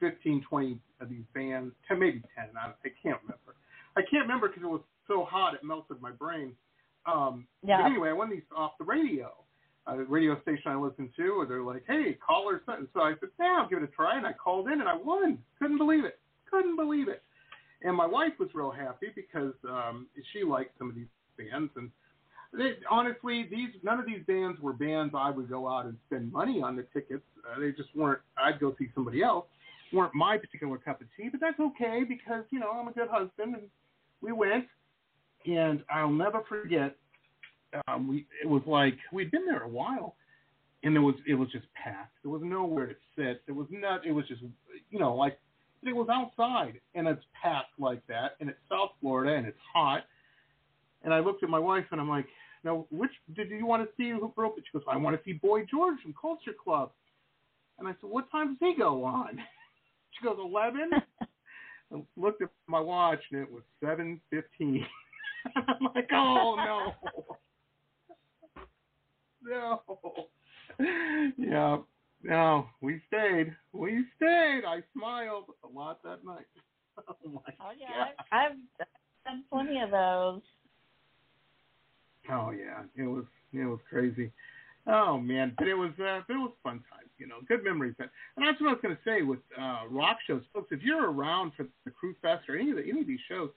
15, 0.00 0.44
20 0.48 0.78
of 1.00 1.08
these 1.08 1.24
bands, 1.34 1.74
10, 1.88 1.98
maybe 1.98 2.22
10. 2.36 2.46
I, 2.56 2.68
I 2.68 2.90
can't 3.02 3.20
remember. 3.22 3.54
I 3.96 4.02
can't 4.02 4.22
remember 4.22 4.48
because 4.48 4.62
it 4.62 4.70
was 4.70 4.82
so 5.06 5.24
hot 5.24 5.54
it 5.54 5.64
melted 5.64 6.00
my 6.00 6.10
brain. 6.10 6.52
Um, 7.06 7.46
Yeah. 7.62 7.78
But 7.78 7.86
anyway, 7.86 8.10
I 8.10 8.12
won 8.12 8.30
these 8.30 8.42
off 8.56 8.72
the 8.78 8.84
radio. 8.84 9.32
Uh, 9.86 9.96
the 9.96 10.04
radio 10.04 10.40
station 10.40 10.70
I 10.72 10.76
listened 10.76 11.10
to, 11.16 11.42
and 11.42 11.50
they're 11.50 11.62
like, 11.62 11.84
"Hey, 11.86 12.14
call 12.14 12.48
or 12.48 12.62
something." 12.64 12.88
So 12.94 13.00
I 13.00 13.14
said, 13.20 13.28
"Yeah, 13.38 13.58
I'll 13.60 13.68
give 13.68 13.82
it 13.82 13.84
a 13.84 13.88
try," 13.88 14.16
and 14.16 14.26
I 14.26 14.32
called 14.32 14.68
in 14.68 14.80
and 14.80 14.88
I 14.88 14.96
won. 14.96 15.38
Couldn't 15.58 15.76
believe 15.76 16.06
it. 16.06 16.18
Couldn't 16.50 16.76
believe 16.76 17.08
it. 17.08 17.22
And 17.82 17.94
my 17.94 18.06
wife 18.06 18.32
was 18.38 18.48
real 18.54 18.70
happy 18.70 19.08
because 19.14 19.52
um, 19.68 20.06
she 20.32 20.42
liked 20.42 20.78
some 20.78 20.88
of 20.88 20.94
these 20.94 21.08
bands, 21.36 21.70
and 21.76 21.90
they, 22.56 22.76
honestly, 22.90 23.46
these 23.50 23.68
none 23.82 24.00
of 24.00 24.06
these 24.06 24.24
bands 24.26 24.58
were 24.60 24.72
bands 24.72 25.14
I 25.16 25.30
would 25.30 25.50
go 25.50 25.68
out 25.68 25.84
and 25.84 25.98
spend 26.06 26.32
money 26.32 26.62
on 26.62 26.76
the 26.76 26.86
tickets. 26.94 27.24
Uh, 27.44 27.60
they 27.60 27.72
just 27.72 27.94
weren't. 27.94 28.20
I'd 28.38 28.58
go 28.60 28.74
see 28.78 28.88
somebody 28.94 29.22
else. 29.22 29.44
Weren't 29.94 30.14
my 30.14 30.36
particular 30.36 30.78
cup 30.78 31.00
of 31.00 31.06
tea, 31.16 31.28
but 31.30 31.40
that's 31.40 31.58
okay 31.60 32.02
because 32.06 32.44
you 32.50 32.58
know 32.58 32.70
I'm 32.70 32.88
a 32.88 32.92
good 32.92 33.08
husband, 33.08 33.54
and 33.54 33.68
we 34.20 34.32
went. 34.32 34.66
And 35.46 35.82
I'll 35.90 36.10
never 36.10 36.42
forget. 36.48 36.96
Um, 37.88 38.08
we 38.08 38.26
it 38.42 38.48
was 38.48 38.62
like 38.66 38.96
we'd 39.12 39.30
been 39.30 39.46
there 39.46 39.62
a 39.62 39.68
while, 39.68 40.16
and 40.82 40.94
there 40.94 41.02
was 41.02 41.16
it 41.26 41.34
was 41.34 41.50
just 41.50 41.66
packed. 41.74 42.14
There 42.22 42.30
was 42.30 42.42
nowhere 42.42 42.86
to 42.86 42.94
sit. 43.16 43.42
There 43.46 43.54
was 43.54 43.66
not. 43.70 44.06
It 44.06 44.12
was 44.12 44.26
just 44.26 44.42
you 44.90 44.98
know 44.98 45.14
like 45.14 45.38
it 45.82 45.94
was 45.94 46.08
outside, 46.10 46.80
and 46.94 47.06
it's 47.06 47.24
packed 47.40 47.78
like 47.78 48.06
that, 48.08 48.36
and 48.40 48.48
it's 48.48 48.58
South 48.70 48.90
Florida, 49.00 49.36
and 49.36 49.46
it's 49.46 49.58
hot. 49.72 50.04
And 51.02 51.12
I 51.12 51.20
looked 51.20 51.42
at 51.42 51.50
my 51.50 51.58
wife, 51.58 51.84
and 51.90 52.00
I'm 52.00 52.08
like, 52.08 52.26
"Now, 52.62 52.86
which 52.90 53.10
did 53.34 53.50
you 53.50 53.66
want 53.66 53.82
to 53.82 53.88
see? 53.96 54.10
Who 54.10 54.28
broke 54.34 54.56
it?" 54.56 54.64
She 54.64 54.78
goes, 54.78 54.86
"I 54.90 54.96
want 54.96 55.16
to 55.16 55.22
see 55.24 55.34
Boy 55.34 55.66
George 55.66 56.00
from 56.00 56.14
Culture 56.18 56.54
Club." 56.62 56.92
And 57.78 57.86
I 57.86 57.92
said, 58.00 58.08
"What 58.08 58.30
time 58.30 58.54
does 58.54 58.58
he 58.60 58.74
go 58.78 59.04
on?" 59.04 59.38
She 60.18 60.24
goes, 60.24 60.38
11? 60.38 60.90
I 61.92 62.02
looked 62.16 62.42
at 62.42 62.48
my 62.66 62.80
watch, 62.80 63.20
and 63.30 63.42
it 63.42 63.50
was 63.50 63.62
7:15. 63.82 64.20
I'm 65.56 65.88
like, 65.94 66.08
"Oh 66.12 66.56
no." 66.56 66.94
No. 69.42 69.82
Yeah. 71.36 71.78
No, 72.22 72.66
we 72.80 73.02
stayed. 73.06 73.54
We 73.72 74.04
stayed. 74.16 74.62
I 74.66 74.82
smiled 74.96 75.44
a 75.62 75.68
lot 75.68 76.02
that 76.02 76.24
night. 76.24 76.46
Oh 77.08 77.28
my 77.28 77.40
Oh 77.60 77.72
yeah, 77.76 78.04
I've, 78.30 78.52
I've 78.52 78.56
done 79.26 79.44
plenty 79.50 79.80
of 79.80 79.90
those. 79.90 80.42
Oh 82.30 82.52
yeah, 82.52 82.84
it 82.96 83.08
was 83.08 83.24
it 83.52 83.64
was 83.64 83.80
crazy. 83.90 84.30
Oh 84.86 85.18
man, 85.18 85.54
but 85.56 85.66
it 85.66 85.74
was 85.74 85.92
uh, 85.98 86.20
but 86.26 86.34
it 86.34 86.38
was 86.38 86.52
fun 86.62 86.82
times, 86.90 87.10
you 87.18 87.26
know, 87.26 87.36
good 87.48 87.64
memories. 87.64 87.94
And 87.98 88.08
and 88.36 88.46
that's 88.46 88.60
what 88.60 88.68
I 88.68 88.72
was 88.72 88.82
going 88.82 88.96
to 88.96 89.02
say 89.04 89.22
with 89.22 89.38
uh, 89.58 89.82
rock 89.90 90.18
shows, 90.26 90.42
folks. 90.52 90.68
If 90.70 90.82
you're 90.82 91.10
around 91.10 91.52
for 91.56 91.66
the 91.84 91.90
Crew 91.90 92.14
Fest 92.20 92.48
or 92.48 92.56
any 92.56 92.70
of 92.70 92.76
the, 92.76 92.82
any 92.82 93.00
of 93.00 93.06
these 93.06 93.20
shows, 93.28 93.50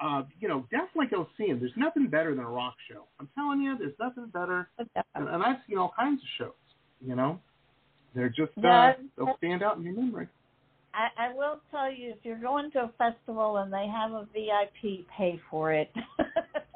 uh, 0.00 0.22
you 0.40 0.48
know, 0.48 0.66
definitely 0.70 1.06
go 1.06 1.26
see 1.38 1.46
them. 1.46 1.58
There's 1.60 1.72
nothing 1.76 2.08
better 2.08 2.34
than 2.34 2.44
a 2.44 2.50
rock 2.50 2.74
show. 2.90 3.04
I'm 3.18 3.28
telling 3.34 3.62
you, 3.62 3.78
there's 3.78 3.98
nothing 3.98 4.26
better, 4.26 4.68
and, 4.78 5.28
and 5.28 5.42
that's 5.42 5.60
you 5.66 5.76
know 5.76 5.82
all 5.82 5.94
kinds 5.98 6.20
of 6.20 6.28
shows. 6.38 6.52
You 7.00 7.16
know, 7.16 7.40
they're 8.14 8.28
just 8.28 8.52
Yeah, 8.56 8.90
uh, 8.90 8.92
they'll 9.16 9.36
stand 9.38 9.62
out 9.62 9.78
in 9.78 9.84
your 9.84 9.94
memory. 9.94 10.28
I, 10.94 11.26
I 11.28 11.34
will 11.34 11.60
tell 11.70 11.92
you, 11.92 12.10
if 12.10 12.18
you're 12.22 12.38
going 12.38 12.70
to 12.72 12.84
a 12.84 12.90
festival 12.96 13.56
and 13.56 13.72
they 13.72 13.86
have 13.88 14.12
a 14.12 14.26
VIP, 14.32 15.06
pay 15.16 15.40
for 15.50 15.72
it. 15.72 15.90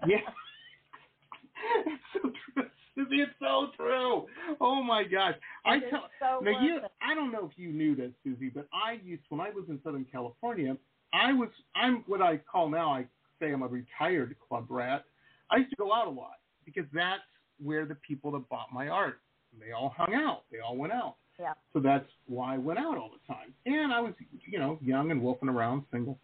Yeah. 0.07 0.19
it's 1.87 2.03
so 2.13 2.31
true. 2.55 2.71
Suzy, 2.99 3.23
It's 3.23 3.33
so 3.39 3.69
true. 3.77 4.27
Oh 4.61 4.83
my 4.83 5.05
gosh. 5.05 5.35
I 5.65 5.79
tell 5.91 6.09
so 6.19 6.41
now 6.43 6.61
you. 6.63 6.81
I 7.01 7.15
don't 7.15 7.31
know 7.31 7.49
if 7.51 7.57
you 7.57 7.73
knew 7.73 7.95
this, 7.95 8.11
Suzy, 8.25 8.49
but 8.49 8.67
I 8.73 8.99
used 9.05 9.23
when 9.29 9.41
I 9.41 9.51
was 9.51 9.65
in 9.69 9.79
Southern 9.85 10.07
California, 10.11 10.77
I 11.13 11.33
was 11.33 11.49
I'm 11.77 12.05
what 12.07 12.21
I 12.21 12.39
call 12.39 12.69
now 12.69 12.93
I 12.93 13.07
say 13.41 13.53
I'm 13.53 13.63
a 13.63 13.69
retired 13.69 14.35
club 14.49 14.67
rat. 14.69 15.05
I 15.51 15.59
used 15.59 15.71
to 15.71 15.77
go 15.77 15.95
out 15.95 16.07
a 16.07 16.11
lot 16.11 16.39
because 16.65 16.85
that's 16.93 17.23
where 17.63 17.87
the 17.87 17.95
people 17.95 18.33
that 18.33 18.49
bought 18.49 18.73
my 18.73 18.89
art. 18.89 19.21
They 19.59 19.73
all 19.73 19.95
hung 19.97 20.15
out. 20.15 20.43
They 20.51 20.59
all 20.59 20.77
went 20.77 20.93
out. 20.93 21.17
Yeah. 21.39 21.55
So 21.73 21.81
that's 21.81 22.07
why 22.27 22.55
I 22.55 22.59
went 22.59 22.79
out 22.79 22.99
all 22.99 23.11
the 23.11 23.33
time. 23.33 23.55
And 23.65 23.93
I 23.93 24.01
was, 24.01 24.13
you 24.45 24.59
know, 24.59 24.79
young 24.83 25.11
and 25.11 25.23
wolfing 25.23 25.49
around, 25.49 25.85
single. 25.93 26.19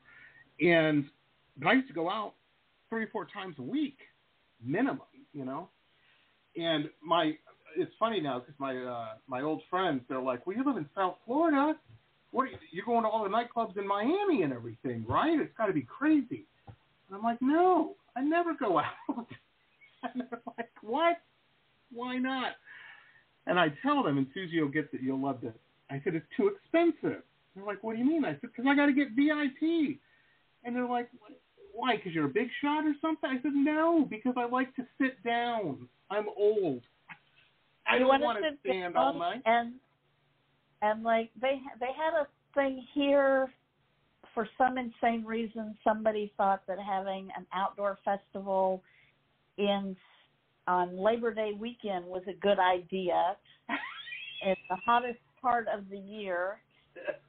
And 0.61 1.05
but 1.57 1.69
I 1.69 1.73
used 1.75 1.89
to 1.89 1.95
go 1.95 2.11
out 2.11 2.35
three 2.91 3.05
or 3.05 3.09
four 3.09 3.27
times 3.27 3.55
a 3.59 3.63
week, 3.63 3.99
minimum, 4.63 5.07
you 5.33 5.45
know. 5.45 5.69
And 6.57 6.89
my, 7.03 7.33
it's 7.77 7.93
funny 7.99 8.21
now 8.21 8.39
because 8.39 8.55
my 8.59 8.77
uh, 8.77 9.15
my 9.27 9.43
old 9.43 9.63
friends, 9.69 10.03
they're 10.09 10.21
like, 10.21 10.47
"Well, 10.47 10.57
you 10.57 10.65
live 10.65 10.77
in 10.77 10.89
South 10.95 11.17
Florida. 11.27 11.75
What 12.31 12.45
are 12.45 12.47
you, 12.47 12.59
you're 12.71 12.87
going 12.87 13.03
to 13.03 13.09
all 13.09 13.25
the 13.25 13.31
nightclubs 13.31 13.77
in 13.77 13.87
Miami 13.87 14.43
and 14.43 14.53
everything, 14.53 15.05
right? 15.09 15.39
It's 15.39 15.57
got 15.57 15.67
to 15.67 15.73
be 15.73 15.83
crazy." 15.83 16.47
And 16.67 17.17
I'm 17.17 17.23
like, 17.23 17.39
"No, 17.41 17.97
I 18.17 18.21
never 18.21 18.55
go 18.55 18.79
out." 19.09 19.27
and 20.03 20.23
they're 20.31 20.41
like, 20.57 20.71
"What? 20.83 21.19
Why 21.93 22.19
not?" 22.19 22.53
And 23.47 23.59
I 23.59 23.69
tell 23.83 24.03
them, 24.03 24.19
and 24.19 24.27
Suzy 24.33 24.61
will 24.61 24.69
get 24.69 24.91
that. 24.93 25.03
You'll 25.03 25.23
love 25.23 25.41
this. 25.43 25.55
I 25.91 26.01
said 26.05 26.15
it's 26.15 26.27
too 26.37 26.49
expensive. 26.49 27.23
They're 27.55 27.67
like, 27.67 27.83
"What 27.83 27.95
do 27.95 27.99
you 27.99 28.07
mean?" 28.07 28.25
I 28.25 28.33
said, 28.33 28.43
"Because 28.43 28.67
I 28.69 28.75
got 28.77 28.87
to 28.87 28.93
get 28.93 29.09
VIP." 29.11 29.99
And 30.65 30.75
they're 30.75 30.89
like, 30.89 31.09
"Why? 31.75 31.97
Because 31.97 32.13
you're 32.13 32.27
a 32.27 32.31
big 32.31 32.49
shot 32.61 32.85
or 32.85 32.95
something?" 33.01 33.29
I 33.29 33.43
said, 33.43 33.55
"No, 33.55 34.07
because 34.09 34.35
I 34.37 34.45
like 34.47 34.75
to 34.77 34.87
sit 34.99 35.23
down. 35.25 35.89
I'm 36.11 36.29
old. 36.37 36.83
I 37.87 37.97
You 37.97 38.07
don't 38.07 38.21
want 38.21 38.43
to 38.43 38.57
stand 38.61 38.97
all 38.97 39.15
night." 39.15 39.43
And 39.45 39.75
and 40.83 41.03
like 41.03 41.31
they 41.41 41.61
they 41.81 41.93
had 41.97 42.15
a 42.15 42.27
thing 42.55 42.87
here 42.95 43.53
for 44.35 44.49
some 44.59 44.79
insane 44.79 45.25
reason. 45.25 45.77
Somebody 45.85 46.33
thought 46.37 46.63
that 46.67 46.79
having 46.79 47.29
an 47.37 47.47
outdoor 47.53 47.99
festival 48.05 48.83
in 49.57 49.97
on 50.67 50.97
Labor 50.97 51.33
Day 51.33 51.53
weekend 51.59 52.07
was 52.07 52.23
a 52.29 52.35
good 52.35 52.59
idea. 52.59 53.37
it's 54.45 54.61
the 54.69 54.77
hottest 54.77 55.19
part 55.41 55.67
of 55.69 55.89
the 55.91 55.99
year, 55.99 56.59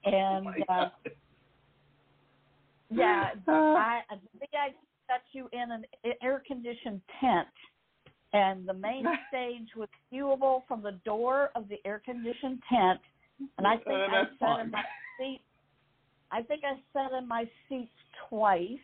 and 0.04 0.48
Oh 0.70 0.74
uh. 0.74 0.90
Yeah, 2.90 3.32
Uh, 3.48 3.52
I 3.52 4.02
I 4.10 4.16
think 4.40 4.52
I 4.54 4.70
got 5.08 5.22
you 5.34 5.50
in 5.52 5.72
an 5.72 5.86
air 6.22 6.42
conditioned 6.46 7.02
tent, 7.20 7.48
and 8.34 8.68
the 8.68 8.74
main 8.74 9.06
stage 9.30 9.70
was 9.76 9.90
viewable 10.12 10.64
from 10.68 10.82
the 10.82 10.94
door 11.06 11.50
of 11.56 11.68
the 11.70 11.78
air 11.86 12.02
conditioned 12.04 12.62
tent. 12.70 13.00
And 13.58 13.68
I 13.68 13.76
think 13.78 13.88
Uh, 13.88 14.16
I 14.16 14.24
sat 14.24 14.40
fine. 14.40 14.66
in 14.66 14.72
my 14.72 14.84
seat. 15.20 15.42
I 16.32 16.42
think 16.42 16.64
I 16.64 16.80
sat 16.94 17.12
in 17.18 17.28
my 17.28 17.50
seat 17.70 17.90
twice. 18.30 18.80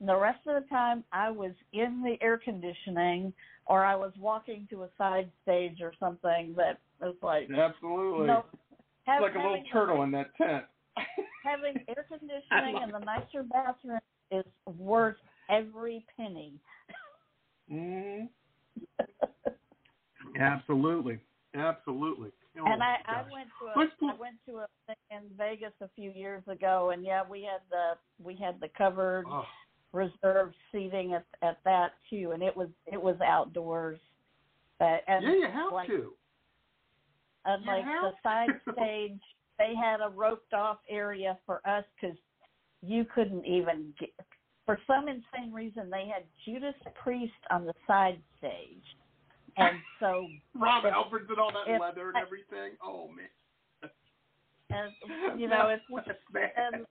And 0.00 0.08
the 0.08 0.16
rest 0.16 0.40
of 0.46 0.62
the 0.62 0.68
time, 0.68 1.04
I 1.12 1.30
was 1.30 1.52
in 1.72 2.02
the 2.02 2.16
air 2.24 2.38
conditioning, 2.38 3.32
or 3.66 3.84
I 3.84 3.94
was 3.96 4.12
walking 4.18 4.66
to 4.70 4.84
a 4.84 4.88
side 4.98 5.30
stage 5.42 5.80
or 5.80 5.92
something 6.00 6.54
that 6.56 6.78
was 7.00 7.14
like 7.22 7.48
Absolutely. 7.50 8.26
no, 8.26 8.44
it's 9.06 9.22
like 9.22 9.34
a 9.34 9.38
little 9.38 9.62
turtle 9.72 10.02
in 10.02 10.10
that 10.12 10.34
tent. 10.36 10.64
Having 11.44 11.84
air 11.88 12.06
conditioning 12.08 12.82
and 12.82 12.92
the 12.92 12.98
nicer 12.98 13.42
bathroom 13.42 13.98
is 14.30 14.44
worth 14.66 15.16
every 15.50 16.04
penny. 16.16 16.54
mm 17.70 18.28
Absolutely. 20.40 21.20
Absolutely. 21.54 22.30
Oh, 22.58 22.66
and 22.66 22.82
I, 22.82 22.96
I 23.06 23.22
went 23.32 23.48
to 23.60 23.66
a 23.66 24.10
I 24.12 24.18
went 24.18 24.36
to 24.48 24.58
a 24.58 24.66
thing 24.86 24.96
in 25.10 25.22
Vegas 25.36 25.72
a 25.80 25.88
few 25.94 26.10
years 26.10 26.42
ago, 26.48 26.90
and 26.92 27.04
yeah, 27.04 27.22
we 27.28 27.42
had 27.42 27.60
the 27.70 27.92
we 28.24 28.34
had 28.34 28.60
the 28.60 28.68
covered 28.76 29.26
Oh, 29.28 29.44
reserved 29.92 30.54
seating 30.72 31.14
at 31.14 31.24
at 31.42 31.58
that 31.64 31.92
too, 32.10 32.32
and 32.32 32.42
it 32.42 32.56
was 32.56 32.68
it 32.86 33.00
was 33.00 33.16
outdoors. 33.24 33.98
Uh, 34.80 34.96
and 35.06 35.24
yeah, 35.24 35.30
you 35.30 35.48
have 35.52 35.72
like, 35.72 35.88
to. 35.88 36.12
And 37.44 37.64
You 37.64 37.70
like 37.70 37.84
the 37.84 38.12
side 38.22 38.50
to. 38.66 38.72
stage, 38.72 39.20
they 39.64 39.74
had 39.74 40.00
a 40.00 40.08
roped 40.08 40.52
off 40.52 40.78
area 40.88 41.38
for 41.46 41.66
us 41.66 41.84
because 42.00 42.16
you 42.82 43.06
couldn't 43.14 43.46
even 43.46 43.92
get. 43.98 44.10
For 44.66 44.78
some 44.86 45.08
insane 45.08 45.52
reason, 45.52 45.90
they 45.90 46.06
had 46.06 46.24
Judas 46.44 46.74
Priest 47.02 47.32
on 47.50 47.66
the 47.66 47.74
side 47.86 48.18
stage, 48.38 48.84
and 49.56 49.76
so 50.00 50.26
Rob 50.54 50.84
Halford's 50.84 51.28
and 51.28 51.38
all 51.38 51.52
that 51.52 51.72
if- 51.72 51.80
leather 51.80 52.08
and 52.08 52.16
everything. 52.16 52.72
Oh 52.82 53.08
man. 53.08 53.90
and 54.70 55.40
you 55.40 55.48
know 55.48 55.68
if 55.68 55.80
we 55.90 56.00
and 56.56 56.86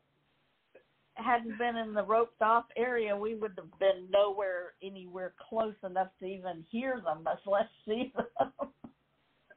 hadn't 1.16 1.58
been 1.60 1.76
in 1.76 1.94
the 1.94 2.04
roped 2.04 2.42
off 2.42 2.66
area, 2.76 3.16
we 3.16 3.36
would 3.36 3.54
have 3.58 3.80
been 3.80 4.08
nowhere 4.12 4.74
anywhere 4.82 5.34
close 5.50 5.76
enough 5.84 6.10
to 6.20 6.26
even 6.26 6.66
hear 6.72 7.02
them, 7.06 7.24
much 7.24 7.40
less 7.46 7.68
see 7.88 8.12
them. 8.16 8.52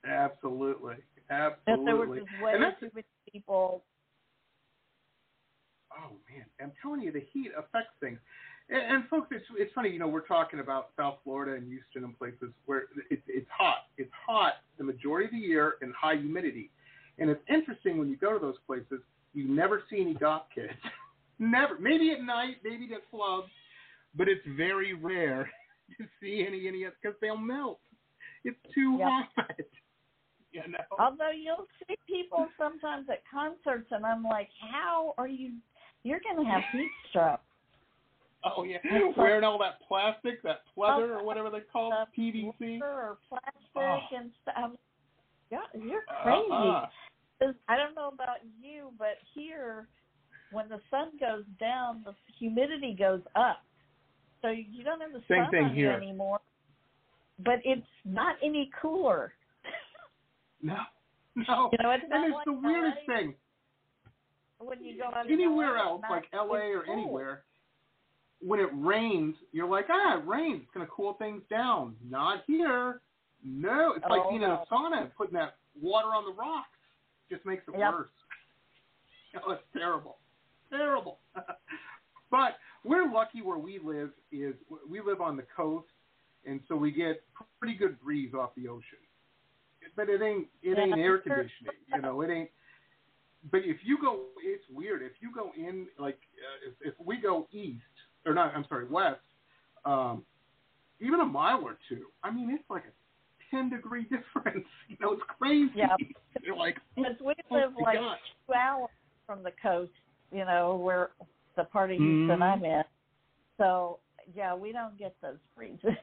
Absolutely, 0.07 0.97
If 1.31 1.55
there 1.67 1.77
absolutely. 1.77 2.19
just 2.21 2.43
way 2.43 2.53
too 2.81 2.91
many 2.95 3.05
people. 3.33 3.83
Oh 5.93 6.13
man, 6.31 6.45
I'm 6.61 6.73
telling 6.83 7.01
you, 7.01 7.13
the 7.13 7.25
heat 7.33 7.51
affects 7.57 7.95
things. 8.01 8.19
And, 8.69 8.97
and 8.97 9.09
folks, 9.09 9.29
it's 9.31 9.45
it's 9.59 9.73
funny, 9.75 9.91
you 9.91 9.99
know, 9.99 10.09
we're 10.09 10.27
talking 10.27 10.61
about 10.61 10.91
South 10.97 11.17
Florida 11.25 11.57
and 11.57 11.67
Houston 11.69 12.05
and 12.05 12.19
places 12.19 12.51
where 12.67 12.85
it's 13.11 13.23
it's 13.29 13.49
hot. 13.51 13.87
It's 13.97 14.11
hot 14.27 14.55
the 14.79 14.85
majority 14.85 15.27
of 15.27 15.33
the 15.33 15.39
year 15.39 15.75
and 15.81 15.93
high 15.95 16.17
humidity. 16.17 16.71
And 17.19 17.31
it's 17.31 17.41
interesting 17.49 17.99
when 17.99 18.09
you 18.09 18.17
go 18.17 18.33
to 18.33 18.39
those 18.39 18.59
places, 18.67 19.01
you 19.33 19.49
never 19.49 19.83
see 19.91 20.01
any 20.01 20.15
goth 20.15 20.45
kids. 20.55 20.73
never. 21.39 21.79
Maybe 21.79 22.11
at 22.13 22.23
night, 22.23 22.57
maybe 22.65 22.89
at 22.95 23.09
clubs, 23.11 23.49
but 24.15 24.29
it's 24.29 24.45
very 24.57 24.95
rare 24.95 25.51
to 25.99 26.07
see 26.21 26.45
any 26.47 26.69
any 26.69 26.85
because 26.85 27.17
they'll 27.21 27.37
melt. 27.37 27.81
It's 28.45 28.59
too 28.75 28.97
Yep. 28.99 29.09
hot. 29.37 29.47
You 30.65 30.73
know. 30.73 30.79
Although 30.99 31.31
you'll 31.31 31.67
see 31.87 31.97
people 32.07 32.49
sometimes 32.59 33.07
at 33.11 33.23
concerts, 33.31 33.89
and 33.91 34.07
I'm 34.07 34.23
like, 34.25 34.49
how 34.73 35.15
are 35.19 35.29
you? 35.29 35.53
You're 36.03 36.21
going 36.21 36.43
to 36.45 36.51
have 36.51 36.63
heat 36.73 36.89
stroke. 37.11 37.41
Oh 38.45 38.63
yeah, 38.65 38.79
wearing 39.17 39.45
all 39.45 39.59
that 39.59 39.81
plastic, 39.87 40.43
that 40.45 40.61
pleather 40.77 41.11
or 41.19 41.25
whatever 41.25 41.51
they 41.51 41.61
call 41.73 41.93
it, 41.93 42.09
PVC. 42.19 42.81
Or 42.81 43.19
plastic 43.29 43.53
Oh. 43.77 43.99
and 44.17 44.31
stuff. 44.43 44.71
Yeah, 45.51 45.59
you're 45.75 46.05
uh-huh. 46.09 46.23
crazy. 46.23 46.51
Uh-uh. 46.53 46.87
'Cause 47.39 47.55
I 47.69 47.77
don't 47.77 47.95
know 47.95 48.09
about 48.09 48.39
you, 48.59 48.93
but 48.99 49.19
here, 49.35 49.89
when 50.53 50.69
the 50.69 50.81
sun 50.91 51.11
goes 51.21 51.45
down, 51.61 52.03
the 52.05 52.15
humidity 52.39 52.95
goes 52.99 53.21
up. 53.35 53.63
So 54.41 54.49
you 54.49 54.83
don't 54.85 55.01
have 55.01 55.13
the 55.13 55.23
Same 55.29 55.45
sun 55.45 55.51
thing 55.51 55.69
here. 55.75 55.91
anymore. 55.91 56.41
But 57.41 57.61
it's 57.65 57.87
not 58.07 58.37
any 58.43 58.71
cooler. 58.81 59.35
No, 60.63 60.75
no. 61.37 61.71
You 61.73 61.79
know, 61.83 61.91
it's 61.91 62.05
and 62.11 62.25
it's 62.25 62.35
like 62.35 62.45
the 62.45 62.53
weirdest 62.53 62.99
LA. 63.09 63.15
thing. 63.17 63.35
When 64.59 64.83
you 64.83 64.97
go 64.99 65.11
Anywhere 65.31 65.77
else, 65.77 66.03
like 66.11 66.25
LA 66.35 66.73
or 66.73 66.85
cool. 66.85 66.93
anywhere, 66.95 67.43
when 68.41 68.59
it 68.61 68.71
rains, 68.73 69.35
you're 69.53 69.69
like, 69.69 69.87
ah, 69.91 70.19
it 70.19 70.27
rains. 70.27 70.63
It's 70.63 70.71
going 70.73 70.87
to 70.87 70.91
cool 70.93 71.15
things 71.15 71.43
down. 71.51 71.95
Not 72.09 72.43
here. 72.47 73.01
No, 73.45 73.93
it's 73.95 74.05
like 74.09 74.23
Oh, 74.25 74.31
being 74.31 74.43
in 74.43 74.51
a 74.51 74.65
sauna 74.73 75.03
and 75.03 75.15
putting 75.15 75.35
that 75.35 75.57
water 75.81 76.09
on 76.09 76.25
the 76.25 76.33
rocks. 76.33 76.69
Just 77.31 77.45
makes 77.45 77.63
it 77.69 77.75
Yep. 77.79 77.93
worse. 77.93 78.09
Oh, 79.47 79.53
it's 79.53 79.63
terrible. 79.75 80.17
Terrible. 80.71 81.19
but 82.31 82.57
we're 82.85 83.13
lucky 83.13 83.43
where 83.43 83.59
we 83.59 83.79
live 83.79 84.11
is 84.33 84.55
we 84.89 85.03
live 85.03 85.21
on 85.21 85.37
the 85.37 85.45
coast, 85.55 85.89
and 86.47 86.61
so 86.69 86.75
we 86.75 86.91
get 86.91 87.23
pretty 87.61 87.77
good 87.77 88.01
breeze 88.01 88.33
off 88.33 88.55
the 88.57 88.67
ocean. 88.67 88.99
But 89.97 90.09
it 90.09 90.23
ain't 90.23 90.47
it 90.63 90.79
ain't 90.79 90.99
air 90.99 91.19
conditioning, 91.27 91.73
you 91.93 92.01
know. 92.01 92.21
It 92.21 92.31
ain't. 92.31 92.51
But 93.51 93.61
if 93.65 93.79
you 93.85 93.99
go, 94.01 94.21
it's 94.43 94.65
weird. 94.71 95.03
If 95.03 95.13
you 95.21 95.33
go 95.33 95.53
in, 95.57 95.87
like 95.99 96.19
uh, 96.37 96.71
if, 96.71 96.95
if 96.95 97.07
we 97.07 97.17
go 97.17 97.47
east 97.53 97.83
or 98.27 98.35
not, 98.35 98.53
I'm 98.55 98.67
sorry, 98.69 98.87
west, 98.89 99.21
um, 99.85 100.25
even 101.01 101.21
a 101.21 101.25
mile 101.25 101.63
or 101.63 101.79
two. 101.89 102.07
I 102.23 102.31
mean, 102.31 102.51
it's 102.51 102.69
like 102.69 102.83
a 102.85 103.55
ten 103.55 103.71
degree 103.71 104.03
difference. 104.11 104.67
You 104.89 104.97
know, 105.01 105.13
it's 105.13 105.23
crazy. 105.39 105.71
Yeah. 105.77 105.97
You're 106.43 106.57
like, 106.57 106.77
Because 106.97 107.15
we 107.25 107.35
oh 107.51 107.55
live 107.55 107.71
like 107.81 107.99
gosh. 107.99 108.19
two 108.47 108.55
hours 108.55 108.91
from 109.27 109.43
the 109.43 109.53
coast, 109.63 109.91
you 110.33 110.45
know, 110.45 110.77
where 110.77 111.11
the 111.57 111.65
part 111.65 111.91
of 111.91 111.99
Mhm. 111.99 112.27
Houston 112.29 112.43
I'm 112.43 112.65
in. 112.65 112.83
So 113.59 114.01
yeah, 114.35 114.55
we 114.55 114.73
don't 114.73 114.99
get 114.99 115.15
those 115.23 115.39
freezes. 115.55 115.97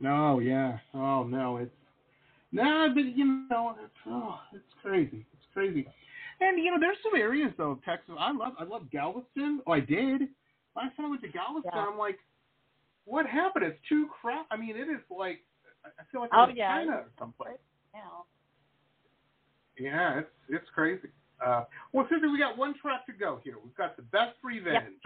No, 0.00 0.38
yeah. 0.38 0.78
Oh 0.94 1.24
no, 1.24 1.56
it's 1.56 1.74
no, 2.52 2.88
but 2.94 3.04
you 3.16 3.46
know, 3.50 3.74
it's 3.82 3.92
oh, 4.06 4.38
it's 4.54 4.64
crazy. 4.82 5.26
It's 5.32 5.46
crazy. 5.52 5.86
And 6.40 6.58
you 6.62 6.70
know, 6.70 6.78
there's 6.80 6.96
some 7.02 7.20
areas 7.20 7.52
though 7.58 7.72
of 7.72 7.84
Texas. 7.84 8.14
I 8.18 8.32
love 8.32 8.52
I 8.58 8.64
love 8.64 8.90
Galveston. 8.90 9.60
Oh, 9.66 9.72
I 9.72 9.80
did. 9.80 10.22
Last 10.76 10.96
time 10.96 11.06
I 11.06 11.08
went 11.10 11.22
to 11.22 11.28
Galveston, 11.28 11.72
Yeah. 11.74 11.86
I'm 11.86 11.98
like, 11.98 12.18
what 13.04 13.26
happened? 13.26 13.64
It's 13.64 13.78
too 13.88 14.06
crap. 14.20 14.46
I 14.50 14.56
mean, 14.56 14.76
it 14.76 14.88
is 14.88 15.00
like 15.10 15.40
I 15.84 16.02
feel 16.12 16.20
like 16.20 16.30
Oh, 16.32 16.38
I'm 16.42 16.50
in 16.50 16.56
yeah. 16.56 16.78
China 16.78 16.92
or 16.92 17.10
someplace. 17.18 17.58
now. 17.92 18.24
Yeah, 19.78 20.20
it's 20.20 20.30
it's 20.48 20.66
crazy. 20.74 21.08
Uh, 21.44 21.64
well, 21.92 22.06
Susan, 22.10 22.32
we 22.32 22.38
got 22.38 22.58
one 22.58 22.74
track 22.80 23.06
to 23.06 23.12
go 23.12 23.40
here. 23.44 23.54
We've 23.62 23.76
got 23.76 23.96
the 23.96 24.02
best 24.02 24.36
revenge. 24.42 25.00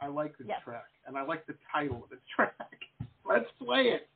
I 0.00 0.08
like 0.08 0.36
this 0.36 0.46
Yes. 0.48 0.60
track, 0.64 0.84
and 1.06 1.16
I 1.16 1.22
like 1.22 1.46
the 1.46 1.54
title 1.72 2.02
of 2.04 2.10
this 2.10 2.18
track. 2.36 2.54
Let's 3.24 3.46
play 3.58 3.84
it. 3.88 4.08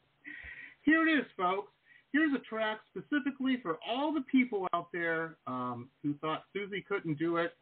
Here 0.83 1.07
it 1.07 1.11
is, 1.19 1.25
folks. 1.37 1.73
Here's 2.13 2.33
a 2.35 2.39
track 2.39 2.81
specifically 2.91 3.59
for 3.63 3.79
all 3.87 4.13
the 4.13 4.23
people 4.23 4.67
out 4.73 4.89
there 4.93 5.37
um, 5.47 5.89
who 6.03 6.15
thought 6.21 6.45
Suzy 6.53 6.85
couldn't 6.89 7.19
do 7.19 7.37
it, 7.37 7.53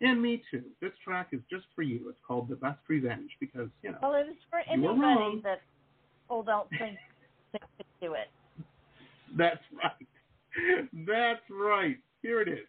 and 0.00 0.20
me 0.20 0.42
too. 0.50 0.62
This 0.80 0.92
track 1.02 1.28
is 1.32 1.40
just 1.50 1.64
for 1.74 1.82
you. 1.82 2.08
It's 2.08 2.18
called 2.26 2.48
"The 2.48 2.56
Best 2.56 2.80
Revenge" 2.88 3.30
because 3.40 3.68
you 3.82 3.92
know. 3.92 3.98
Well, 4.02 4.14
it 4.14 4.28
is 4.28 4.36
for 4.50 4.60
anybody 4.70 5.40
that 5.42 5.62
people 6.22 6.42
don't 6.42 6.68
think 6.70 6.98
they 7.52 7.58
could 7.76 7.86
do 8.00 8.14
it. 8.14 8.28
That's 9.36 9.62
right. 9.82 10.88
That's 11.06 11.42
right. 11.50 11.96
Here 12.22 12.40
it 12.40 12.48
is. 12.48 12.66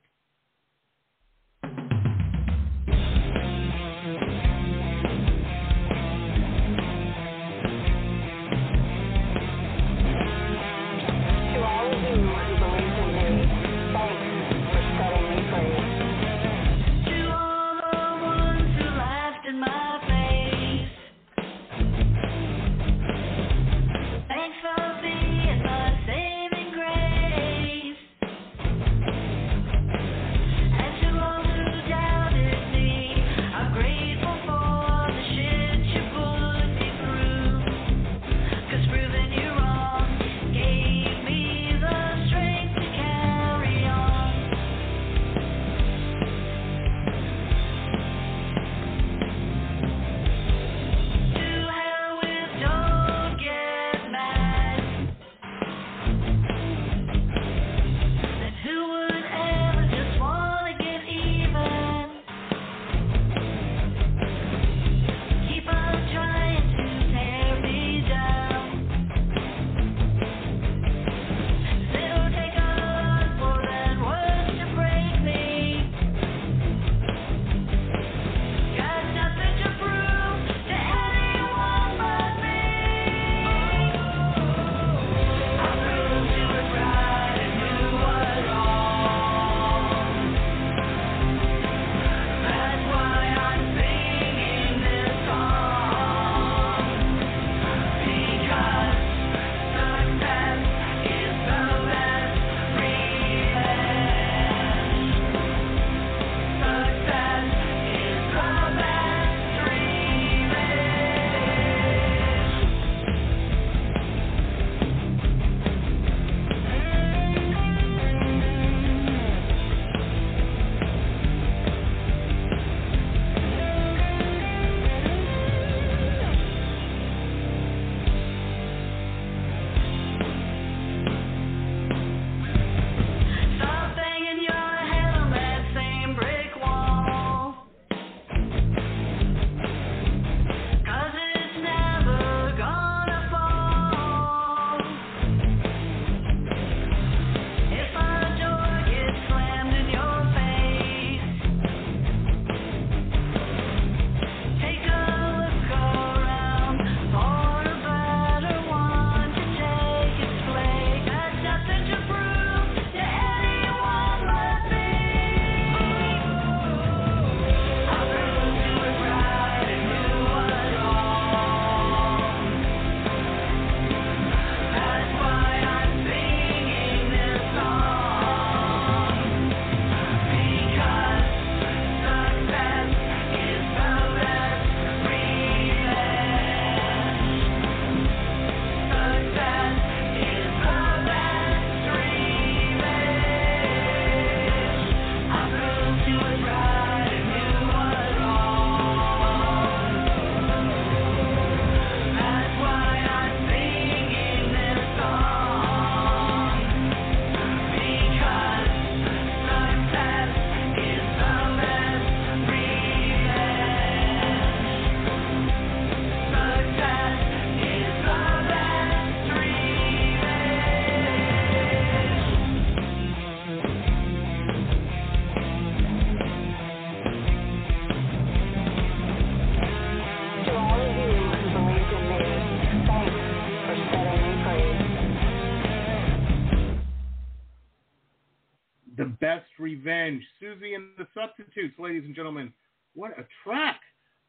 Revenge, 239.65 240.21
Suzy 240.39 240.75
and 240.75 240.89
the 240.95 241.07
Substitutes, 241.15 241.73
ladies 241.79 242.03
and 242.05 242.15
gentlemen. 242.15 242.53
What 242.93 243.17
a 243.17 243.25
track! 243.43 243.81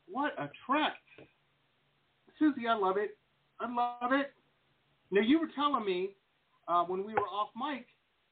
What 0.08 0.32
a 0.38 0.48
track! 0.64 0.96
Suzy, 2.38 2.66
I 2.66 2.74
love 2.74 2.96
it. 2.96 3.18
I 3.60 3.70
love 3.70 4.12
it. 4.12 4.32
Now, 5.10 5.20
you 5.20 5.38
were 5.38 5.50
telling 5.54 5.84
me 5.84 6.12
uh, 6.68 6.84
when 6.84 7.04
we 7.04 7.12
were 7.12 7.28
off 7.28 7.50
mic 7.54 7.84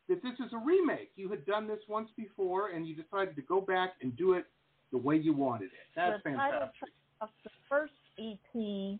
that 0.08 0.22
this 0.22 0.32
is 0.46 0.50
a 0.54 0.56
remake. 0.56 1.10
You 1.16 1.28
had 1.28 1.44
done 1.44 1.68
this 1.68 1.80
once 1.90 2.08
before, 2.16 2.70
and 2.70 2.88
you 2.88 2.96
decided 2.96 3.36
to 3.36 3.42
go 3.42 3.60
back 3.60 3.96
and 4.00 4.16
do 4.16 4.32
it 4.32 4.46
the 4.90 4.96
way 4.96 5.16
you 5.16 5.34
wanted 5.34 5.66
it. 5.66 5.84
That's 5.94 6.22
the 6.24 6.30
fantastic. 6.30 6.88
of 7.20 7.28
the 7.44 7.50
first 7.68 7.92
EP, 8.18 8.98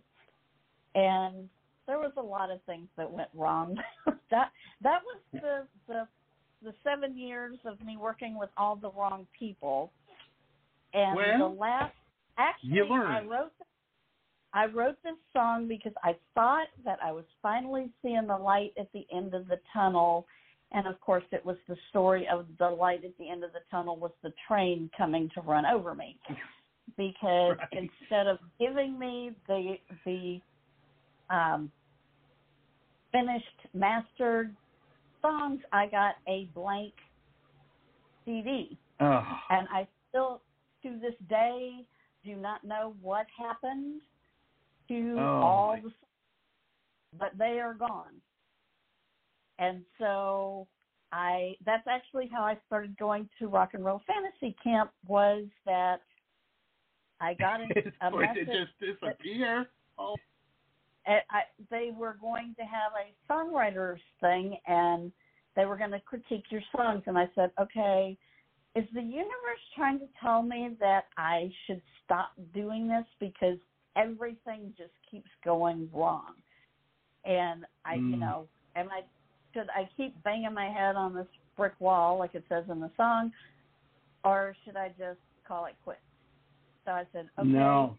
and 0.95 1.49
there 1.87 1.99
was 1.99 2.13
a 2.19 2.23
lot 2.23 2.51
of 2.51 2.61
things 2.65 2.89
that 2.99 3.11
went 3.11 3.31
wrong. 3.33 3.79
that 4.31 4.51
that 4.83 5.01
was 5.07 5.21
the 5.33 5.67
the 5.89 6.07
the 6.65 6.75
seven 6.83 7.17
years 7.17 7.57
of 7.65 7.81
me 7.85 7.97
working 7.97 8.39
with 8.39 8.51
all 8.57 8.77
the 8.77 8.91
wrong 8.91 9.27
people, 9.39 9.93
and 10.93 11.17
Well, 11.17 11.51
the 11.51 11.61
last 11.61 11.95
actually 12.39 12.71
you 12.71 12.93
I 12.93 13.23
wrote 13.23 13.53
I 14.55 14.67
wrote 14.67 14.97
this 15.03 15.17
song 15.33 15.67
because 15.67 15.93
I 16.05 16.17
thought 16.35 16.69
that 16.85 16.99
I 17.03 17.11
was 17.11 17.25
finally 17.43 17.91
seeing 18.03 18.29
the 18.29 18.37
light 18.37 18.73
at 18.79 18.89
the 18.93 19.05
end 19.13 19.35
of 19.35 19.49
the 19.49 19.59
tunnel. 19.73 20.27
And 20.71 20.87
of 20.87 21.01
course, 21.01 21.25
it 21.33 21.45
was 21.45 21.57
the 21.69 21.77
story 21.91 22.29
of 22.33 22.47
the 22.59 22.69
light 22.69 23.05
at 23.05 23.19
the 23.19 23.29
end 23.29 23.43
of 23.43 23.53
the 23.53 23.61
tunnel 23.71 23.97
was 23.97 24.13
the 24.23 24.33
train 24.47 24.91
coming 24.97 25.29
to 25.35 25.41
run 25.41 25.67
over 25.67 25.95
me. 25.95 26.17
Because 26.97 27.57
Right. 27.59 27.69
instead 27.73 28.29
of 28.29 28.39
giving 28.61 28.97
me 28.97 29.33
the 29.49 29.77
the 30.05 30.41
um, 31.31 31.71
finished 33.11 33.75
mastered 33.75 34.55
songs, 35.25 35.61
I 35.73 35.87
got 35.87 36.17
a 36.29 36.45
blank 36.55 36.93
CD, 38.25 38.77
Oh. 39.01 39.07
Ah. 39.07 39.45
and 39.51 39.67
I 39.71 39.87
still 40.09 40.41
to 40.83 40.99
this 41.01 41.15
day 41.29 41.85
do 42.25 42.37
not 42.37 42.63
know 42.65 42.95
what 43.01 43.27
happened 43.37 44.01
to 44.89 45.17
Oh, 45.19 45.41
all 45.43 45.73
my- 45.75 45.81
the 45.81 45.93
but 47.19 47.37
they 47.39 47.61
are 47.61 47.75
gone. 47.75 48.21
And 49.59 49.85
so 49.99 50.67
I 51.13 51.57
that's 51.65 51.87
actually 51.87 52.27
how 52.27 52.43
I 52.43 52.57
started 52.67 52.97
going 52.99 53.29
to 53.39 53.47
rock 53.49 53.75
and 53.75 53.85
roll 53.85 54.01
fantasy 54.07 54.53
camp 54.63 54.91
was 55.07 55.45
that 55.65 56.01
I 57.21 57.35
got 57.35 57.61
a 58.01 58.11
to 58.11 58.17
message 58.17 58.49
just 58.49 58.79
disappear. 58.81 59.67
Oh. 59.97 60.17
I, 61.07 61.21
I, 61.31 61.41
they 61.71 61.91
were 61.97 62.17
going 62.21 62.55
to 62.59 62.63
have 62.65 62.93
a 62.95 63.33
songwriters 63.33 64.01
thing 64.21 64.57
and 64.67 65.13
they 65.57 65.67
were 65.67 65.77
going 65.77 65.91
to 65.93 66.01
critique 66.01 66.45
your 66.51 66.63
songs 66.77 67.03
and 67.07 67.17
I 67.19 67.29
said, 67.35 67.51
"Okay, 67.61 68.17
is 68.75 68.85
the 68.95 69.03
universe 69.03 69.63
trying 69.77 69.99
to 70.01 70.07
tell 70.21 70.43
me 70.43 70.77
that 70.81 71.05
I 71.17 71.51
should 71.67 71.81
stop 72.05 72.33
doing 72.53 72.89
this 72.89 73.05
because 73.21 73.59
everything 73.97 74.75
just 74.77 74.95
keeps 75.11 75.31
going 75.45 75.89
wrong?" 75.93 76.35
And 77.25 77.65
I, 77.85 77.95
you 77.97 78.17
Mm. 78.17 78.21
know, 78.21 78.49
and 78.75 78.91
I 78.91 79.03
should 79.53 79.71
I 79.71 79.89
keep 79.97 80.21
banging 80.25 80.53
my 80.53 80.69
head 80.69 80.97
on 80.97 81.15
this 81.15 81.29
brick 81.57 81.75
wall 81.79 82.19
like 82.19 82.35
it 82.35 82.45
says 82.49 82.65
in 82.69 82.81
the 82.81 82.91
song 82.97 83.33
or 84.25 84.57
should 84.65 84.77
I 84.77 84.89
just 84.99 85.21
call 85.47 85.67
it 85.67 85.77
quits? 85.85 86.01
So 86.85 86.93
I 86.93 87.07
said, 87.13 87.29
"Okay, 87.39 87.49
No. 87.49 87.97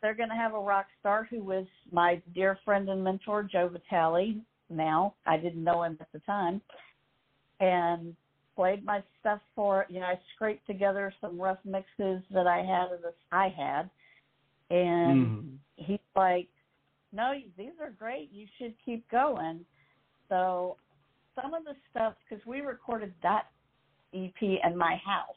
They, 0.00 0.06
they're 0.06 0.14
going 0.14 0.28
to 0.28 0.34
have 0.34 0.54
a 0.54 0.60
rock 0.60 0.86
star 1.00 1.26
who 1.30 1.42
was 1.42 1.66
my 1.92 2.22
dear 2.34 2.58
friend 2.64 2.88
and 2.88 3.02
mentor, 3.02 3.42
Joe 3.42 3.68
Vitale. 3.68 4.36
Now 4.70 5.14
I 5.26 5.36
didn't 5.36 5.64
know 5.64 5.82
him 5.82 5.98
at 6.00 6.12
the 6.12 6.20
time, 6.20 6.60
and 7.60 8.14
played 8.56 8.84
my 8.84 9.02
stuff 9.20 9.40
for. 9.54 9.86
You 9.88 10.00
know, 10.00 10.06
I 10.06 10.20
scraped 10.34 10.66
together 10.66 11.12
some 11.20 11.40
rough 11.40 11.58
mixes 11.64 12.22
that 12.32 12.46
I 12.46 12.58
had 12.58 12.92
of 12.92 13.02
this 13.02 13.14
I 13.32 13.48
had, 13.48 13.90
and 14.70 15.30
Mm. 15.30 15.58
he's 15.76 15.98
like, 16.14 16.48
"No, 17.12 17.32
these 17.56 17.72
are 17.80 17.90
great. 17.90 18.30
You 18.32 18.46
should 18.58 18.74
keep 18.84 19.08
going." 19.10 19.64
So 20.28 20.76
some 21.34 21.54
of 21.54 21.64
the 21.64 21.74
stuff 21.90 22.14
because 22.28 22.44
we 22.46 22.60
recorded 22.60 23.14
that 23.22 23.50
EP 24.12 24.60
in 24.62 24.76
my 24.76 24.96
house, 24.96 25.36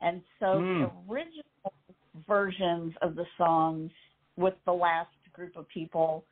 and 0.00 0.24
so 0.40 0.60
the 0.60 0.86
Mm. 0.86 1.08
original 1.08 1.44
versions 2.26 2.94
of 3.02 3.14
the 3.14 3.26
songs 3.36 3.90
with 4.36 4.54
the 4.66 4.72
last 4.72 5.10
group 5.32 5.56
of 5.56 5.68
people 5.68 6.24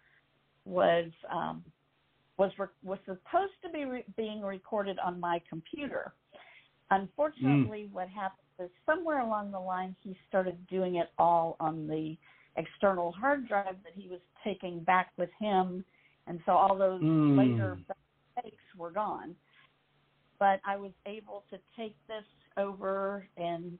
was 0.64 1.10
um, 1.32 1.64
was 2.36 2.52
re- 2.58 2.66
was 2.82 2.98
supposed 3.04 3.52
to 3.62 3.70
be 3.72 3.84
re- 3.84 4.04
being 4.16 4.42
recorded 4.42 4.98
on 5.04 5.18
my 5.18 5.40
computer. 5.48 6.12
Unfortunately, 6.90 7.88
what 7.92 8.08
happened 8.08 8.38
is 8.60 8.70
somewhere 8.86 9.20
along 9.20 9.50
the 9.50 9.60
line 9.60 9.94
he 10.02 10.16
started 10.28 10.56
doing 10.68 10.96
it 10.96 11.10
all 11.18 11.56
on 11.60 11.86
the 11.86 12.16
external 12.56 13.12
hard 13.12 13.46
drive 13.46 13.76
that 13.84 13.92
he 13.94 14.08
was 14.08 14.20
taking 14.42 14.80
back 14.84 15.12
with 15.16 15.30
him, 15.38 15.84
and 16.26 16.40
so 16.46 16.52
all 16.52 16.76
those 16.76 17.02
Mm. 17.02 17.36
later 17.36 17.78
takes 18.42 18.62
were 18.76 18.90
gone. 18.90 19.36
But 20.38 20.60
I 20.64 20.76
was 20.76 20.92
able 21.06 21.44
to 21.50 21.58
take 21.76 21.96
this 22.06 22.24
over 22.56 23.28
and 23.36 23.78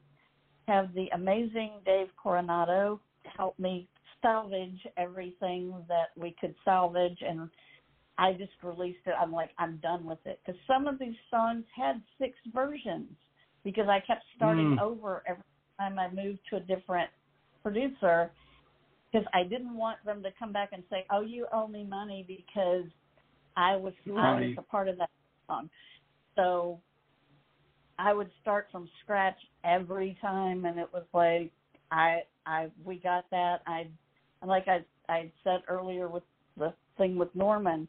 have 0.69 0.95
the 0.95 1.09
amazing 1.15 1.81
Dave 1.85 2.09
Coronado 2.23 3.01
help 3.37 3.59
me 3.59 3.89
salvage 4.23 4.87
everything 4.97 5.75
that 5.89 6.09
we 6.17 6.37
could 6.41 6.55
salvage 6.65 7.19
and 7.23 7.51
I 8.19 8.33
just 8.33 8.53
released 8.63 9.07
it. 9.07 9.15
I'm 9.21 9.33
like, 9.33 9.51
I'm 9.59 9.79
done 9.79 10.05
with 10.05 10.19
it. 10.27 10.41
Because 10.45 10.61
some 10.67 10.89
of 10.89 10.99
these 10.99 11.17
songs 11.31 11.65
had 11.75 12.03
six 12.21 12.37
versions 12.53 13.17
because 13.65 13.89
I 13.89 14.01
kept 14.01 14.25
starting 14.37 14.77
Mm. 14.77 14.83
over 14.83 15.23
every 15.27 15.43
time 15.79 15.99
I 15.99 16.11
moved 16.11 16.41
to 16.51 16.57
a 16.57 16.61
different 16.61 17.11
producer 17.63 18.33
because 19.11 19.27
I 19.33 19.45
didn't 19.45 19.77
want 19.77 20.05
them 20.05 20.23
to 20.23 20.33
come 20.33 20.53
back 20.53 20.73
and 20.73 20.85
say, 20.91 21.07
"Oh, 21.11 21.21
you 21.21 21.47
owe 21.53 21.69
me 21.69 21.85
money 21.85 22.25
because 22.25 22.91
I 23.57 23.77
was 23.77 23.95
I 24.17 24.41
was 24.41 24.59
a 24.59 24.63
part 24.63 24.89
of 24.89 24.99
that 24.99 25.11
song." 25.49 25.71
So 26.37 26.83
I 27.99 28.13
would 28.13 28.31
start 28.41 28.69
from 28.71 28.89
scratch 29.03 29.39
every 29.65 30.17
time, 30.21 30.65
and 30.65 30.79
it 30.79 30.89
was 30.93 31.05
like 31.13 31.51
I 31.91 32.21
I 32.47 32.71
we 32.85 32.97
got 32.97 33.25
that. 33.31 33.63
I 33.67 33.89
like 34.45 34.67
I 34.69 34.85
I 35.09 35.31
said 35.43 35.63
earlier 35.69 36.09
with 36.09 36.23
the 36.57 36.73
thing 36.97 37.17
with 37.17 37.35
Norman 37.35 37.89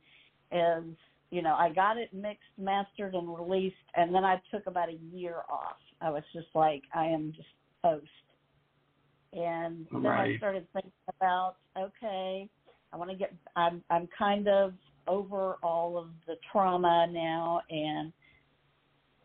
is 0.52 0.84
you 1.30 1.42
know 1.42 1.54
I 1.54 1.70
got 1.70 1.98
it 1.98 2.14
mixed, 2.14 2.44
mastered, 2.58 3.14
and 3.14 3.36
released, 3.36 3.76
and 3.96 4.14
then 4.14 4.26
I 4.26 4.42
took 4.52 4.66
about 4.68 4.90
a 4.90 4.98
year 5.14 5.38
off. 5.50 5.78
I 6.02 6.10
was 6.10 6.24
just 6.34 6.48
like 6.56 6.84
I 6.94 7.06
am 7.06 7.34
just 7.36 7.50
toast. 7.84 8.08
And 9.32 9.86
then 9.92 10.08
I 10.08 10.38
started 10.38 10.66
thinking 10.74 10.92
about 11.18 11.58
okay, 11.78 12.50
I 12.92 12.98
want 12.98 13.12
to 13.12 13.16
get 13.16 13.32
I'm 13.56 13.84
I'm 13.92 14.10
kind 14.18 14.48
of 14.48 14.74
over 15.08 15.58
all 15.62 15.98
of 15.98 16.08
the 16.26 16.36
trauma 16.52 17.08
now 17.12 17.62
and 17.70 18.12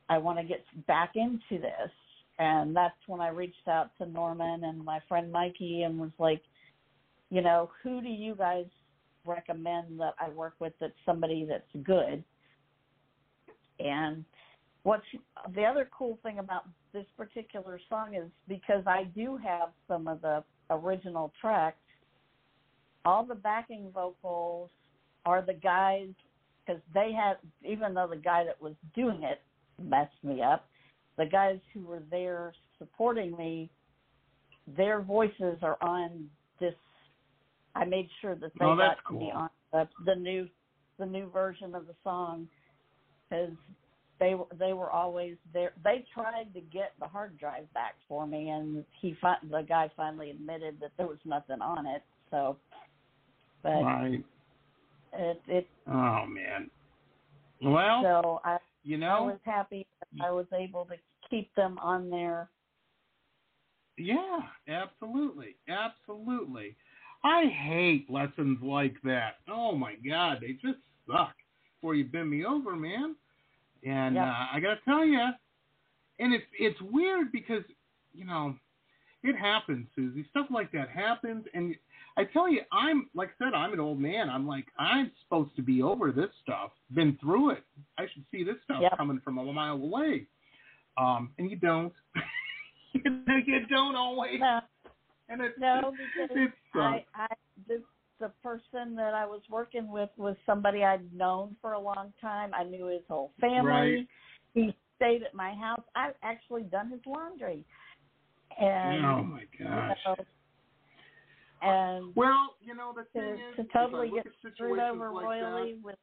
I 0.09 0.18
want 0.18 0.39
to 0.39 0.44
get 0.44 0.64
back 0.86 1.12
into 1.14 1.60
this. 1.60 1.90
And 2.39 2.74
that's 2.74 2.97
when 3.06 3.20
I 3.20 3.28
reached 3.28 3.68
out 3.68 3.90
to 3.98 4.06
Norman 4.06 4.64
and 4.64 4.85
my 4.85 5.01
friend 5.09 5.31
Mikey 5.31 5.82
and 5.82 5.98
was 5.98 6.10
like, 6.18 6.43
you 7.31 7.43
know, 7.43 7.70
who 7.82 8.01
do 8.01 8.09
you 8.09 8.35
guys 8.35 8.66
recommend 9.24 10.01
that 10.01 10.14
I 10.18 10.28
work 10.31 10.55
with 10.59 10.72
that's 10.81 10.93
somebody 11.06 11.47
that's 11.48 11.85
good? 11.85 12.24
And 13.78 14.24
what's 14.82 15.05
the 15.55 15.64
other 15.64 15.89
cool 15.97 16.18
thing 16.22 16.39
about 16.39 16.64
this 16.93 17.06
particular 17.16 17.81
song 17.89 18.14
is 18.14 18.28
because 18.48 18.85
I 18.86 19.05
do 19.14 19.36
have 19.36 19.70
some 19.89 20.09
of 20.09 20.20
the 20.20 20.44
original 20.70 21.32
tracks, 21.40 21.76
all 23.05 23.24
the 23.24 23.35
backing 23.35 23.90
vocals 23.93 24.70
are 25.26 25.43
the 25.43 25.55
guys 25.55 26.09
because 26.64 26.81
they 26.93 27.12
had 27.12 27.36
even 27.64 27.94
though 27.94 28.06
the 28.09 28.16
guy 28.16 28.44
that 28.44 28.60
was 28.60 28.74
doing 28.94 29.22
it 29.22 29.40
messed 29.82 30.22
me 30.22 30.42
up, 30.42 30.68
the 31.16 31.26
guys 31.26 31.59
who 31.72 31.84
were 31.84 32.02
there 32.10 32.52
supporting 32.78 33.36
me, 33.36 33.70
their 34.76 35.01
voices 35.01 35.59
are 35.62 35.76
on 35.80 36.28
this. 36.60 36.74
I 37.74 37.84
made 37.84 38.09
sure 38.20 38.34
that 38.36 38.52
they 38.59 38.64
Oh, 38.64 38.76
got 38.76 38.96
that's 38.96 39.01
to 39.10 39.18
be 39.18 39.30
on 39.34 39.48
the, 39.72 39.88
the 40.06 40.14
new 40.14 40.48
the 40.98 41.06
new 41.06 41.28
version 41.30 41.74
of 41.74 41.86
the 41.86 41.94
song 42.05 42.48
because 43.28 43.51
they 44.20 44.34
they 44.59 44.72
were 44.72 44.90
always 44.90 45.36
there. 45.52 45.72
They 45.82 46.05
tried 46.14 46.55
to 46.55 46.60
get 46.60 46.92
the 47.01 47.06
hard 47.06 47.38
drive 47.38 47.72
back 47.74 47.94
for 48.09 48.26
me, 48.26 48.51
and 48.51 48.84
he 49.01 49.16
fi- 49.20 49.38
the 49.51 49.62
guy 49.62 49.90
finally 49.96 50.30
admitted 50.30 50.78
that 50.80 50.92
there 50.96 51.06
was 51.06 51.18
nothing 51.24 51.60
on 51.60 51.86
it. 51.86 52.02
So, 52.30 52.56
but 53.62 53.82
Right. 53.82 54.24
it 55.14 55.42
it 55.48 55.68
Oh 55.88 56.26
man. 56.26 56.70
Well, 57.62 58.02
so 58.02 58.40
I 58.44 58.59
you 58.85 58.98
know, 58.98 59.19
I 59.19 59.20
was 59.32 59.40
happy 59.44 59.86
I 60.20 60.31
was 60.32 60.47
able 60.52 60.86
to 60.86 60.97
keep 61.31 61.55
them 61.56 61.78
on 61.78 62.11
there. 62.11 62.51
yeah, 63.98 64.40
absolutely, 64.69 65.56
absolutely. 65.69 66.77
I 67.24 67.44
hate 67.47 68.11
lessons 68.11 68.59
like 68.62 68.97
that. 69.05 69.36
Oh 69.48 69.74
my 69.74 69.94
god, 70.09 70.39
they 70.40 70.52
just 70.55 70.81
suck. 71.06 71.35
Before 71.81 71.94
you 71.94 72.05
bend 72.05 72.31
me 72.31 72.44
over, 72.44 72.77
man. 72.77 73.16
And 73.85 74.20
Yep. 74.20 74.24
uh, 74.24 74.47
I 74.52 74.61
gotta 74.61 74.81
tell 74.85 75.05
you, 75.05 75.20
and 76.19 76.35
it's 76.35 76.44
it's 76.59 76.81
weird 76.82 77.32
because 77.32 77.62
you 78.15 78.24
know 78.27 78.56
it 79.23 79.36
happens, 79.36 79.86
Suzy. 79.94 80.27
Stuff 80.31 80.47
like 80.51 80.73
that 80.73 80.89
happens, 80.90 81.44
and 81.55 81.74
I 82.16 82.24
tell 82.24 82.49
you, 82.49 82.61
I'm 82.73 83.09
like 83.15 83.31
I 83.41 83.47
said, 83.47 83.55
I'm 83.55 83.73
an 83.73 83.81
old 83.81 83.99
man. 83.99 84.31
I'm 84.31 84.47
like 84.47 84.66
I'm 84.78 85.11
supposed 85.23 85.55
to 85.57 85.62
be 85.62 85.82
over 85.82 86.12
this 86.12 86.31
stuff, 86.43 86.70
been 86.95 87.19
through 87.20 87.51
it. 87.51 87.65
I 87.99 88.07
should 88.12 88.24
see 88.31 88.45
this 88.45 88.57
stuff 88.65 88.82
Yep. 88.82 88.97
coming 88.97 89.20
from 89.24 89.39
a 89.39 89.53
mile 89.53 89.74
away, 89.74 90.27
um, 90.97 91.32
and 91.39 91.51
you 91.51 91.57
don't. 91.57 91.93
you, 92.93 93.03
know, 93.05 93.36
you 93.45 93.66
don't 93.66 93.97
always. 93.97 94.39
No, 94.39 94.61
And 95.28 95.41
it's, 95.41 95.59
no, 95.59 95.93
because 95.93 96.36
it 96.36 96.53
I. 96.74 97.05
I 97.15 97.27
the 97.66 97.82
the 98.20 98.31
person 98.43 98.95
that 98.95 99.12
I 99.12 99.27
was 99.27 99.43
working 99.51 99.91
with 99.91 100.11
was 100.16 100.36
somebody 100.47 100.85
I'd 100.85 101.12
known 101.12 101.57
for 101.61 101.73
a 101.73 101.81
long 101.81 102.12
time. 102.20 102.53
I 102.55 102.62
knew 102.62 102.86
his 102.86 103.03
whole 103.09 103.32
family. 103.41 103.69
Right. 103.69 104.09
He 104.55 104.74
stayed 104.97 105.24
at 105.24 105.35
my 105.35 105.53
house. 105.53 105.82
I've 105.97 106.15
actually 106.23 106.62
done 106.62 106.91
his 106.91 107.01
laundry. 107.07 107.65
And 108.61 109.05
oh 109.05 109.24
my 109.24 109.45
gosh. 109.59 109.99
you 110.07 110.11
know, 110.11 110.24
and 111.65 112.12
Well, 112.15 112.55
you 112.61 112.74
know 112.74 112.93
the 112.95 113.03
to, 113.03 113.27
thing 113.27 113.35
is, 113.35 113.57
to 113.57 113.65
totally 113.73 114.11
get 114.15 114.27
screwed 114.55 114.78
over 114.78 115.12
like 115.12 115.24
royally 115.24 115.73
that, 115.74 115.85
with 115.85 115.97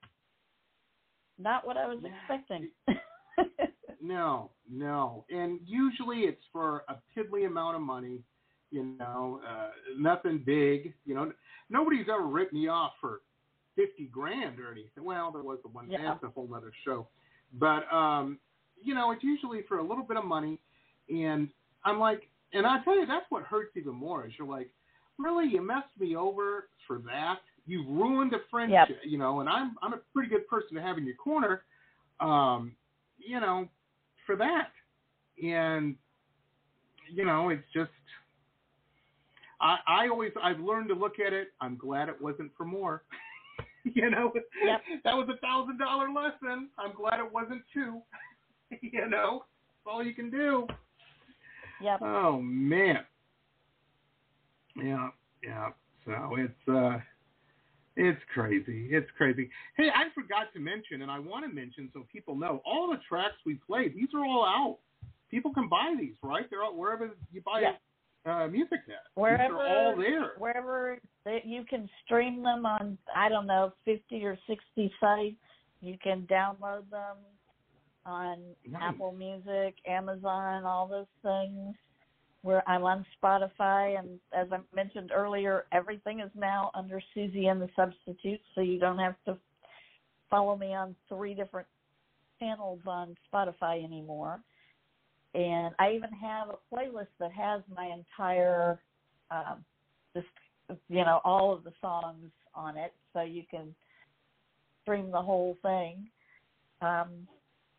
not 1.37 1.65
what 1.65 1.77
I 1.77 1.87
was 1.87 1.99
expecting. 2.03 2.69
No, 4.01 4.49
no. 4.69 5.25
And 5.29 5.59
usually 5.65 6.21
it's 6.21 6.43
for 6.51 6.83
a 6.89 6.95
piddly 7.15 7.45
amount 7.45 7.75
of 7.75 7.81
money, 7.83 8.23
you 8.71 8.83
know, 8.97 9.39
uh, 9.47 9.69
nothing 9.97 10.41
big. 10.43 10.93
You 11.05 11.13
know, 11.13 11.31
nobody's 11.69 12.07
ever 12.11 12.25
ripped 12.25 12.51
me 12.53 12.67
off 12.67 12.93
for 12.99 13.21
50 13.75 14.07
grand 14.07 14.59
or 14.59 14.71
anything. 14.71 15.03
Well, 15.03 15.31
there 15.31 15.43
was 15.43 15.59
the 15.61 15.69
one, 15.69 15.89
Yeah. 15.89 15.99
that's 16.03 16.23
a 16.23 16.29
whole 16.29 16.49
other 16.55 16.71
show. 16.83 17.07
But, 17.53 17.91
um, 17.93 18.39
you 18.81 18.95
know, 18.95 19.11
it's 19.11 19.23
usually 19.23 19.61
for 19.67 19.77
a 19.77 19.83
little 19.83 20.03
bit 20.03 20.17
of 20.17 20.25
money. 20.25 20.59
And 21.09 21.49
I'm 21.85 21.99
like, 21.99 22.27
and 22.53 22.65
I 22.65 22.83
tell 22.83 22.97
you, 22.99 23.05
that's 23.05 23.25
what 23.29 23.43
hurts 23.43 23.77
even 23.77 23.93
more 23.93 24.25
is 24.25 24.33
you're 24.37 24.47
like, 24.47 24.71
really, 25.23 25.47
you 25.49 25.61
messed 25.61 25.87
me 25.99 26.15
over 26.15 26.67
for 26.87 26.99
that? 26.99 27.39
You've 27.65 27.87
ruined 27.87 28.33
a 28.33 28.39
friendship, 28.49 28.97
you 29.05 29.17
know, 29.17 29.39
and 29.39 29.47
I'm, 29.49 29.75
I'm 29.81 29.93
a 29.93 29.99
pretty 30.13 30.29
good 30.29 30.47
person 30.47 30.75
to 30.75 30.81
have 30.81 30.97
in 30.97 31.05
your 31.05 31.15
corner. 31.15 31.63
Um, 32.19 32.75
you 33.17 33.39
know, 33.39 33.67
for 34.25 34.35
that. 34.37 34.69
And 35.43 35.95
you 37.13 37.25
know, 37.25 37.49
it's 37.49 37.63
just 37.73 37.89
I 39.59 39.77
I 39.87 40.07
always 40.07 40.31
I've 40.41 40.59
learned 40.59 40.89
to 40.89 40.95
look 40.95 41.19
at 41.25 41.33
it. 41.33 41.49
I'm 41.61 41.77
glad 41.77 42.09
it 42.09 42.19
wasn't 42.21 42.51
for 42.57 42.65
more. 42.65 43.03
you 43.83 44.09
know, 44.09 44.31
Yep. 44.63 44.81
that 45.03 45.15
was 45.15 45.29
a 45.29 45.37
thousand 45.37 45.77
dollar 45.77 46.07
lesson. 46.09 46.69
I'm 46.77 46.93
glad 46.95 47.19
it 47.19 47.31
wasn't 47.31 47.61
two. 47.73 48.01
you 48.81 49.07
know, 49.07 49.43
that's 49.67 49.93
all 49.93 50.03
you 50.03 50.13
can 50.13 50.29
do. 50.29 50.67
yep. 51.81 51.99
Oh 52.01 52.39
man. 52.41 52.99
Yeah, 54.75 55.09
yeah. 55.43 55.69
So 56.05 56.35
it's 56.37 56.67
uh 56.67 56.97
it's 57.97 58.21
crazy. 58.33 58.87
It's 58.91 59.09
crazy. 59.17 59.49
Hey, 59.75 59.89
I 59.93 60.05
forgot 60.15 60.53
to 60.53 60.59
mention 60.59 61.01
and 61.01 61.11
I 61.11 61.19
want 61.19 61.45
to 61.45 61.53
mention 61.53 61.89
so 61.93 62.05
people 62.11 62.35
know 62.35 62.61
all 62.65 62.89
the 62.89 62.99
tracks 63.07 63.35
we 63.45 63.55
played, 63.55 63.95
these 63.95 64.09
are 64.13 64.25
all 64.25 64.45
out. 64.45 64.77
People 65.29 65.53
can 65.53 65.67
buy 65.69 65.93
these, 65.99 66.15
right? 66.23 66.49
They're 66.49 66.63
out 66.63 66.75
wherever 66.77 67.09
you 67.31 67.41
buy 67.41 67.61
Yeah. 67.61 67.73
uh 68.43 68.47
music 68.47 68.79
net. 68.87 69.03
Wherever 69.15 69.53
these 69.53 69.61
are 69.61 69.67
all 69.67 69.95
there. 69.97 70.31
wherever 70.37 70.99
that 71.25 71.45
you 71.45 71.63
can 71.65 71.89
stream 72.05 72.43
them 72.43 72.65
on 72.65 72.97
I 73.15 73.29
don't 73.29 73.47
know, 73.47 73.73
fifty 73.85 74.23
or 74.25 74.37
sixty 74.47 74.91
sites. 74.99 75.35
You 75.81 75.97
can 76.01 76.27
download 76.27 76.89
them 76.89 77.17
on 78.05 78.37
Nice. 78.67 78.81
Apple 78.83 79.11
Music, 79.11 79.75
Amazon, 79.87 80.63
all 80.63 80.87
those 80.87 81.05
things. 81.21 81.75
Where 82.43 82.67
I'm 82.67 82.83
on 82.83 83.05
Spotify 83.21 83.99
and 83.99 84.19
as 84.33 84.47
I 84.51 84.57
mentioned 84.75 85.11
earlier, 85.13 85.65
everything 85.71 86.21
is 86.21 86.31
now 86.35 86.71
under 86.73 86.99
Suzy 87.13 87.47
and 87.47 87.61
the 87.61 87.69
Substitute, 87.75 88.41
so 88.55 88.61
you 88.61 88.79
don't 88.79 88.97
have 88.97 89.15
to 89.25 89.37
follow 90.29 90.57
me 90.57 90.73
on 90.73 90.95
three 91.07 91.35
different 91.35 91.67
channels 92.39 92.79
on 92.87 93.15
Spotify 93.31 93.83
anymore. 93.83 94.39
And 95.35 95.75
I 95.77 95.91
even 95.91 96.09
have 96.11 96.49
a 96.49 96.75
playlist 96.75 97.13
that 97.19 97.31
has 97.31 97.61
my 97.73 97.85
entire 97.85 98.79
um 99.29 99.63
just 100.15 100.27
you 100.89 101.03
know, 101.05 101.21
all 101.23 101.53
of 101.53 101.63
the 101.63 101.73
songs 101.81 102.31
on 102.55 102.77
it 102.77 102.93
so 103.13 103.21
you 103.21 103.43
can 103.49 103.75
stream 104.81 105.11
the 105.11 105.21
whole 105.21 105.57
thing. 105.61 106.09
Um 106.81 107.27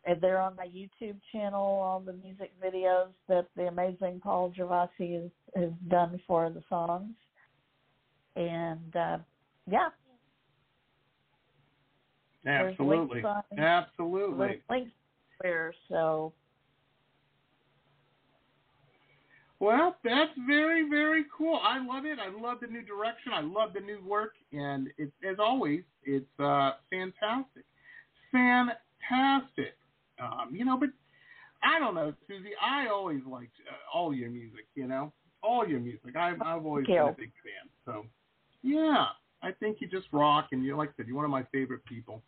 and 0.05 0.19
they're 0.19 0.41
on 0.41 0.55
my 0.55 0.67
YouTube 0.67 1.17
channel, 1.31 1.61
all 1.61 1.99
the 1.99 2.13
music 2.13 2.51
videos 2.63 3.07
that 3.29 3.47
the 3.55 3.67
amazing 3.67 4.19
Paul 4.21 4.51
Gervasi 4.57 5.21
has, 5.21 5.31
has 5.55 5.71
done 5.89 6.19
for 6.27 6.49
the 6.49 6.61
songs. 6.69 7.11
And 8.35 8.95
uh 8.95 9.17
yeah, 9.69 9.89
Absolutely. 12.45 13.23
on- 13.23 13.43
Absolutely. 13.57 14.61
links 14.69 14.91
there, 15.41 15.73
so 15.89 16.33
Well, 19.59 19.95
that's 20.03 20.31
very, 20.45 20.89
very 20.89 21.23
cool. 21.35 21.57
I 21.63 21.77
love 21.77 22.05
it. 22.05 22.17
I 22.19 22.27
love 22.37 22.57
the 22.59 22.67
new 22.67 22.81
direction. 22.81 23.31
I 23.33 23.39
love 23.39 23.71
the 23.73 23.79
new 23.79 24.03
work, 24.05 24.33
and 24.51 24.89
it's 24.97 25.13
as 25.25 25.37
always, 25.39 25.83
it's 26.03 26.25
uh, 26.37 26.71
fantastic, 26.89 27.63
fantastic. 28.29 29.77
Um, 30.23 30.55
you 30.55 30.65
know, 30.65 30.77
but 30.77 30.89
I 31.63 31.79
don't 31.79 31.95
know, 31.95 32.13
Suzy. 32.27 32.51
I 32.61 32.87
always 32.87 33.21
liked 33.29 33.55
uh, 33.69 33.97
all 33.97 34.13
your 34.13 34.29
music. 34.29 34.65
You 34.75 34.87
know, 34.87 35.11
all 35.41 35.67
your 35.67 35.79
music. 35.79 36.15
I've 36.15 36.41
I've 36.41 36.65
always 36.65 36.85
been 36.85 36.97
a 36.97 37.11
big 37.11 37.31
fan. 37.43 37.69
So, 37.85 38.05
yeah, 38.61 39.07
I 39.41 39.51
think 39.51 39.77
you 39.79 39.87
just 39.87 40.07
rock, 40.11 40.47
and 40.51 40.63
you 40.63 40.75
like 40.77 40.89
I 40.89 40.93
said, 40.97 41.07
you're 41.07 41.15
one 41.15 41.25
of 41.25 41.31
my 41.31 41.43
favorite 41.51 41.83
people. 41.85 42.21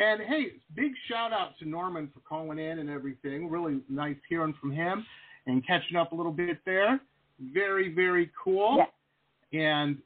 And 0.00 0.20
hey, 0.22 0.52
big 0.76 0.92
shout 1.08 1.32
out 1.32 1.58
to 1.58 1.68
Norman 1.68 2.10
for 2.14 2.20
calling 2.20 2.58
in 2.58 2.78
and 2.78 2.88
everything. 2.88 3.48
Really 3.48 3.80
nice 3.88 4.16
hearing 4.28 4.54
from 4.60 4.70
him 4.70 5.04
and 5.46 5.66
catching 5.66 5.96
up 5.96 6.12
a 6.12 6.14
little 6.14 6.32
bit 6.32 6.58
there. 6.64 7.00
Very, 7.52 7.92
very 7.92 8.30
cool. 8.42 8.84
Yeah. 9.50 9.60
And 9.60 9.98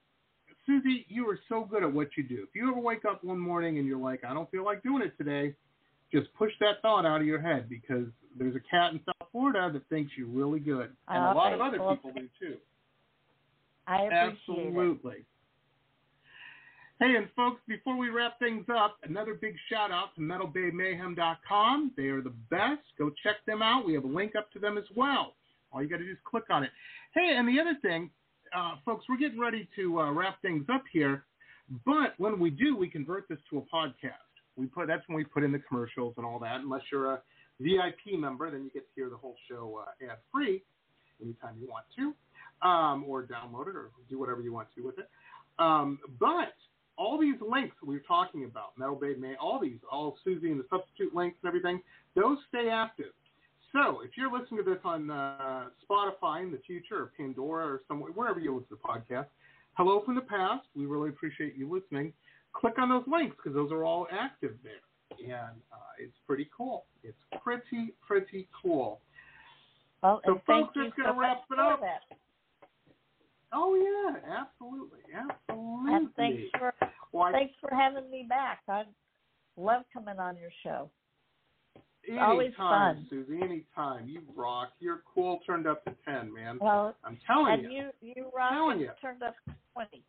Suzy, 0.64 1.04
you 1.08 1.28
are 1.28 1.38
so 1.48 1.64
good 1.64 1.82
at 1.82 1.92
what 1.92 2.08
you 2.16 2.22
do. 2.22 2.42
If 2.42 2.54
you 2.54 2.70
ever 2.70 2.80
wake 2.80 3.04
up 3.04 3.22
one 3.24 3.38
morning 3.38 3.78
and 3.78 3.86
you're 3.86 3.98
like, 3.98 4.24
I 4.24 4.32
don't 4.32 4.50
feel 4.50 4.64
like 4.64 4.82
doing 4.82 5.02
it 5.02 5.16
today, 5.18 5.54
just 6.12 6.32
push 6.34 6.52
that 6.60 6.82
thought 6.82 7.06
out 7.06 7.20
of 7.20 7.26
your 7.26 7.40
head 7.40 7.68
because 7.68 8.06
there's 8.38 8.54
a 8.54 8.60
cat 8.70 8.92
in 8.92 9.00
South 9.04 9.28
Florida 9.30 9.70
that 9.72 9.88
thinks 9.88 10.12
you're 10.16 10.26
really 10.28 10.60
good. 10.60 10.90
And 11.08 11.24
a 11.24 11.32
lot 11.34 11.52
of 11.52 11.60
other 11.60 11.80
well, 11.80 11.96
people 11.96 12.12
do 12.14 12.28
too. 12.38 12.56
I 13.86 14.02
appreciate 14.02 14.18
it. 14.18 14.36
Absolutely. 14.48 15.24
Hey, 17.00 17.16
and 17.16 17.28
folks, 17.34 17.60
before 17.66 17.96
we 17.96 18.10
wrap 18.10 18.38
things 18.38 18.64
up, 18.72 18.96
another 19.02 19.34
big 19.34 19.56
shout 19.68 19.90
out 19.90 20.14
to 20.14 20.20
MetalBabeMayhem.com. 20.20 21.92
They 21.96 22.04
are 22.04 22.22
the 22.22 22.32
best. 22.48 22.82
Go 22.96 23.10
check 23.24 23.44
them 23.44 23.60
out. 23.60 23.84
We 23.84 23.94
have 23.94 24.04
a 24.04 24.08
link 24.08 24.36
up 24.36 24.52
to 24.52 24.60
them 24.60 24.78
as 24.78 24.84
well. 24.94 25.34
All 25.72 25.82
you 25.82 25.88
got 25.88 25.96
to 25.96 26.04
do 26.04 26.12
is 26.12 26.18
click 26.24 26.44
on 26.50 26.62
it. 26.62 26.70
Hey, 27.14 27.34
and 27.36 27.48
the 27.48 27.60
other 27.60 27.76
thing, 27.82 28.10
uh, 28.56 28.74
folks, 28.84 29.06
we're 29.08 29.16
getting 29.16 29.40
ready 29.40 29.68
to 29.74 30.00
uh, 30.00 30.12
wrap 30.12 30.40
things 30.42 30.64
up 30.72 30.84
here. 30.92 31.24
But 31.84 32.14
when 32.18 32.38
we 32.38 32.50
do, 32.50 32.76
we 32.76 32.88
convert 32.88 33.28
this 33.28 33.38
to 33.50 33.58
a 33.58 33.62
podcast. 33.62 34.31
We 34.56 34.66
put 34.66 34.86
that's 34.86 35.06
when 35.08 35.16
we 35.16 35.24
put 35.24 35.44
in 35.44 35.52
the 35.52 35.58
commercials 35.60 36.14
and 36.16 36.26
all 36.26 36.38
that. 36.40 36.60
Unless 36.60 36.82
you're 36.90 37.14
a 37.14 37.22
VIP 37.60 38.18
member, 38.18 38.50
then 38.50 38.64
you 38.64 38.70
get 38.70 38.86
to 38.86 38.94
hear 38.94 39.08
the 39.08 39.16
whole 39.16 39.36
show 39.48 39.82
uh, 39.82 40.10
ad 40.10 40.18
free 40.32 40.62
anytime 41.22 41.56
you 41.60 41.68
want 41.68 41.84
to, 41.96 42.66
um, 42.66 43.04
or 43.06 43.22
download 43.22 43.68
it, 43.68 43.76
or 43.76 43.90
do 44.10 44.18
whatever 44.18 44.42
you 44.42 44.52
want 44.52 44.68
to 44.76 44.82
with 44.82 44.98
it. 44.98 45.08
Um, 45.58 45.98
but 46.18 46.54
all 46.98 47.18
these 47.18 47.36
links 47.40 47.76
were 47.82 48.00
talking 48.06 48.44
about, 48.44 48.76
Metal 48.76 48.96
Babe 48.96 49.18
May, 49.18 49.34
all 49.40 49.60
these, 49.60 49.78
all 49.90 50.16
Suzy 50.24 50.50
and 50.50 50.60
the 50.60 50.66
substitute 50.70 51.14
links 51.14 51.38
and 51.42 51.48
everything, 51.48 51.80
those 52.14 52.38
stay 52.48 52.68
active. 52.70 53.12
So 53.72 54.00
if 54.02 54.10
you're 54.16 54.30
listening 54.30 54.64
to 54.64 54.70
this 54.70 54.80
on 54.84 55.10
uh, 55.10 55.66
Spotify 55.88 56.42
in 56.42 56.52
the 56.52 56.60
future, 56.66 56.96
or 56.96 57.12
Pandora, 57.16 57.66
or 57.66 57.82
somewhere, 57.88 58.12
wherever 58.12 58.38
you 58.38 58.54
listen 58.54 58.76
to 58.76 58.82
podcasts, 58.82 59.32
hello 59.74 60.02
from 60.04 60.14
the 60.14 60.20
past. 60.20 60.66
We 60.76 60.84
really 60.84 61.08
appreciate 61.08 61.56
you 61.56 61.72
listening. 61.72 62.12
Click 62.54 62.74
on 62.78 62.88
those 62.88 63.04
links 63.10 63.36
because 63.36 63.54
those 63.54 63.72
are 63.72 63.84
all 63.84 64.06
active 64.12 64.54
there, 64.62 65.18
and 65.18 65.56
uh, 65.72 65.76
it's 65.98 66.16
pretty 66.26 66.48
cool. 66.56 66.84
It's 67.02 67.16
pretty, 67.42 67.94
pretty 68.06 68.48
cool. 68.62 69.00
Well, 70.02 70.20
So, 70.26 70.40
folks, 70.46 70.72
that's 70.76 70.94
gonna 70.96 71.14
so 71.14 71.20
wrap 71.20 71.42
it 71.50 71.58
up. 71.58 71.80
That. 71.80 72.18
Oh 73.52 73.74
yeah, 73.74 74.38
absolutely, 74.40 75.00
absolutely. 75.14 75.94
And 75.94 76.08
thanks 76.16 76.42
for 76.58 76.74
Why, 77.10 77.32
thanks 77.32 77.54
for 77.60 77.70
having 77.74 78.10
me 78.10 78.26
back. 78.28 78.60
I 78.68 78.84
love 79.56 79.82
coming 79.92 80.18
on 80.18 80.36
your 80.36 80.50
show. 80.62 80.90
anytime, 82.08 82.24
always 82.30 82.52
fun. 82.56 83.06
Suzy. 83.10 83.40
Anytime. 83.42 84.08
You 84.08 84.22
rock. 84.36 84.72
You're 84.80 85.02
cool. 85.14 85.40
Turned 85.46 85.66
up 85.66 85.84
to 85.84 85.94
ten, 86.04 86.32
man. 86.32 86.58
Well, 86.60 86.94
I'm 87.04 87.18
telling 87.26 87.52
and 87.54 87.62
you. 87.64 87.90
you 88.02 88.14
you 88.14 88.26
rock 88.34 88.52
telling 88.52 88.72
and 88.78 88.80
you. 88.82 88.90
turned 89.00 89.22
up 89.22 89.34
to 89.46 89.54
twenty. 89.72 90.02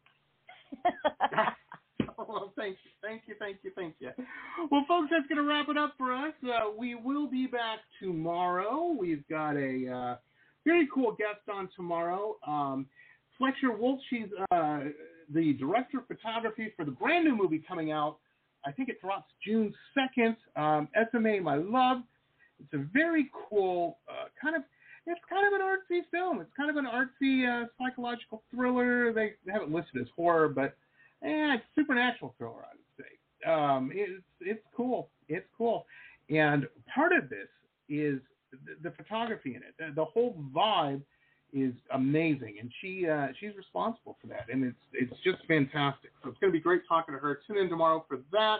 well, 2.18 2.54
thank 2.56 2.78
you, 2.84 2.92
thank 3.02 3.24
you, 3.28 3.36
thank 3.40 3.58
you, 3.64 3.72
thank 3.76 3.96
you. 4.00 4.12
Well, 4.72 4.86
folks, 4.88 5.10
that's 5.12 5.28
going 5.28 5.38
to 5.38 5.48
wrap 5.48 5.70
it 5.70 5.78
up 5.78 5.94
for 5.98 6.14
us. 6.14 6.34
Uh, 6.44 6.72
we 6.78 6.96
will 6.96 7.28
be 7.28 7.48
back 7.48 7.80
tomorrow. 8.02 8.96
We've 8.98 9.28
got 9.30 9.56
a 9.56 9.90
uh, 9.90 10.16
very 10.66 10.88
cool 10.94 11.12
guest 11.12 11.50
on 11.54 11.70
tomorrow. 11.76 12.38
Um, 12.48 12.88
Fletcher 13.38 13.72
Wolf, 13.72 14.00
she's 14.10 14.28
uh, 14.52 14.80
the 15.34 15.54
director 15.54 16.00
of 16.00 16.08
photography 16.08 16.72
for 16.76 16.86
the 16.86 16.92
brand 16.92 17.26
new 17.26 17.36
movie 17.36 17.64
coming 17.68 17.92
out. 17.92 18.18
I 18.66 18.72
think 18.72 18.90
it 18.90 19.02
drops 19.02 19.32
June 19.46 19.74
2nd. 19.98 20.36
Um, 20.56 20.88
SMA, 21.12 21.42
My 21.42 21.56
Love. 21.56 22.04
It's 22.60 22.74
a 22.74 22.86
very 22.94 23.30
cool 23.50 23.98
uh, 24.08 24.26
kind 24.42 24.56
of 24.56 24.64
it's 25.06 25.20
kind 25.30 25.46
of 25.46 25.54
an 25.54 25.62
artsy 25.62 26.02
film. 26.12 26.40
It's 26.40 26.52
kind 26.56 26.70
of 26.70 26.78
an 26.78 26.86
artsy 26.86 27.46
uh, 27.46 27.68
psychological 27.78 28.42
thriller. 28.54 29.12
They 29.12 29.34
have 29.52 29.64
it 29.64 29.70
listed 29.70 30.02
as 30.02 30.08
horror, 30.16 30.48
but 30.48 30.78
eh, 31.24 31.56
it's 31.56 31.64
supernatural 31.76 32.34
thriller, 32.38 32.66
I 32.66 32.76
would 32.76 33.06
say. 33.06 33.50
Um, 33.50 33.92
it's 33.94 34.24
it's 34.42 34.64
cool. 34.76 35.10
It's 35.28 35.48
cool, 35.58 35.86
and 36.30 36.68
part 36.94 37.14
of 37.14 37.30
this 37.30 37.48
is 37.90 38.20
the, 38.52 38.90
the 38.90 38.96
photography 38.96 39.56
in 39.56 39.62
it. 39.64 39.74
The, 39.78 39.94
the 39.96 40.06
whole 40.06 40.38
vibe 40.56 41.02
is 41.54 41.74
amazing, 41.94 42.56
and 42.60 42.72
she 42.82 43.08
uh, 43.08 43.28
she's 43.40 43.56
responsible 43.56 44.18
for 44.22 44.28
that, 44.28 44.48
and 44.52 44.64
it's 44.64 44.78
it's 44.94 45.14
just 45.24 45.46
fantastic. 45.48 46.12
So 46.24 46.30
it's 46.30 46.40
going 46.40 46.52
to 46.52 46.58
be 46.58 46.64
great 46.64 46.82
talking 46.88 47.14
to 47.14 47.20
her. 47.20 47.40
Tune 47.48 47.58
in 47.58 47.70
tomorrow 47.70 48.04
for 48.08 48.20
that, 48.32 48.58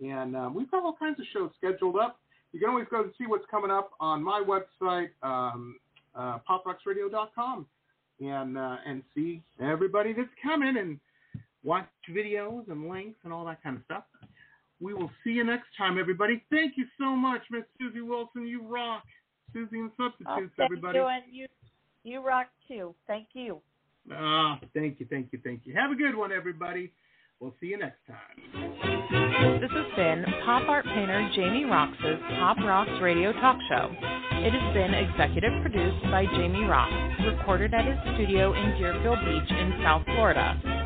and 0.00 0.36
um, 0.36 0.54
we've 0.54 0.70
got 0.70 0.82
all 0.82 0.96
kinds 0.98 1.20
of 1.20 1.26
shows 1.32 1.50
scheduled 1.56 1.96
up. 1.96 2.18
You 2.52 2.60
can 2.60 2.68
always 2.68 2.86
go 2.90 3.02
and 3.02 3.12
see 3.18 3.26
what's 3.26 3.44
coming 3.50 3.70
up 3.70 3.90
on 4.00 4.22
my 4.22 4.42
website, 4.42 5.10
um, 5.22 5.76
uh, 6.14 6.38
poprocksradio.com, 6.48 7.66
and 8.20 8.58
uh, 8.58 8.76
and 8.86 9.02
see 9.14 9.42
everybody 9.60 10.12
that's 10.12 10.28
coming 10.42 10.76
and 10.78 10.98
watch 11.66 11.88
videos 12.10 12.70
and 12.70 12.88
links 12.88 13.18
and 13.24 13.32
all 13.32 13.44
that 13.44 13.62
kind 13.62 13.76
of 13.76 13.82
stuff. 13.84 14.04
We 14.80 14.94
will 14.94 15.10
see 15.24 15.30
you 15.30 15.44
next 15.44 15.68
time, 15.76 15.98
everybody. 15.98 16.42
Thank 16.50 16.74
you 16.76 16.84
so 16.98 17.16
much, 17.16 17.42
Miss 17.50 17.64
Suzy 17.78 18.00
Wilson. 18.00 18.46
You 18.46 18.62
rock. 18.62 19.02
Suzy 19.52 19.78
and 19.78 19.90
Substitutes, 19.96 20.28
oh, 20.28 20.48
thank 20.56 20.70
everybody. 20.70 20.98
You, 20.98 21.06
and 21.06 21.22
you, 21.30 21.46
you 22.04 22.20
rock 22.20 22.48
too. 22.68 22.94
Thank 23.06 23.28
you. 23.32 23.60
Ah, 24.12 24.58
thank 24.74 25.00
you, 25.00 25.06
thank 25.08 25.28
you, 25.32 25.40
thank 25.42 25.62
you. 25.64 25.74
Have 25.74 25.90
a 25.90 25.94
good 25.94 26.14
one, 26.14 26.30
everybody. 26.30 26.92
We'll 27.40 27.54
see 27.60 27.66
you 27.68 27.78
next 27.78 27.98
time. 28.06 29.60
This 29.60 29.70
has 29.70 29.96
been 29.96 30.24
pop 30.44 30.68
art 30.68 30.84
painter 30.84 31.30
Jamie 31.34 31.64
Roxx's 31.64 32.20
Pop 32.38 32.56
Rocks 32.58 32.90
Radio 33.02 33.32
Talk 33.32 33.58
Show. 33.68 33.90
It 34.00 34.52
has 34.52 34.74
been 34.74 34.94
executive 34.94 35.52
produced 35.62 36.02
by 36.04 36.24
Jamie 36.26 36.64
Roxx, 36.64 37.38
recorded 37.38 37.74
at 37.74 37.84
his 37.84 37.98
studio 38.14 38.52
in 38.54 38.78
Deerfield 38.78 39.18
Beach 39.24 39.50
in 39.50 39.80
South 39.82 40.04
Florida. 40.04 40.75